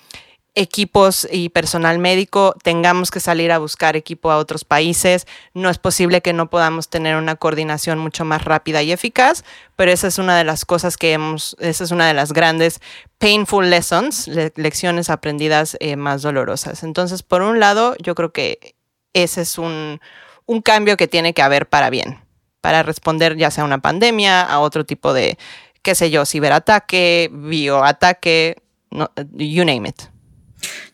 equipos 0.59 1.29
y 1.31 1.51
personal 1.51 2.01
médico 2.01 2.57
tengamos 2.65 3.13
que 3.13 3.21
salir 3.21 3.53
a 3.53 3.59
buscar 3.59 3.95
equipo 3.95 4.33
a 4.33 4.39
otros 4.39 4.65
países. 4.65 5.25
No 5.55 5.71
es 5.71 5.79
posible 5.79 6.21
que 6.21 6.33
no 6.33 6.51
podamos 6.51 6.89
tener 6.89 7.15
una 7.15 7.37
coordinación 7.37 8.01
mucho 8.01 8.25
más 8.25 8.45
rápida 8.45 8.83
y 8.83 8.91
eficaz, 8.91 9.45
pero 9.77 9.93
esa 9.93 10.09
es 10.09 10.19
una 10.19 10.37
de 10.37 10.43
las 10.43 10.65
cosas 10.65 10.97
que 10.97 11.13
hemos, 11.13 11.57
esa 11.61 11.85
es 11.85 11.93
una 11.93 12.09
de 12.09 12.15
las 12.15 12.33
grandes 12.33 12.81
painful 13.19 13.71
lessons, 13.71 14.29
lecciones 14.57 15.11
aprendidas 15.11 15.77
eh, 15.79 15.95
más 15.95 16.23
dolorosas. 16.23 16.83
Entonces, 16.83 17.23
por 17.23 17.43
un 17.43 17.61
lado, 17.61 17.95
yo 18.03 18.17
creo 18.17 18.33
que 18.33 18.75
ese 19.13 19.43
es 19.43 19.59
un, 19.59 20.01
un 20.47 20.61
cambio 20.61 20.97
que 20.97 21.07
tiene 21.07 21.35
que 21.35 21.43
haber 21.43 21.69
para 21.69 21.89
bien, 21.89 22.19
para 22.61 22.83
responder 22.83 23.37
ya 23.37 23.53
sea 23.53 23.63
a 23.63 23.67
una 23.67 23.79
pandemia, 23.79 24.43
a 24.43 24.59
otro 24.59 24.85
tipo 24.85 25.13
de, 25.13 25.39
qué 25.83 25.95
sé 25.95 26.11
yo, 26.11 26.27
ciberataque, 26.27 27.31
bioataque, 27.33 28.57
you 28.91 29.65
name 29.65 29.89
it. 29.89 30.18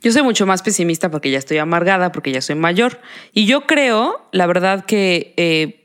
Yo 0.03 0.13
soy 0.13 0.23
mucho 0.23 0.47
más 0.47 0.63
pesimista 0.63 1.11
porque 1.11 1.31
ya 1.31 1.39
estoy 1.39 1.59
amargada, 1.59 2.13
porque 2.13 2.33
ya 2.33 2.41
soy 2.41 2.57
mayor. 2.57 3.01
Y 3.33 3.47
yo 3.47 3.67
creo, 3.67 4.29
la 4.33 4.47
verdad, 4.47 4.85
que 4.85 5.35
eh, 5.37 5.85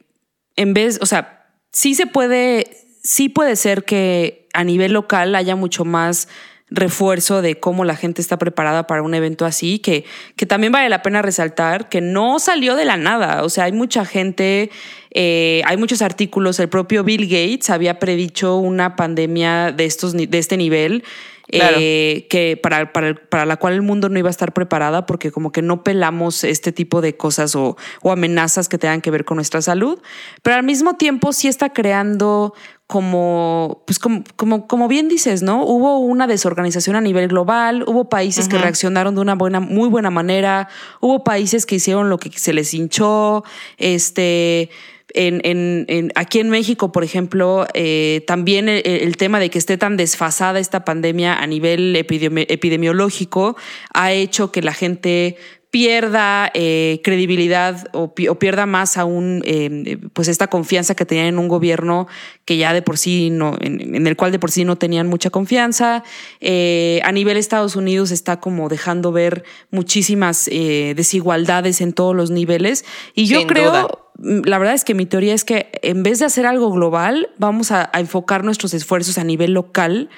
en 0.56 0.74
vez, 0.74 1.00
o 1.02 1.06
sea, 1.06 1.48
sí 1.72 1.96
se 1.96 2.06
puede, 2.06 2.86
sí 3.04 3.30
puede 3.30 3.56
ser 3.56 3.86
que 3.86 4.48
a 4.54 4.64
nivel 4.64 4.94
local 4.94 5.36
haya 5.36 5.56
mucho 5.56 5.86
más 5.86 6.28
refuerzo 6.72 7.42
de 7.42 7.60
cómo 7.60 7.84
la 7.84 7.96
gente 7.96 8.22
está 8.22 8.38
preparada 8.38 8.86
para 8.86 9.02
un 9.02 9.14
evento 9.14 9.46
así, 9.46 9.80
que, 9.80 10.06
que 10.36 10.46
también 10.46 10.72
vale 10.72 10.90
la 10.90 11.02
pena 11.02 11.22
resaltar 11.22 11.90
que 11.90 12.02
no 12.02 12.40
salió 12.40 12.76
de 12.76 12.86
la 12.86 12.98
nada. 12.98 13.44
O 13.44 13.50
sea, 13.50 13.64
hay 13.64 13.72
mucha 13.72 14.06
gente, 14.06 14.70
eh, 15.12 15.62
hay 15.66 15.78
muchos 15.78 16.02
artículos, 16.02 16.60
el 16.60 16.70
propio 16.70 17.04
Bill 17.04 17.26
Gates 17.26 17.70
había 17.70 18.00
predicho 18.00 18.58
una 18.58 18.96
pandemia 18.96 19.72
de, 19.72 19.86
estos, 19.86 20.14
de 20.14 20.38
este 20.38 20.58
nivel 20.58 21.04
eh, 21.52 22.28
que 22.30 22.58
para, 22.62 22.94
para, 22.94 23.16
para, 23.16 23.46
la 23.46 23.58
cual 23.58 23.74
el 23.74 23.82
mundo 23.82 24.10
no 24.10 24.20
iba 24.20 24.30
a 24.30 24.32
estar 24.32 24.54
preparada 24.54 25.06
porque 25.06 25.32
como 25.32 25.52
que 25.52 25.62
no 25.62 25.84
pelamos 25.84 26.44
este 26.44 26.72
tipo 26.72 27.02
de 27.02 27.18
cosas 27.18 27.56
o, 27.56 27.76
o 28.02 28.12
amenazas 28.12 28.70
que 28.70 28.78
tengan 28.78 29.02
que 29.02 29.12
ver 29.12 29.26
con 29.26 29.36
nuestra 29.36 29.62
salud, 29.62 30.00
pero 30.44 30.56
al 30.56 30.64
mismo 30.64 30.96
tiempo 30.96 31.34
sí 31.34 31.48
está 31.48 31.74
creando 31.74 32.54
como, 32.90 33.84
pues 33.86 34.00
como, 34.00 34.24
como, 34.36 34.68
como 34.68 34.88
bien 34.88 35.10
dices, 35.10 35.44
¿no? 35.44 35.64
Hubo 35.64 36.00
una 36.00 36.26
desorganización 36.26 36.96
a 36.96 37.02
nivel 37.02 37.28
global, 37.28 37.84
hubo 37.86 38.10
países 38.10 38.48
que 38.48 38.58
reaccionaron 38.58 39.14
de 39.14 39.22
una 39.22 39.36
buena, 39.36 39.60
muy 39.60 39.90
buena 39.90 40.10
manera, 40.10 40.70
hubo 41.00 41.24
países 41.24 41.68
que 41.68 41.76
hicieron 41.76 42.10
lo 42.10 42.18
que 42.18 42.32
se 42.32 42.52
les 42.52 42.74
hinchó, 42.74 43.44
este, 43.78 44.72
en, 45.14 45.42
en, 45.44 46.12
aquí 46.16 46.40
en 46.40 46.50
México, 46.50 46.92
por 46.92 47.04
ejemplo, 47.04 47.68
eh, 47.74 48.24
también 48.28 48.70
el, 48.70 49.18
tema 49.18 49.40
de 49.40 49.50
que 49.50 49.58
esté 49.58 49.78
tan 49.78 49.98
desfasada 49.98 50.60
esta 50.60 50.86
pandemia 50.86 51.34
a 51.34 51.48
nivel 51.48 51.96
epidemiológico 51.96 53.58
ha 53.94 54.12
hecho 54.12 54.52
que 54.52 54.62
la 54.62 54.74
gente 54.74 55.38
pierda 55.72 56.50
eh, 56.54 57.00
credibilidad 57.04 57.88
o, 57.94 58.14
pierda 58.14 58.66
más 58.66 58.98
aún 58.98 59.42
eh, 59.46 59.98
pues 60.14 60.28
esta 60.28 60.48
confianza 60.48 60.96
que 60.96 61.06
tenían 61.06 61.28
en 61.28 61.38
un 61.38 61.48
gobierno 61.48 62.08
que 62.46 62.58
ya 62.58 62.74
de 62.74 62.82
por 62.82 62.98
sí 62.98 63.30
no 63.30 63.56
en, 63.60 64.08
el 64.08 64.16
cual 64.16 64.32
de 64.32 64.40
por 64.40 64.52
sí 64.52 64.66
no 64.66 64.78
tenían 64.78 65.08
mucha 65.08 65.30
confianza. 65.30 66.04
A 66.42 67.12
nivel 67.12 67.38
Estados 67.38 67.76
Unidos 67.76 68.12
está 68.12 68.40
como 68.40 68.70
dejando 68.70 69.12
ver 69.12 69.44
muchísimas 69.72 70.46
desigualdades 70.46 71.82
en 71.82 71.94
todos 71.94 72.16
los 72.16 72.32
niveles. 72.32 72.86
Y 73.14 73.28
yo 73.28 73.46
creo 73.46 74.10
la 74.22 74.58
verdad 74.58 74.74
es 74.74 74.84
que 74.84 74.94
mi 74.94 75.06
teoría 75.06 75.34
es 75.34 75.44
que 75.44 75.70
en 75.82 76.04
vez 76.04 76.20
de 76.20 76.26
hacer 76.26 76.46
algo 76.46 76.72
global, 76.72 77.30
vamos 77.38 77.72
a, 77.72 77.90
enfocar 77.94 78.44
nuestros 78.44 78.74
esfuerzos 78.74 79.18
a 79.18 79.24
nivel 79.24 79.54
local, 79.54 80.10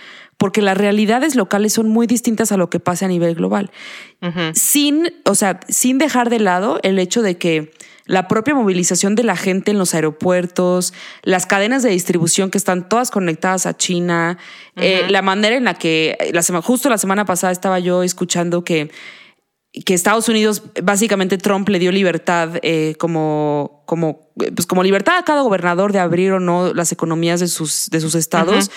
porque 0.41 0.63
las 0.63 0.75
realidades 0.75 1.35
locales 1.35 1.71
son 1.71 1.87
muy 1.87 2.07
distintas 2.07 2.51
a 2.51 2.57
lo 2.57 2.67
que 2.67 2.79
pasa 2.79 3.05
a 3.05 3.09
nivel 3.09 3.35
global. 3.35 3.69
Sin, 4.55 5.13
o 5.25 5.35
sea, 5.35 5.59
sin 5.69 5.99
dejar 5.99 6.31
de 6.31 6.39
lado 6.39 6.79
el 6.81 6.97
hecho 6.97 7.21
de 7.21 7.37
que 7.37 7.71
la 8.07 8.27
propia 8.27 8.55
movilización 8.55 9.13
de 9.13 9.23
la 9.23 9.35
gente 9.35 9.69
en 9.69 9.77
los 9.77 9.93
aeropuertos, 9.93 10.95
las 11.21 11.45
cadenas 11.45 11.83
de 11.83 11.91
distribución 11.91 12.49
que 12.49 12.57
están 12.57 12.89
todas 12.89 13.11
conectadas 13.11 13.67
a 13.67 13.77
China, 13.77 14.39
eh, 14.77 15.05
la 15.09 15.21
manera 15.21 15.55
en 15.55 15.65
la 15.65 15.75
que, 15.75 16.17
la 16.33 16.41
justo 16.63 16.89
la 16.89 16.97
semana 16.97 17.23
pasada 17.25 17.53
estaba 17.53 17.77
yo 17.77 18.01
escuchando 18.01 18.63
que 18.63 18.89
que 19.73 19.93
Estados 19.93 20.27
Unidos, 20.27 20.63
básicamente 20.83 21.37
Trump 21.37 21.69
le 21.69 21.79
dio 21.79 21.93
libertad 21.93 22.59
eh, 22.61 22.95
como, 22.99 23.83
como, 23.85 24.27
pues 24.35 24.67
como 24.67 24.83
libertad 24.83 25.15
a 25.17 25.23
cada 25.23 25.43
gobernador 25.43 25.93
de 25.93 25.99
abrir 25.99 26.33
o 26.33 26.41
no 26.41 26.73
las 26.73 26.91
economías 26.91 27.39
de 27.39 27.47
sus, 27.47 27.89
de 27.89 28.01
sus 28.01 28.15
estados. 28.15 28.69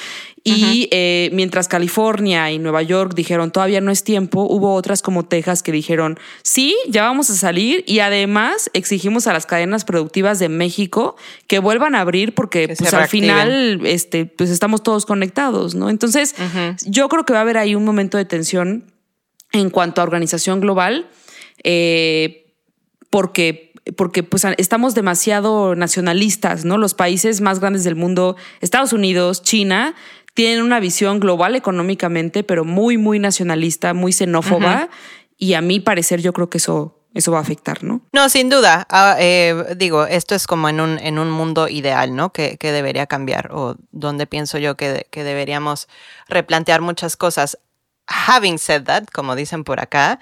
y 0.44 0.88
eh, 0.92 1.30
mientras 1.32 1.66
California 1.66 2.52
y 2.52 2.60
Nueva 2.60 2.82
York 2.82 3.14
dijeron 3.16 3.50
todavía 3.50 3.80
no 3.80 3.90
es 3.90 4.04
tiempo, 4.04 4.42
hubo 4.42 4.72
otras 4.74 5.02
como 5.02 5.24
Texas 5.24 5.64
que 5.64 5.72
dijeron 5.72 6.16
sí, 6.44 6.76
ya 6.88 7.02
vamos 7.02 7.28
a 7.28 7.34
salir 7.34 7.82
y 7.88 7.98
además 7.98 8.70
exigimos 8.72 9.26
a 9.26 9.32
las 9.32 9.46
cadenas 9.46 9.84
productivas 9.84 10.38
de 10.38 10.48
México 10.48 11.16
que 11.48 11.58
vuelvan 11.58 11.96
a 11.96 12.02
abrir 12.02 12.36
porque 12.36 12.72
pues 12.78 12.94
al 12.94 13.08
final 13.08 13.80
este, 13.84 14.26
pues 14.26 14.48
estamos 14.48 14.84
todos 14.84 15.06
conectados, 15.06 15.74
¿no? 15.74 15.90
Entonces 15.90 16.36
yo 16.84 17.08
creo 17.08 17.24
que 17.24 17.32
va 17.32 17.40
a 17.40 17.42
haber 17.42 17.58
ahí 17.58 17.74
un 17.74 17.84
momento 17.84 18.16
de 18.16 18.26
tensión 18.26 18.93
en 19.54 19.70
cuanto 19.70 20.00
a 20.00 20.04
organización 20.04 20.60
global, 20.60 21.08
eh, 21.62 22.52
porque, 23.08 23.72
porque 23.96 24.22
pues, 24.22 24.44
estamos 24.58 24.94
demasiado 24.94 25.74
nacionalistas, 25.76 26.64
¿no? 26.64 26.76
Los 26.76 26.94
países 26.94 27.40
más 27.40 27.60
grandes 27.60 27.84
del 27.84 27.96
mundo, 27.96 28.36
Estados 28.60 28.92
Unidos, 28.92 29.42
China, 29.42 29.94
tienen 30.34 30.62
una 30.62 30.80
visión 30.80 31.20
global 31.20 31.54
económicamente, 31.54 32.42
pero 32.42 32.64
muy, 32.64 32.98
muy 32.98 33.18
nacionalista, 33.18 33.94
muy 33.94 34.12
xenófoba. 34.12 34.88
Y 35.38 35.54
a 35.54 35.60
mi 35.60 35.80
parecer, 35.80 36.20
yo 36.20 36.32
creo 36.32 36.50
que 36.50 36.58
eso 36.58 37.04
eso 37.14 37.30
va 37.30 37.38
a 37.38 37.42
afectar, 37.42 37.84
¿no? 37.84 38.00
No, 38.12 38.28
sin 38.28 38.50
duda. 38.50 38.86
Ah, 38.90 39.16
eh, 39.20 39.76
digo, 39.76 40.04
esto 40.04 40.34
es 40.34 40.48
como 40.48 40.68
en 40.68 40.80
un, 40.80 40.98
en 40.98 41.20
un 41.20 41.30
mundo 41.30 41.68
ideal, 41.68 42.16
¿no? 42.16 42.32
Que, 42.32 42.58
que 42.58 42.72
debería 42.72 43.06
cambiar 43.06 43.50
o 43.52 43.76
donde 43.92 44.26
pienso 44.26 44.58
yo 44.58 44.76
que, 44.76 45.06
que, 45.12 45.22
deberíamos 45.22 45.88
replantear 46.28 46.80
muchas 46.80 47.16
cosas. 47.16 47.56
Having 48.06 48.58
said 48.58 48.84
that, 48.84 49.04
como 49.12 49.36
dicen 49.36 49.64
por 49.64 49.80
acá, 49.80 50.20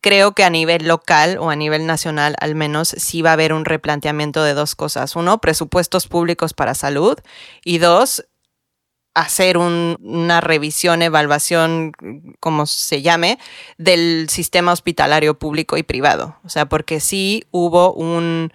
creo 0.00 0.32
que 0.32 0.44
a 0.44 0.50
nivel 0.50 0.86
local 0.86 1.38
o 1.38 1.48
a 1.48 1.56
nivel 1.56 1.86
nacional 1.86 2.34
al 2.40 2.54
menos 2.54 2.88
sí 2.88 3.22
va 3.22 3.30
a 3.30 3.32
haber 3.34 3.52
un 3.52 3.64
replanteamiento 3.64 4.42
de 4.42 4.54
dos 4.54 4.74
cosas. 4.74 5.16
Uno, 5.16 5.40
presupuestos 5.40 6.08
públicos 6.08 6.52
para 6.52 6.74
salud 6.74 7.18
y 7.64 7.78
dos, 7.78 8.26
hacer 9.14 9.58
una 9.58 10.40
revisión, 10.40 11.02
evaluación, 11.02 11.92
como 12.40 12.66
se 12.66 13.02
llame, 13.02 13.38
del 13.78 14.28
sistema 14.30 14.72
hospitalario 14.72 15.38
público 15.38 15.76
y 15.76 15.82
privado. 15.82 16.36
O 16.44 16.48
sea, 16.48 16.66
porque 16.66 16.98
sí 16.98 17.44
hubo 17.50 17.92
un, 17.92 18.52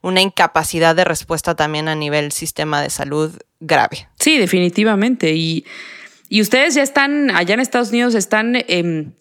una 0.00 0.20
incapacidad 0.20 0.94
de 0.94 1.04
respuesta 1.04 1.56
también 1.56 1.88
a 1.88 1.94
nivel 1.94 2.32
sistema 2.32 2.80
de 2.80 2.90
salud 2.90 3.36
grave. 3.60 4.08
Sí, 4.18 4.38
definitivamente. 4.38 5.32
Y 5.34 5.64
y 6.28 6.40
ustedes 6.40 6.74
ya 6.74 6.82
están 6.82 7.30
allá 7.30 7.54
en 7.54 7.60
Estados 7.60 7.90
Unidos, 7.90 8.14
están, 8.14 8.56
em, 8.68 9.12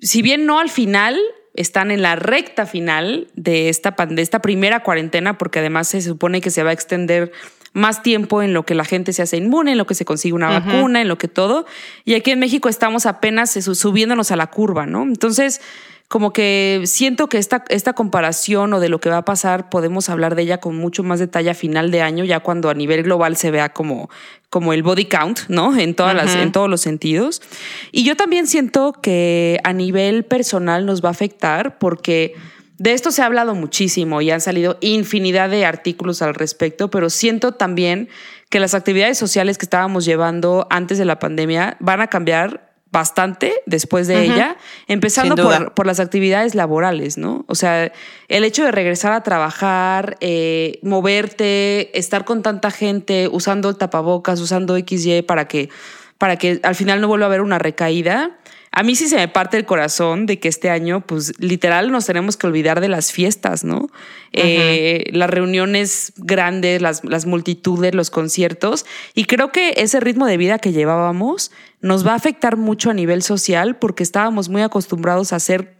si 0.00 0.22
bien 0.22 0.46
no 0.46 0.58
al 0.58 0.70
final, 0.70 1.18
están 1.54 1.90
en 1.90 2.02
la 2.02 2.16
recta 2.16 2.66
final 2.66 3.28
de 3.34 3.68
esta, 3.68 3.96
de 4.08 4.22
esta 4.22 4.40
primera 4.40 4.82
cuarentena, 4.82 5.38
porque 5.38 5.60
además 5.60 5.88
se 5.88 6.02
supone 6.02 6.40
que 6.40 6.50
se 6.50 6.62
va 6.62 6.70
a 6.70 6.72
extender 6.72 7.32
más 7.72 8.02
tiempo 8.02 8.42
en 8.42 8.54
lo 8.54 8.64
que 8.64 8.74
la 8.74 8.84
gente 8.84 9.12
se 9.12 9.22
hace 9.22 9.36
inmune, 9.36 9.72
en 9.72 9.78
lo 9.78 9.86
que 9.86 9.94
se 9.94 10.04
consigue 10.04 10.34
una 10.34 10.48
vacuna, 10.48 11.02
en 11.02 11.08
lo 11.08 11.18
que 11.18 11.28
todo. 11.28 11.66
Y 12.04 12.14
aquí 12.14 12.30
en 12.30 12.38
México 12.38 12.68
estamos 12.68 13.04
apenas 13.04 13.52
subiéndonos 13.52 14.30
a 14.30 14.36
la 14.36 14.46
curva, 14.46 14.86
¿no? 14.86 15.02
Entonces, 15.02 15.60
como 16.08 16.32
que 16.32 16.82
siento 16.84 17.28
que 17.28 17.38
esta, 17.38 17.64
esta 17.68 17.92
comparación 17.92 18.72
o 18.72 18.80
de 18.80 18.88
lo 18.88 19.00
que 19.00 19.10
va 19.10 19.18
a 19.18 19.24
pasar 19.24 19.68
podemos 19.70 20.08
hablar 20.08 20.36
de 20.36 20.42
ella 20.42 20.58
con 20.58 20.76
mucho 20.76 21.02
más 21.02 21.18
detalle 21.18 21.50
a 21.50 21.54
final 21.54 21.90
de 21.90 22.02
año, 22.02 22.24
ya 22.24 22.40
cuando 22.40 22.70
a 22.70 22.74
nivel 22.74 23.02
global 23.02 23.36
se 23.36 23.50
vea 23.50 23.70
como, 23.70 24.08
como 24.48 24.72
el 24.72 24.82
body 24.82 25.06
count, 25.06 25.40
¿no? 25.48 25.76
En, 25.76 25.94
todas 25.94 26.14
las, 26.14 26.34
en 26.36 26.52
todos 26.52 26.70
los 26.70 26.80
sentidos. 26.80 27.42
Y 27.90 28.04
yo 28.04 28.16
también 28.16 28.46
siento 28.46 28.92
que 28.92 29.58
a 29.64 29.72
nivel 29.72 30.24
personal 30.24 30.86
nos 30.86 31.02
va 31.02 31.08
a 31.08 31.12
afectar 31.12 31.78
porque... 31.78 32.34
De 32.78 32.92
esto 32.92 33.10
se 33.10 33.22
ha 33.22 33.24
hablado 33.24 33.54
muchísimo 33.54 34.20
y 34.20 34.30
han 34.30 34.42
salido 34.42 34.76
infinidad 34.82 35.48
de 35.48 35.64
artículos 35.64 36.20
al 36.20 36.34
respecto, 36.34 36.90
pero 36.90 37.08
siento 37.08 37.52
también 37.52 38.10
que 38.50 38.60
las 38.60 38.74
actividades 38.74 39.16
sociales 39.16 39.56
que 39.56 39.64
estábamos 39.64 40.04
llevando 40.04 40.66
antes 40.68 40.98
de 40.98 41.06
la 41.06 41.18
pandemia 41.18 41.78
van 41.80 42.02
a 42.02 42.08
cambiar 42.08 42.75
bastante 42.96 43.52
después 43.66 44.06
de 44.06 44.24
ella, 44.24 44.56
empezando 44.88 45.36
por, 45.74 45.86
las 45.86 46.00
actividades 46.00 46.54
laborales, 46.54 47.18
¿no? 47.18 47.44
O 47.46 47.54
sea, 47.54 47.92
el 48.28 48.42
hecho 48.42 48.64
de 48.64 48.72
regresar 48.72 49.12
a 49.12 49.22
trabajar, 49.22 50.16
eh, 50.20 50.78
moverte, 50.80 51.90
estar 51.98 52.24
con 52.24 52.42
tanta 52.42 52.70
gente, 52.70 53.28
usando 53.30 53.68
el 53.68 53.76
tapabocas, 53.76 54.40
usando 54.40 54.78
XY 54.78 55.20
para 55.20 55.46
que, 55.46 55.68
para 56.16 56.36
que 56.36 56.58
al 56.62 56.74
final 56.74 57.02
no 57.02 57.08
vuelva 57.08 57.26
a 57.26 57.28
haber 57.28 57.42
una 57.42 57.58
recaída, 57.58 58.38
a 58.76 58.82
mí 58.82 58.94
sí 58.94 59.08
se 59.08 59.16
me 59.16 59.26
parte 59.26 59.56
el 59.56 59.64
corazón 59.64 60.26
de 60.26 60.38
que 60.38 60.48
este 60.48 60.68
año, 60.68 61.00
pues 61.00 61.32
literal, 61.38 61.90
nos 61.90 62.04
tenemos 62.04 62.36
que 62.36 62.46
olvidar 62.46 62.82
de 62.82 62.88
las 62.88 63.10
fiestas, 63.10 63.64
¿no? 63.64 63.88
Eh, 64.34 65.04
las 65.12 65.30
reuniones 65.30 66.12
grandes, 66.18 66.82
las, 66.82 67.02
las 67.02 67.24
multitudes, 67.24 67.94
los 67.94 68.10
conciertos. 68.10 68.84
Y 69.14 69.24
creo 69.24 69.50
que 69.50 69.72
ese 69.78 69.98
ritmo 69.98 70.26
de 70.26 70.36
vida 70.36 70.58
que 70.58 70.72
llevábamos 70.72 71.52
nos 71.80 72.06
va 72.06 72.12
a 72.12 72.16
afectar 72.16 72.56
mucho 72.56 72.90
a 72.90 72.94
nivel 72.94 73.22
social 73.22 73.76
porque 73.76 74.02
estábamos 74.02 74.48
muy 74.48 74.62
acostumbrados 74.62 75.32
a 75.32 75.40
ser 75.40 75.76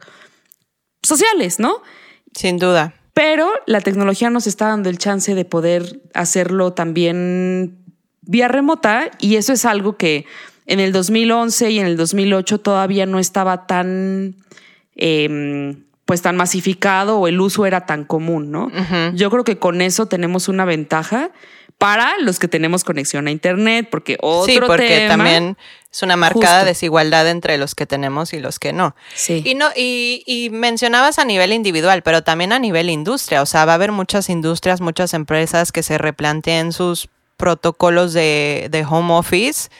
sociales, 1.02 1.58
¿no? 1.58 1.82
Sin 2.34 2.58
duda. 2.58 2.94
Pero 3.14 3.50
la 3.66 3.80
tecnología 3.80 4.28
nos 4.28 4.46
está 4.46 4.68
dando 4.68 4.90
el 4.90 4.98
chance 4.98 5.34
de 5.34 5.44
poder 5.44 6.02
hacerlo 6.12 6.74
también 6.74 7.78
vía 8.20 8.48
remota 8.48 9.10
y 9.18 9.36
eso 9.36 9.52
es 9.52 9.64
algo 9.64 9.96
que 9.96 10.26
en 10.66 10.80
el 10.80 10.92
2011 10.92 11.70
y 11.70 11.78
en 11.78 11.86
el 11.86 11.96
2008 11.96 12.58
todavía 12.58 13.06
no 13.06 13.18
estaba 13.18 13.66
tan, 13.66 14.36
em, 14.96 15.84
pues 16.04 16.22
tan 16.22 16.36
masificado 16.36 17.18
o 17.18 17.28
el 17.28 17.40
uso 17.40 17.66
era 17.66 17.86
tan 17.86 18.04
común, 18.04 18.50
¿no? 18.50 18.70
Yo 19.14 19.30
creo 19.30 19.44
que 19.44 19.58
con 19.58 19.80
eso 19.80 20.06
tenemos 20.06 20.48
una 20.48 20.64
ventaja 20.64 21.30
para 21.78 22.18
los 22.20 22.38
que 22.38 22.48
tenemos 22.48 22.84
conexión 22.84 23.26
a 23.26 23.30
internet, 23.30 23.88
porque 23.90 24.16
otro 24.20 24.52
sí, 24.52 24.60
porque 24.64 25.06
también 25.08 25.56
es 25.96 26.02
una 26.02 26.16
marcada 26.16 26.64
desigualdad 26.64 27.26
entre 27.26 27.56
los 27.56 27.74
que 27.74 27.86
tenemos 27.86 28.34
y 28.34 28.38
los 28.38 28.58
que 28.58 28.74
no. 28.74 28.94
Sí. 29.14 29.42
Y 29.44 29.54
no 29.54 29.70
y, 29.74 30.22
y, 30.26 30.50
mencionabas 30.50 31.18
a 31.18 31.24
nivel 31.24 31.54
individual, 31.54 32.02
pero 32.02 32.22
también 32.22 32.52
a 32.52 32.58
nivel 32.58 32.90
industria, 32.90 33.40
o 33.40 33.46
sea, 33.46 33.64
va 33.64 33.72
a 33.72 33.74
haber 33.76 33.92
muchas 33.92 34.28
industrias, 34.28 34.82
muchas 34.82 35.14
empresas 35.14 35.72
que 35.72 35.82
se 35.82 35.96
replanteen 35.96 36.72
sus 36.72 37.08
protocolos 37.38 38.12
de, 38.12 38.68
de 38.70 38.84
home 38.84 39.14
office 39.14 39.70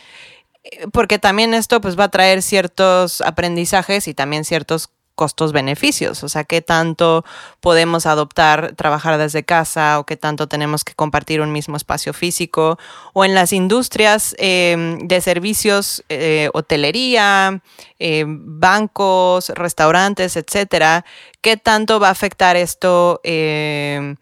porque 0.92 1.18
también 1.18 1.54
esto 1.54 1.80
pues 1.80 1.98
va 1.98 2.04
a 2.04 2.10
traer 2.10 2.42
ciertos 2.42 3.20
aprendizajes 3.20 4.08
y 4.08 4.14
también 4.14 4.44
ciertos 4.44 4.90
costos 5.16 5.52
beneficios, 5.52 6.22
o 6.22 6.28
sea, 6.28 6.44
qué 6.44 6.62
tanto 6.62 7.24
podemos 7.60 8.06
adoptar 8.06 8.74
trabajar 8.76 9.18
desde 9.18 9.44
casa 9.44 9.98
o 9.98 10.06
qué 10.06 10.16
tanto 10.16 10.46
tenemos 10.46 10.84
que 10.84 10.94
compartir 10.94 11.40
un 11.40 11.50
mismo 11.50 11.76
espacio 11.76 12.12
físico 12.12 12.78
o 13.14 13.24
en 13.24 13.34
las 13.34 13.52
industrias 13.52 14.36
em, 14.38 14.98
de 15.08 15.20
servicios, 15.20 16.04
eh, 16.08 16.50
hotelería, 16.52 17.60
em, 17.98 18.38
bancos, 18.60 19.48
restaurantes, 19.48 20.36
etcétera, 20.36 21.04
qué 21.40 21.56
tanto 21.56 21.98
va 21.98 22.08
a 22.08 22.12
afectar 22.12 22.54
esto 22.54 23.20
em, 23.24 24.16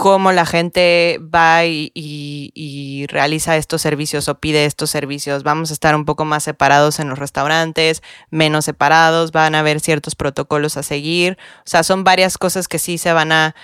cómo 0.00 0.32
la 0.32 0.46
gente 0.46 1.20
va 1.22 1.66
y, 1.66 3.06
realiza 3.08 3.58
estos 3.58 3.82
servicios 3.82 4.28
o 4.28 4.40
pide 4.40 4.64
estos 4.64 4.88
servicios. 4.88 5.42
Vamos 5.42 5.70
a 5.70 5.74
estar 5.74 5.94
un 5.94 6.06
poco 6.06 6.24
más 6.24 6.42
separados 6.44 7.00
en 7.00 7.10
los 7.10 7.18
restaurantes, 7.18 8.02
menos 8.30 8.64
separados, 8.64 9.30
van 9.30 9.54
a 9.54 9.58
haber 9.58 9.80
ciertos 9.80 10.14
protocolos 10.14 10.78
a 10.78 10.82
seguir. 10.82 11.36
O 11.58 11.68
sea, 11.68 11.82
son 11.82 12.02
varias 12.02 12.38
cosas 12.38 12.66
que 12.66 12.78
sí 12.78 12.96
se 12.96 13.12
van 13.12 13.30
a 13.30 13.54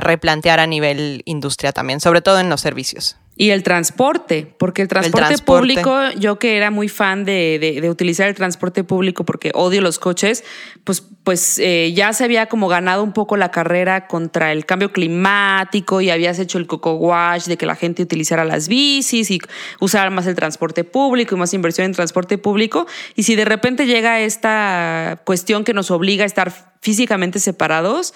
replantear 0.00 0.58
a 0.58 0.66
nivel 0.66 1.20
industria 1.26 1.72
también, 1.72 2.00
sobre 2.00 2.22
todo 2.22 2.40
en 2.40 2.48
los 2.48 2.62
servicios. 2.62 3.18
Y 3.36 3.50
el 3.50 3.64
transporte, 3.64 4.54
porque 4.58 4.82
el 4.82 4.88
transporte, 4.88 5.38
público, 5.38 6.10
yo 6.18 6.38
que 6.38 6.56
era 6.56 6.70
muy 6.70 6.88
fan 6.88 7.24
de, 7.24 7.80
de, 7.80 7.90
utilizar 7.90 8.28
el 8.28 8.34
transporte 8.36 8.84
público 8.84 9.24
porque 9.24 9.50
odio 9.54 9.80
los 9.80 9.98
coches, 9.98 10.44
pues, 10.84 11.02
pues 11.24 11.58
eh, 11.58 11.92
ya 11.94 12.12
se 12.12 12.22
había 12.22 12.46
como 12.46 12.68
ganado 12.68 13.02
un 13.02 13.12
poco 13.12 13.36
la 13.36 13.50
carrera 13.50 14.06
contra 14.06 14.52
el 14.52 14.66
cambio 14.66 14.92
climático 14.92 16.00
y 16.00 16.10
habías 16.10 16.38
hecho 16.38 16.58
el 16.58 16.68
coco 16.68 16.94
wash 16.94 17.46
de 17.46 17.56
que 17.56 17.66
la 17.66 17.74
gente 17.74 18.02
utilizara 18.02 18.44
las 18.44 18.68
bicis 18.68 19.32
y 19.32 19.40
usara 19.80 20.10
más 20.10 20.28
el 20.28 20.36
transporte 20.36 20.84
público 20.84 21.34
y 21.34 21.38
más 21.38 21.52
inversión 21.54 21.86
en 21.86 21.92
transporte 21.92 22.38
público. 22.38 22.86
Y 23.16 23.24
si 23.24 23.34
de 23.34 23.44
repente 23.44 23.86
llega 23.86 24.20
esta 24.20 25.20
cuestión 25.24 25.64
que 25.64 25.74
nos 25.74 25.90
obliga 25.90 26.22
a 26.22 26.26
estar 26.26 26.52
físicamente 26.80 27.40
separados, 27.40 28.14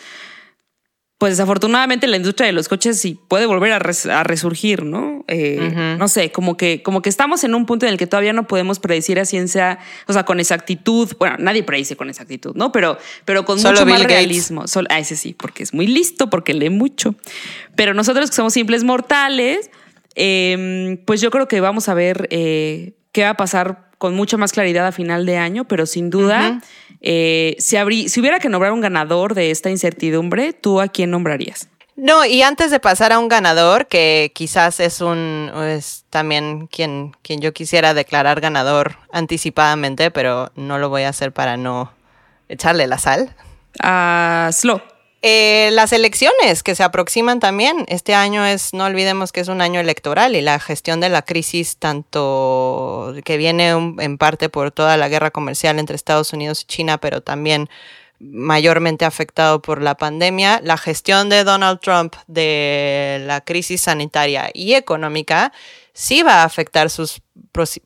pues 1.18 1.32
desafortunadamente 1.32 2.06
la 2.06 2.16
industria 2.16 2.46
de 2.46 2.52
los 2.52 2.68
coches 2.68 3.00
sí 3.00 3.18
puede 3.26 3.46
volver 3.46 3.72
a, 3.72 4.22
resurgir, 4.22 4.84
¿no? 4.84 5.24
Eh, 5.26 5.96
no 5.98 6.06
sé, 6.06 6.30
como 6.30 6.56
que, 6.56 6.80
como 6.84 7.02
que 7.02 7.08
estamos 7.08 7.42
en 7.42 7.56
un 7.56 7.66
punto 7.66 7.86
en 7.86 7.92
el 7.92 7.98
que 7.98 8.06
todavía 8.06 8.32
no 8.32 8.46
podemos 8.46 8.78
predecir 8.78 9.18
a 9.18 9.24
ciencia, 9.24 9.80
o 10.06 10.12
sea, 10.12 10.24
con 10.24 10.38
exactitud. 10.38 11.10
Bueno, 11.18 11.34
nadie 11.40 11.64
predice 11.64 11.96
con 11.96 12.08
exactitud, 12.08 12.54
¿no? 12.54 12.70
Pero, 12.70 12.98
pero 13.24 13.44
con 13.44 13.60
mucho 13.60 13.84
más 13.84 14.04
realismo. 14.04 14.68
Solo, 14.68 14.86
ah, 14.92 15.00
ese 15.00 15.16
sí, 15.16 15.34
porque 15.34 15.64
es 15.64 15.74
muy 15.74 15.88
listo, 15.88 16.30
porque 16.30 16.54
lee 16.54 16.70
mucho. 16.70 17.16
Pero 17.74 17.94
nosotros 17.94 18.30
que 18.30 18.36
somos 18.36 18.52
simples 18.52 18.84
mortales, 18.84 19.72
em, 20.14 20.98
pues 20.98 21.20
yo 21.20 21.32
creo 21.32 21.48
que 21.48 21.60
vamos 21.60 21.88
a 21.88 21.94
ver 21.94 22.28
eh, 22.30 22.92
qué 23.10 23.24
va 23.24 23.30
a 23.30 23.36
pasar 23.36 23.87
con 23.98 24.14
mucha 24.14 24.36
más 24.36 24.52
claridad 24.52 24.86
a 24.86 24.92
final 24.92 25.26
de 25.26 25.36
año, 25.36 25.64
pero 25.66 25.84
sin 25.84 26.08
duda, 26.08 26.60
eh, 27.00 27.56
si, 27.58 28.08
si 28.08 28.20
hubiera 28.20 28.38
que 28.38 28.48
nombrar 28.48 28.72
un 28.72 28.80
ganador 28.80 29.34
de 29.34 29.50
esta 29.50 29.70
incertidumbre, 29.70 30.52
¿tú 30.52 30.80
a 30.80 30.88
quién 30.88 31.10
nombrarías? 31.10 31.68
No, 31.96 32.24
y 32.24 32.42
antes 32.42 32.70
de 32.70 32.78
pasar 32.78 33.12
a 33.12 33.18
un 33.18 33.26
ganador, 33.26 33.88
que 33.88 34.30
quizás 34.32 34.78
es 34.78 35.00
un 35.00 35.50
es 35.66 36.04
también 36.10 36.68
quien, 36.68 37.16
quien 37.22 37.40
yo 37.40 37.52
quisiera 37.52 37.92
declarar 37.92 38.40
ganador 38.40 38.96
anticipadamente, 39.10 40.12
pero 40.12 40.52
no 40.54 40.78
lo 40.78 40.90
voy 40.90 41.02
a 41.02 41.08
hacer 41.08 41.32
para 41.32 41.56
no 41.56 41.92
echarle 42.48 42.86
la 42.86 42.98
sal. 42.98 43.34
A 43.82 44.50
Slow. 44.52 44.80
Eh, 45.20 45.70
las 45.72 45.92
elecciones 45.92 46.62
que 46.62 46.76
se 46.76 46.84
aproximan 46.84 47.40
también. 47.40 47.84
Este 47.88 48.14
año 48.14 48.44
es, 48.44 48.72
no 48.72 48.84
olvidemos 48.84 49.32
que 49.32 49.40
es 49.40 49.48
un 49.48 49.60
año 49.60 49.80
electoral 49.80 50.36
y 50.36 50.42
la 50.42 50.60
gestión 50.60 51.00
de 51.00 51.08
la 51.08 51.22
crisis, 51.22 51.76
tanto 51.76 53.14
que 53.24 53.36
viene 53.36 53.70
en 53.70 54.18
parte 54.18 54.48
por 54.48 54.70
toda 54.70 54.96
la 54.96 55.08
guerra 55.08 55.32
comercial 55.32 55.78
entre 55.78 55.96
Estados 55.96 56.32
Unidos 56.32 56.62
y 56.62 56.66
China, 56.66 56.98
pero 56.98 57.20
también 57.20 57.68
mayormente 58.20 59.04
afectado 59.04 59.62
por 59.62 59.80
la 59.80 59.96
pandemia, 59.96 60.60
la 60.62 60.76
gestión 60.76 61.28
de 61.28 61.44
Donald 61.44 61.80
Trump 61.80 62.16
de 62.26 63.22
la 63.26 63.40
crisis 63.42 63.82
sanitaria 63.82 64.50
y 64.52 64.74
económica 64.74 65.52
sí 65.92 66.22
va 66.22 66.42
a 66.42 66.44
afectar 66.44 66.90
sus 66.90 67.22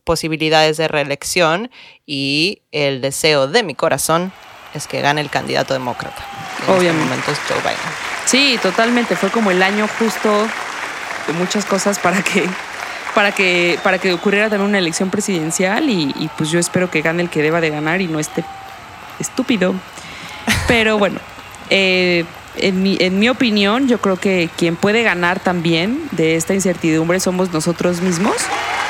posibilidades 0.05 0.79
de 0.79 0.89
reelección 0.89 1.71
y 2.07 2.63
el 2.73 3.01
deseo 3.01 3.47
de 3.47 3.63
mi 3.63 3.75
corazón 3.75 4.33
es 4.75 4.87
que 4.87 5.01
gane 5.01 5.21
el 5.21 5.31
candidato 5.31 5.75
demócrata. 5.75 6.23
En 6.69 6.75
Este 6.75 6.93
momento 6.93 7.33
Joe 7.49 7.59
Biden. 7.61 7.77
Sí, 8.25 8.59
totalmente. 8.63 9.17
Fue 9.17 9.31
como 9.31 9.51
el 9.51 9.63
año 9.63 9.89
justo 9.99 10.47
de 11.27 11.33
muchas 11.35 11.65
cosas 11.65 11.99
para 11.99 12.23
que 12.23 12.49
para 13.15 13.33
que 13.33 13.79
para 13.83 13.99
que 13.99 14.13
ocurriera 14.13 14.49
también 14.49 14.71
una 14.71 14.79
elección 14.79 15.11
presidencial 15.11 15.91
y, 15.91 16.15
y 16.19 16.31
pues 16.37 16.51
yo 16.51 16.59
espero 16.59 16.91
que 16.91 17.03
gane 17.03 17.23
el 17.23 17.31
que 17.31 17.43
deba 17.43 17.61
de 17.61 17.71
ganar 17.71 18.01
y 18.01 18.07
no 18.07 18.19
esté 18.19 18.45
estúpido. 19.19 19.75
Pero 20.69 20.99
bueno, 20.99 21.21
eh, 21.71 22.25
en, 22.57 22.83
mi, 22.83 22.97
en 23.01 23.19
mi 23.19 23.29
opinión, 23.29 23.89
yo 23.89 23.99
creo 23.99 24.17
que 24.17 24.51
quien 24.57 24.77
puede 24.77 25.03
ganar 25.03 25.41
también 25.41 26.03
de 26.13 26.37
esta 26.37 26.55
incertidumbre 26.55 27.21
somos 27.21 27.53
nosotros 27.53 28.01
mismos, 28.01 28.37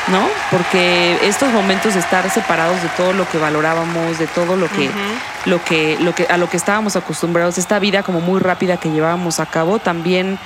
¿no? 0.08 0.28
Porque 0.50 1.16
estos 1.22 1.52
momentos 1.52 1.94
de 1.94 2.00
estar 2.00 2.28
separados 2.30 2.82
de 2.82 2.88
todo 2.96 3.12
lo 3.12 3.28
que 3.28 3.38
valorábamos, 3.38 4.18
de 4.18 4.26
todo 4.26 4.56
lo 4.56 4.68
que, 4.68 4.90
lo 5.46 5.62
que, 5.64 5.96
lo 6.00 6.14
que, 6.14 6.26
a 6.26 6.38
lo 6.38 6.48
que 6.48 6.56
estábamos 6.56 6.96
acostumbrados, 6.96 7.58
esta 7.58 7.78
vida 7.78 8.02
como 8.02 8.20
muy 8.20 8.40
rápida 8.40 8.78
que 8.78 8.90
llevábamos 8.90 9.40
a 9.40 9.46
cabo, 9.46 9.78
también. 9.78 10.38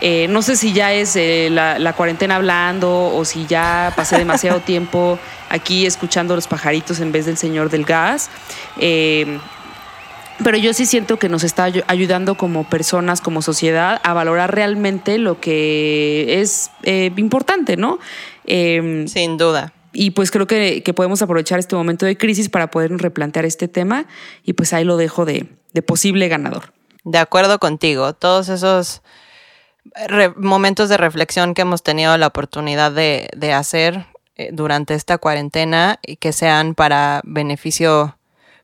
Eh, 0.00 0.26
no 0.28 0.42
sé 0.42 0.56
si 0.56 0.72
ya 0.72 0.92
es 0.92 1.14
eh, 1.14 1.48
la, 1.50 1.78
la, 1.78 1.92
cuarentena 1.92 2.34
hablando 2.34 3.14
o 3.14 3.24
si 3.24 3.46
ya 3.46 3.92
pasé 3.94 4.18
demasiado 4.18 4.60
tiempo 4.66 5.18
aquí 5.48 5.86
escuchando 5.86 6.34
los 6.34 6.48
pajaritos 6.48 6.98
en 6.98 7.12
vez 7.12 7.26
del 7.26 7.36
señor 7.36 7.70
del 7.70 7.84
gas. 7.84 8.28
Eh, 8.76 9.38
pero 10.42 10.56
yo 10.56 10.72
sí 10.74 10.86
siento 10.86 11.18
que 11.18 11.28
nos 11.28 11.44
está 11.44 11.64
ayudando 11.86 12.36
como 12.36 12.64
personas, 12.64 13.20
como 13.20 13.42
sociedad, 13.42 14.00
a 14.02 14.14
valorar 14.14 14.54
realmente 14.54 15.18
lo 15.18 15.40
que 15.40 16.40
es 16.40 16.70
eh, 16.82 17.12
importante, 17.16 17.76
¿no? 17.76 17.98
Em, 18.46 19.06
Sin 19.06 19.36
duda. 19.36 19.72
Y 19.92 20.10
pues 20.10 20.30
creo 20.32 20.46
que, 20.46 20.82
podemos 20.94 21.22
aprovechar 21.22 21.60
este 21.60 21.76
momento 21.76 22.04
de 22.04 22.18
crisis 22.18 22.48
para 22.48 22.68
poder 22.70 22.90
replantear 22.98 23.44
este 23.44 23.68
tema 23.68 24.06
y 24.42 24.54
pues 24.54 24.72
ahí 24.72 24.84
lo 24.84 24.96
dejo 24.96 25.24
de, 25.24 25.46
posible 25.86 26.28
ganador. 26.28 26.72
De 27.04 27.18
acuerdo 27.18 27.60
contigo, 27.60 28.12
todos 28.12 28.48
esos 28.48 29.02
momentos 30.36 30.88
de 30.88 30.96
reflexión 30.96 31.54
que 31.54 31.62
hemos 31.62 31.82
tenido 31.82 32.16
la 32.16 32.26
oportunidad 32.26 32.90
de, 32.90 33.28
de 33.36 33.52
hacer 33.52 34.06
eh, 34.36 34.48
durante 34.52 34.94
esta 34.94 35.18
cuarentena 35.18 36.00
y 36.04 36.16
que 36.16 36.32
sean 36.32 36.74
para 36.74 37.20
beneficio 37.24 38.18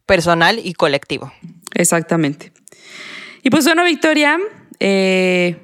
personal 0.05 0.59
y 0.59 0.73
colectivo. 0.73 1.33
Exactamente. 1.75 2.53
Y 3.43 3.51
pues 3.51 3.65
bueno, 3.65 3.85
Victoria, 3.85 4.39
eh, 4.79 5.57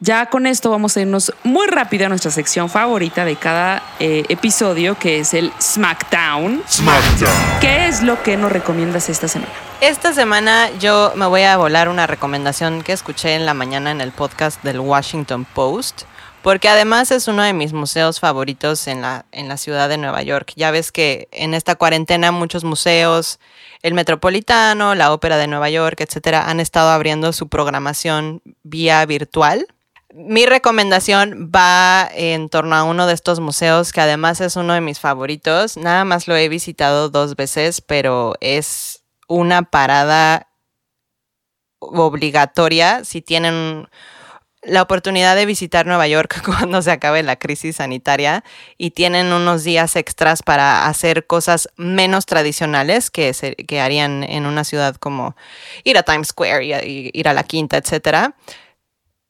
ya 0.00 0.26
con 0.26 0.46
esto 0.46 0.70
vamos 0.70 0.96
a 0.96 1.00
irnos 1.00 1.32
muy 1.44 1.66
rápido 1.66 2.06
a 2.06 2.08
nuestra 2.08 2.30
sección 2.30 2.68
favorita 2.68 3.24
de 3.24 3.36
cada 3.36 3.82
eh, 4.00 4.24
episodio, 4.28 4.98
que 4.98 5.20
es 5.20 5.32
el 5.32 5.52
SmackDown. 5.60 6.62
SmackDown. 6.68 7.60
¿Qué 7.60 7.86
es 7.86 8.02
lo 8.02 8.22
que 8.22 8.36
nos 8.36 8.50
recomiendas 8.50 9.08
esta 9.08 9.28
semana? 9.28 9.52
Esta 9.80 10.12
semana 10.12 10.70
yo 10.78 11.12
me 11.16 11.26
voy 11.26 11.42
a 11.42 11.56
volar 11.56 11.88
una 11.88 12.06
recomendación 12.06 12.82
que 12.82 12.92
escuché 12.92 13.34
en 13.34 13.46
la 13.46 13.54
mañana 13.54 13.90
en 13.90 14.00
el 14.00 14.12
podcast 14.12 14.62
del 14.62 14.80
Washington 14.80 15.44
Post 15.44 16.02
porque 16.42 16.68
además 16.68 17.10
es 17.10 17.28
uno 17.28 17.42
de 17.42 17.52
mis 17.52 17.72
museos 17.72 18.18
favoritos 18.18 18.86
en 18.88 19.02
la, 19.02 19.26
en 19.32 19.48
la 19.48 19.56
ciudad 19.56 19.88
de 19.88 19.96
Nueva 19.96 20.22
York. 20.22 20.52
Ya 20.56 20.70
ves 20.70 20.90
que 20.90 21.28
en 21.30 21.54
esta 21.54 21.76
cuarentena 21.76 22.32
muchos 22.32 22.64
museos, 22.64 23.38
el 23.82 23.94
Metropolitano, 23.94 24.94
la 24.94 25.12
Ópera 25.12 25.36
de 25.36 25.46
Nueva 25.46 25.70
York, 25.70 26.00
etcétera, 26.00 26.48
han 26.48 26.58
estado 26.58 26.90
abriendo 26.90 27.32
su 27.32 27.48
programación 27.48 28.42
vía 28.64 29.04
virtual. 29.06 29.66
Mi 30.12 30.44
recomendación 30.44 31.50
va 31.54 32.10
en 32.12 32.48
torno 32.48 32.74
a 32.74 32.84
uno 32.84 33.06
de 33.06 33.14
estos 33.14 33.40
museos 33.40 33.92
que 33.92 34.00
además 34.00 34.40
es 34.40 34.56
uno 34.56 34.74
de 34.74 34.80
mis 34.80 35.00
favoritos. 35.00 35.76
Nada 35.76 36.04
más 36.04 36.26
lo 36.28 36.36
he 36.36 36.48
visitado 36.48 37.08
dos 37.08 37.36
veces, 37.36 37.80
pero 37.80 38.34
es 38.40 39.04
una 39.28 39.62
parada 39.62 40.48
obligatoria 41.78 43.04
si 43.04 43.22
tienen 43.22 43.88
la 44.62 44.82
oportunidad 44.82 45.34
de 45.34 45.44
visitar 45.44 45.86
Nueva 45.86 46.06
York 46.06 46.42
cuando 46.44 46.80
se 46.82 46.90
acabe 46.90 47.22
la 47.22 47.36
crisis 47.36 47.76
sanitaria 47.76 48.44
y 48.78 48.90
tienen 48.90 49.32
unos 49.32 49.64
días 49.64 49.96
extras 49.96 50.42
para 50.42 50.86
hacer 50.86 51.26
cosas 51.26 51.68
menos 51.76 52.26
tradicionales 52.26 53.10
que, 53.10 53.34
que 53.66 53.80
harían 53.80 54.22
en 54.22 54.46
una 54.46 54.64
ciudad 54.64 54.96
como 54.96 55.36
ir 55.84 55.98
a 55.98 56.02
Times 56.02 56.28
Square 56.28 56.64
y, 56.64 57.10
ir 57.12 57.28
a 57.28 57.32
la 57.32 57.42
Quinta, 57.42 57.76
etc. 57.76 58.32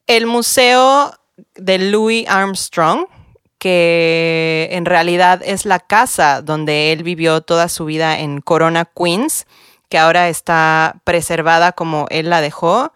El 0.07 0.27
Museo 0.27 1.13
de 1.55 1.79
Louis 1.79 2.27
Armstrong, 2.27 3.07
que 3.57 4.69
en 4.71 4.85
realidad 4.85 5.41
es 5.43 5.65
la 5.65 5.79
casa 5.79 6.41
donde 6.41 6.91
él 6.91 7.01
vivió 7.03 7.41
toda 7.41 7.69
su 7.69 7.85
vida 7.85 8.19
en 8.19 8.41
Corona, 8.41 8.85
Queens, 8.85 9.47
que 9.89 9.97
ahora 9.97 10.29
está 10.29 11.01
preservada 11.05 11.71
como 11.71 12.05
él 12.09 12.29
la 12.29 12.41
dejó 12.41 12.93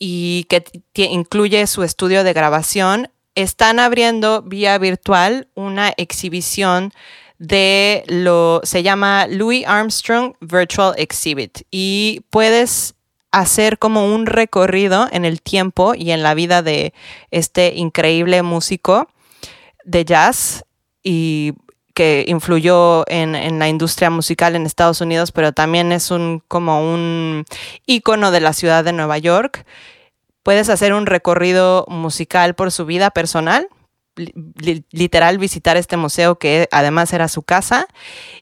y 0.00 0.48
que 0.48 1.04
incluye 1.04 1.64
su 1.68 1.84
estudio 1.84 2.24
de 2.24 2.32
grabación, 2.32 3.08
están 3.36 3.78
abriendo 3.78 4.42
vía 4.42 4.76
virtual 4.78 5.46
una 5.54 5.92
exhibición 5.96 6.92
de 7.38 8.04
lo, 8.06 8.60
se 8.64 8.82
llama 8.82 9.26
Louis 9.28 9.64
Armstrong 9.66 10.34
Virtual 10.40 10.94
Exhibit. 10.98 11.62
Y 11.70 12.22
puedes 12.30 12.94
hacer 13.32 13.78
como 13.78 14.12
un 14.14 14.26
recorrido 14.26 15.08
en 15.10 15.24
el 15.24 15.40
tiempo 15.40 15.94
y 15.94 16.10
en 16.10 16.22
la 16.22 16.34
vida 16.34 16.62
de 16.62 16.92
este 17.30 17.74
increíble 17.76 18.42
músico 18.42 19.08
de 19.84 20.04
jazz 20.04 20.64
y 21.02 21.54
que 22.00 22.24
influyó 22.26 23.04
en, 23.10 23.58
la 23.58 23.68
industria 23.68 24.08
musical 24.08 24.56
en 24.56 24.64
Estados 24.64 25.02
Unidos, 25.02 25.32
pero 25.32 25.52
también 25.52 25.92
es 25.92 26.10
un 26.10 26.42
como 26.48 26.80
un 26.94 27.44
ícono 27.84 28.30
de 28.30 28.40
la 28.40 28.54
ciudad 28.54 28.84
de 28.84 28.94
Nueva 28.94 29.18
York. 29.18 29.66
Puedes 30.42 30.70
hacer 30.70 30.94
un 30.94 31.04
recorrido 31.04 31.84
musical 31.88 32.54
por 32.54 32.72
su 32.72 32.86
vida 32.86 33.10
personal, 33.10 33.68
literal 34.16 35.36
visitar 35.36 35.76
este 35.76 35.98
museo 35.98 36.38
que 36.38 36.68
además 36.72 37.12
era 37.12 37.28
su 37.28 37.42
casa 37.42 37.86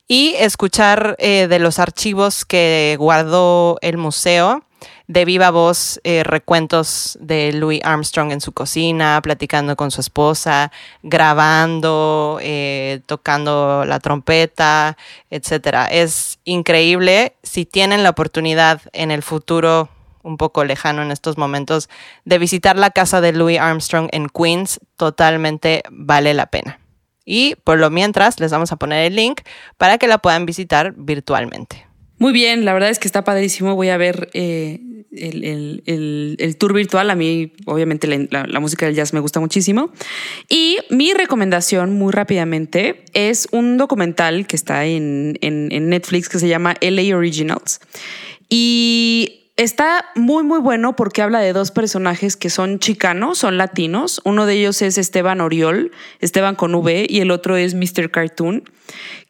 y 0.07 0.35
escuchar 0.39 1.17
eh, 1.19 1.49
de 1.49 1.59
los 1.59 1.81
archivos 1.81 2.45
que 2.45 2.95
guardó 2.97 3.79
el 3.81 3.99
museo 3.99 4.63
de 5.09 5.25
viva 5.25 5.51
voz 5.51 6.01
eh, 6.05 6.23
recuentos 6.23 7.19
de 7.21 7.53
Louis 7.55 7.81
Armstrong 7.83 8.31
en 8.31 8.43
su 8.43 8.53
cocina, 8.53 9.21
platicando 9.23 9.75
con 9.75 9.91
su 9.91 10.03
esposa, 10.03 10.71
grabando, 11.03 12.39
eh, 12.43 13.01
tocando 13.07 13.85
la 13.87 14.01
trompeta, 14.01 14.99
etc. 15.31 15.89
Es 15.91 16.39
increíble. 16.45 17.37
Si 17.43 17.65
tienen 17.65 18.03
la 18.03 18.11
oportunidad 18.11 18.83
en 18.93 19.11
el 19.11 19.23
futuro, 19.23 19.89
un 20.23 20.37
poco 20.37 20.63
lejano 20.65 21.03
en 21.03 21.11
estos 21.11 21.39
momentos, 21.39 21.89
de 22.27 22.39
visitar 22.39 22.77
la 22.77 22.91
casa 22.91 23.23
de 23.23 23.33
Louis 23.33 23.59
Armstrong 23.59 24.09
en 24.13 24.29
Queens, 24.29 24.79
totalmente 24.97 25.83
vale 25.91 26.35
la 26.35 26.47
pena. 26.47 26.81
Y 27.25 27.57
por 27.57 27.79
lo 27.79 27.89
mientras 27.89 28.41
les 28.41 28.53
vamos 28.53 28.73
a 28.73 28.77
poner 28.77 29.07
el 29.07 29.17
link 29.17 29.41
para 29.79 29.97
que 29.97 30.07
la 30.07 30.19
puedan 30.19 30.45
visitar 30.45 30.93
virtualmente. 30.97 31.88
Muy 32.19 32.33
bien, 32.33 32.65
la 32.65 32.73
verdad 32.73 32.91
es 32.91 32.99
que 32.99 33.09
está 33.09 33.25
padrísimo. 33.25 33.75
Voy 33.75 33.89
a 33.91 33.97
ver 33.97 34.29
eh, 34.33 34.81
el, 35.13 36.57
tour 36.59 36.73
virtual. 36.73 37.11
A 37.11 37.15
mí, 37.15 37.53
obviamente, 37.67 38.07
la, 38.31 38.61
música 38.61 38.87
del 38.87 38.95
jazz 38.95 39.13
me 39.13 39.21
gusta 39.21 39.41
muchísimo. 39.41 39.91
Y 40.49 40.79
mi 40.91 41.13
recomendación, 41.13 41.93
muy 41.93 42.13
rápidamente, 42.13 43.05
es 43.15 43.49
un 43.53 43.77
documental 43.77 44.47
que 44.47 44.57
está 44.57 44.85
en, 44.85 45.39
en 45.41 45.89
Netflix 45.89 46.29
que 46.29 46.39
se 46.39 46.49
llama 46.49 46.75
LA 46.81 47.17
Originals. 47.17 47.81
Y 48.49 49.39
está 49.59 50.07
muy, 50.15 50.45
muy 50.45 50.61
bueno 50.61 50.97
porque 50.97 51.21
habla 51.21 51.41
de 51.41 51.53
dos 51.53 51.73
personajes 51.73 52.37
que 52.37 52.49
son 52.49 52.79
chicanos, 52.79 53.39
son 53.39 53.59
latinos. 53.59 54.21
Uno 54.25 54.47
de 54.47 54.55
ellos 54.55 54.81
es 54.83 54.97
Esteban 54.97 55.41
Oriol, 55.41 55.91
Esteban 56.21 56.55
con 56.55 56.75
V, 56.75 57.07
y 57.09 57.21
el 57.21 57.31
otro 57.31 57.57
es 57.57 57.75
Mr. 57.75 58.11
Cartoon, 58.11 58.63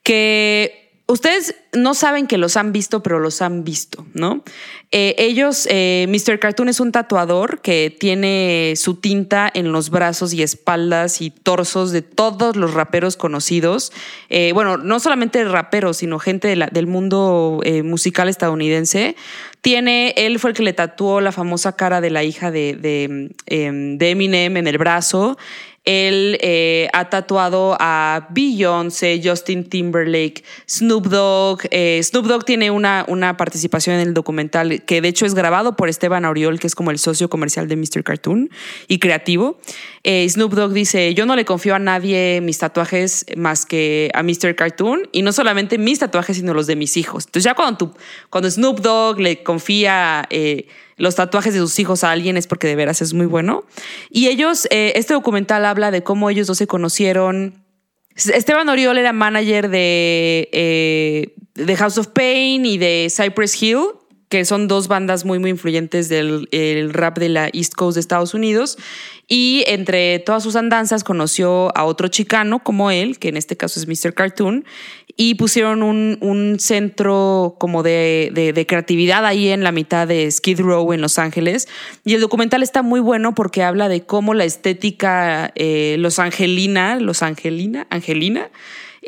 que 0.03 0.88
ustedes 1.09 1.55
no 1.73 1.95
saben 1.95 2.27
que 2.27 2.37
los 2.37 2.57
han 2.57 2.71
visto, 2.71 3.03
pero 3.03 3.19
los 3.19 3.41
han 3.41 3.65
visto, 3.65 4.07
¿no? 4.13 4.45
Eh, 4.91 5.15
ellos, 5.19 5.67
eh, 5.71 6.07
Mr. 6.09 6.39
Cartoon 6.39 6.69
es 6.69 6.81
un 6.81 6.93
tatuador 6.93 7.61
que 7.63 7.95
tiene 7.99 8.75
su 8.77 8.97
tinta 8.97 9.51
en 9.53 9.73
los 9.73 9.89
brazos 9.89 10.35
y 10.35 10.43
espaldas 10.43 11.23
y 11.23 11.31
torsos 11.31 11.93
de 11.93 12.03
todos 12.03 12.57
los 12.57 12.75
raperos 12.75 13.17
conocidos. 13.17 13.91
Eh, 14.29 14.53
bueno, 14.53 14.77
no 14.77 15.01
solamente 15.01 15.43
raperos, 15.45 15.97
sino 15.97 16.19
gente 16.19 16.55
del 16.55 16.87
mundo 16.87 17.61
musical 17.85 18.29
estadounidense. 18.29 19.17
Tiene, 19.63 20.15
él 20.17 20.39
fue 20.39 20.51
el 20.51 20.57
que 20.57 20.63
le 20.63 20.73
tatuó 20.75 21.21
la 21.21 21.33
famosa 21.33 21.75
cara 21.75 22.01
de 22.01 22.11
la 22.11 22.23
hija 22.23 22.51
de, 22.51 22.75
de, 22.75 23.35
em, 23.47 23.99
de 23.99 24.11
Eminem 24.11 24.57
en 24.59 24.67
el 24.67 24.79
brazo. 24.79 25.39
Él 25.89 26.37
eh, 26.43 26.87
ha 26.93 27.09
tatuado 27.09 27.75
a 27.81 28.29
Beyoncé, 28.29 29.23
Justin 29.25 29.65
Timberlake, 29.65 30.45
Snoop 30.69 31.07
Dogg. 31.07 31.61
Eh, 31.71 31.99
Snoop 32.03 32.27
Dogg 32.27 32.45
tiene 32.45 32.71
una, 32.71 33.07
una 33.09 33.39
participación 33.39 33.97
en 33.97 34.09
el 34.09 34.13
documental 34.13 34.83
que 34.85 35.01
de 35.01 35.09
hecho 35.09 35.25
es 35.25 35.33
grabado 35.33 35.77
por 35.77 35.89
Esteban 35.89 36.27
Auriol, 36.27 36.61
que 36.61 36.67
es 36.67 36.75
como 36.75 36.91
el 36.91 36.99
socio 36.99 37.31
comercial 37.31 37.69
de 37.69 37.77
Mr. 37.77 38.05
Cartoon 38.05 38.51
y 38.87 38.99
creativo. 38.99 39.59
Eh, 40.05 40.29
Snoop 40.29 40.53
Dogg 40.53 40.75
dice, 40.75 41.15
yo 41.15 41.25
no 41.25 41.35
le 41.37 41.47
confío 41.47 41.75
a 41.75 41.79
nadie 41.79 42.43
mis 42.43 42.59
tatuajes 42.59 43.25
más 43.39 43.65
que 43.65 44.11
a 44.13 44.23
Mr. 44.23 44.57
Cartoon 44.57 45.09
y 45.11 45.23
no 45.23 45.33
solamente 45.33 45.79
mis 45.79 46.01
tatuajes, 46.01 46.37
sino 46.37 46.53
los 46.53 46.67
de 46.67 46.77
mis 46.77 46.99
hijos. 46.99 47.25
Entonces 47.25 47.45
ya 47.45 47.55
cuando, 47.55 47.95
cuando 48.29 48.51
Snoop 48.51 48.81
Dogg 48.81 49.21
le 49.21 49.43
confía 49.43 50.29
los 50.99 51.15
tatuajes 51.15 51.55
de 51.55 51.61
sus 51.61 51.79
hijos 51.79 52.05
a 52.05 52.11
alguien 52.11 52.37
es 52.37 52.47
porque 52.47 52.67
de 52.67 52.77
veras 52.77 53.01
es 53.01 53.15
muy 53.15 53.27
bueno. 53.27 53.65
Y 54.11 54.29
ellos, 54.29 54.67
eh, 54.71 54.93
este 54.97 55.15
documental 55.15 55.65
habla 55.65 55.91
de 55.91 56.03
cómo 56.03 56.29
ellos 56.29 56.47
dos 56.47 56.59
se 56.59 56.67
conocieron. 56.67 57.65
Esteban 58.15 58.69
Oriol 58.69 58.99
era 58.99 59.13
manager 59.13 59.69
de, 59.71 60.49
eh, 60.53 61.35
de 61.55 61.77
House 61.77 61.99
of 61.99 62.09
Pain 62.09 62.67
y 62.67 62.77
de 62.77 63.09
Cypress 63.11 63.63
Hill 63.63 63.79
que 64.29 64.45
son 64.45 64.69
dos 64.69 64.89
bandas 64.89 65.25
muy, 65.25 65.39
muy 65.39 65.51
influyentes 65.51 66.09
del 66.09 66.91
rap 66.93 67.19
de 67.19 67.29
la 67.29 67.49
East 67.53 67.75
Coast 67.75 67.97
de 67.97 68.01
Estados 68.01 68.35
Unidos. 68.35 68.79
Y 69.27 69.65
entre 69.67 70.19
todas 70.21 70.43
sus 70.43 70.57
andanzas 70.57 71.05
conoció 71.05 71.77
a 71.77 71.85
otro 71.85 72.09
chicano 72.09 72.63
como 72.63 72.91
él, 72.91 73.19
que 73.19 73.29
en 73.29 73.37
este 73.37 73.57
caso 73.57 73.79
es 73.79 73.87
Mr. 73.87 74.15
Cartoon, 74.15 74.65
y 75.17 75.35
pusieron 75.35 75.83
un, 75.83 76.57
centro 76.61 77.57
como 77.59 77.83
de, 77.83 78.65
creatividad 78.69 79.27
ahí 79.27 79.49
en 79.49 79.65
la 79.65 79.73
mitad 79.73 80.07
de 80.07 80.31
Skid 80.31 80.61
Row 80.61 80.93
en 80.93 81.01
Los 81.01 81.19
Ángeles. 81.19 81.69
Y 82.05 82.15
el 82.15 82.21
documental 82.21 82.63
está 82.63 82.83
muy 82.83 83.01
bueno 83.01 83.35
porque 83.35 83.63
habla 83.63 83.89
de 83.89 84.03
cómo 84.03 84.33
la 84.33 84.45
estética 84.45 85.53
eh, 85.57 85.97
los 85.99 86.19
angelina, 86.19 87.01
los 87.01 87.23
angelina, 87.23 87.87
angelina, 87.91 88.51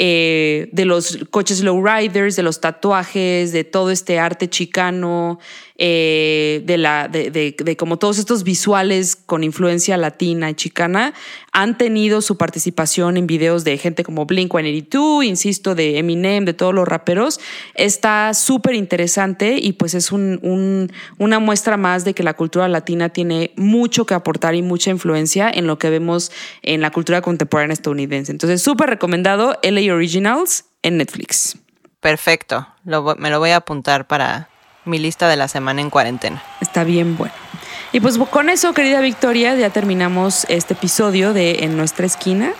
eh, 0.03 0.71
de 0.73 0.87
los 0.87 1.19
coches 1.29 1.61
lowriders, 1.63 2.35
de 2.35 2.43
los 2.43 2.63
tatuajes, 2.63 3.53
de 3.53 3.65
todo 3.65 3.91
este 3.91 4.19
arte 4.19 4.49
chicano, 4.49 5.39
eh, 5.83 6.61
de, 6.67 6.77
la, 6.77 7.09
de, 7.09 7.31
de, 7.31 7.77
como 7.79 7.97
todos 7.97 8.19
estos 8.19 8.45
visuales 8.45 9.17
con 9.17 9.43
influencia 9.43 9.97
latina 9.97 10.51
y 10.51 10.55
chicana, 10.55 11.15
han 11.53 11.79
tenido 11.79 12.21
su 12.21 12.37
participación 12.37 13.17
en 13.17 13.27
videos 13.27 13.65
de 13.65 13.79
gente 13.79 14.05
como 14.05 14.27
Blink 14.27 14.53
182, 14.53 15.25
insisto, 15.25 15.75
de 15.75 15.97
Eminem, 15.97 16.45
de 16.45 16.53
todos 16.53 16.75
los 16.75 16.87
raperos. 16.87 17.41
Está 17.75 18.35
súper 18.35 18.75
interesante 18.75 19.57
y 19.59 19.73
pues 19.73 19.95
es 19.95 20.13
un, 20.13 20.93
una 21.17 21.39
muestra 21.39 21.79
más 21.79 22.05
de 22.05 22.13
que 22.13 22.25
la 22.25 22.35
cultura 22.35 22.69
latina 22.69 23.09
tiene 23.09 23.53
mucho 23.57 24.05
que 24.05 24.13
aportar 24.13 24.55
y 24.55 24.61
mucha 24.61 24.91
influencia 24.91 25.51
en 25.51 25.67
lo 25.67 25.79
que 25.79 25.89
vemos 25.89 26.31
en 26.61 26.83
la 26.83 26.91
cultura 26.91 27.23
contemporánea 27.23 27.73
estadounidense. 27.73 28.33
Entonces, 28.33 28.61
súper 28.61 28.91
recomendado 28.91 29.59
LA 29.63 29.95
Originals 29.95 30.67
en 30.83 30.99
Netflix. 30.99 31.57
Perfecto, 32.01 32.67
me 32.85 33.31
lo 33.31 33.39
voy 33.39 33.51
a 33.51 33.57
apuntar 33.57 34.07
para 34.07 34.50
mi 34.85 34.99
lista 34.99 35.29
de 35.29 35.37
la 35.37 35.49
semana 35.49 35.81
en 35.81 35.91
cuarentena. 35.91 36.43
Está 36.61 36.85
bien 36.85 37.17
bueno. 37.17 37.35
Y 37.93 38.01
pues 38.01 38.19
con 38.19 38.51
eso, 38.51 38.73
querida 38.73 39.01
Victoria, 39.01 39.55
ya 39.57 39.71
terminamos 39.71 40.47
este 40.49 40.75
episodio 40.75 41.33
de 41.33 41.65
En 41.65 41.77
nuestra 41.77 42.07
esquina. 42.07 42.53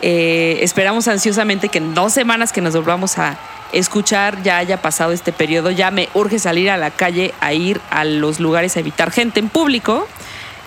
Eh, 0.00 0.58
esperamos 0.62 1.08
ansiosamente 1.08 1.68
que 1.68 1.78
en 1.78 1.94
dos 1.94 2.12
semanas 2.12 2.52
que 2.52 2.60
nos 2.60 2.74
volvamos 2.74 3.18
a 3.18 3.36
escuchar 3.72 4.42
ya 4.42 4.58
haya 4.58 4.80
pasado 4.80 5.12
este 5.12 5.32
periodo. 5.32 5.70
Ya 5.70 5.90
me 5.90 6.08
urge 6.14 6.38
salir 6.38 6.70
a 6.70 6.76
la 6.76 6.90
calle 6.90 7.34
a 7.40 7.52
ir 7.52 7.80
a 7.90 8.04
los 8.04 8.38
lugares 8.40 8.76
a 8.76 8.80
evitar 8.80 9.10
gente 9.10 9.40
en 9.40 9.48
público. 9.48 10.06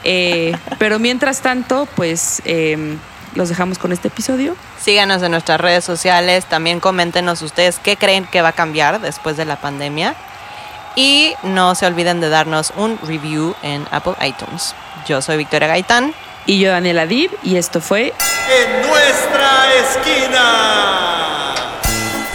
Eh, 0.04 0.56
pero 0.80 1.00
mientras 1.00 1.42
tanto, 1.42 1.88
pues 1.96 2.42
em, 2.46 2.98
los 3.36 3.48
dejamos 3.48 3.78
con 3.78 3.94
este 3.94 4.10
episodio. 4.10 4.56
Síganos 4.82 5.24
en 5.24 5.32
nuestras 5.32 5.62
redes 5.62 5.86
sociales. 5.86 6.46
También 6.46 6.82
coméntenos 6.82 7.42
ustedes 7.42 7.80
qué 7.80 7.96
creen 7.96 8.26
que 8.26 8.42
va 8.42 8.50
a 8.50 8.54
cambiar 8.54 9.00
después 9.00 9.38
de 9.38 9.46
la 9.46 9.56
pandemia. 9.56 10.16
Y 10.96 11.34
no 11.44 11.76
se 11.76 11.86
olviden 11.86 12.20
de 12.20 12.30
darnos 12.30 12.74
un 12.76 13.00
review 13.00 13.56
en 13.62 13.86
Apple 13.92 14.16
iTunes. 14.26 14.76
Yo 15.08 15.22
soy 15.22 15.38
Victoria 15.38 15.68
Gaitán. 15.68 16.14
Y 16.46 16.60
yo, 16.60 16.72
Daniela 16.72 17.06
Dib, 17.06 17.32
y 17.44 17.58
esto 17.58 17.80
fue 17.82 18.14
En 18.50 18.88
nuestra 18.88 19.74
esquina. 19.76 21.54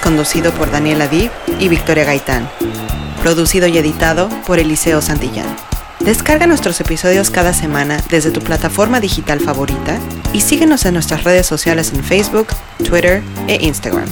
Conducido 0.02 0.52
por 0.52 0.70
Daniela 0.70 1.08
Dib 1.08 1.32
y 1.58 1.68
Victoria 1.68 2.04
Gaitán. 2.04 2.48
Producido 3.22 3.66
y 3.66 3.76
editado 3.78 4.28
por 4.46 4.60
Eliseo 4.60 5.02
Santillán. 5.02 5.56
Descarga 5.98 6.46
nuestros 6.46 6.80
episodios 6.80 7.30
cada 7.30 7.52
semana 7.52 8.00
desde 8.08 8.30
tu 8.30 8.40
plataforma 8.40 9.00
digital 9.00 9.40
favorita 9.40 9.98
y 10.32 10.40
síguenos 10.40 10.84
en 10.84 10.94
nuestras 10.94 11.24
redes 11.24 11.46
sociales 11.46 11.92
en 11.92 12.04
Facebook, 12.04 12.48
Twitter 12.84 13.24
e 13.48 13.58
Instagram. 13.60 14.06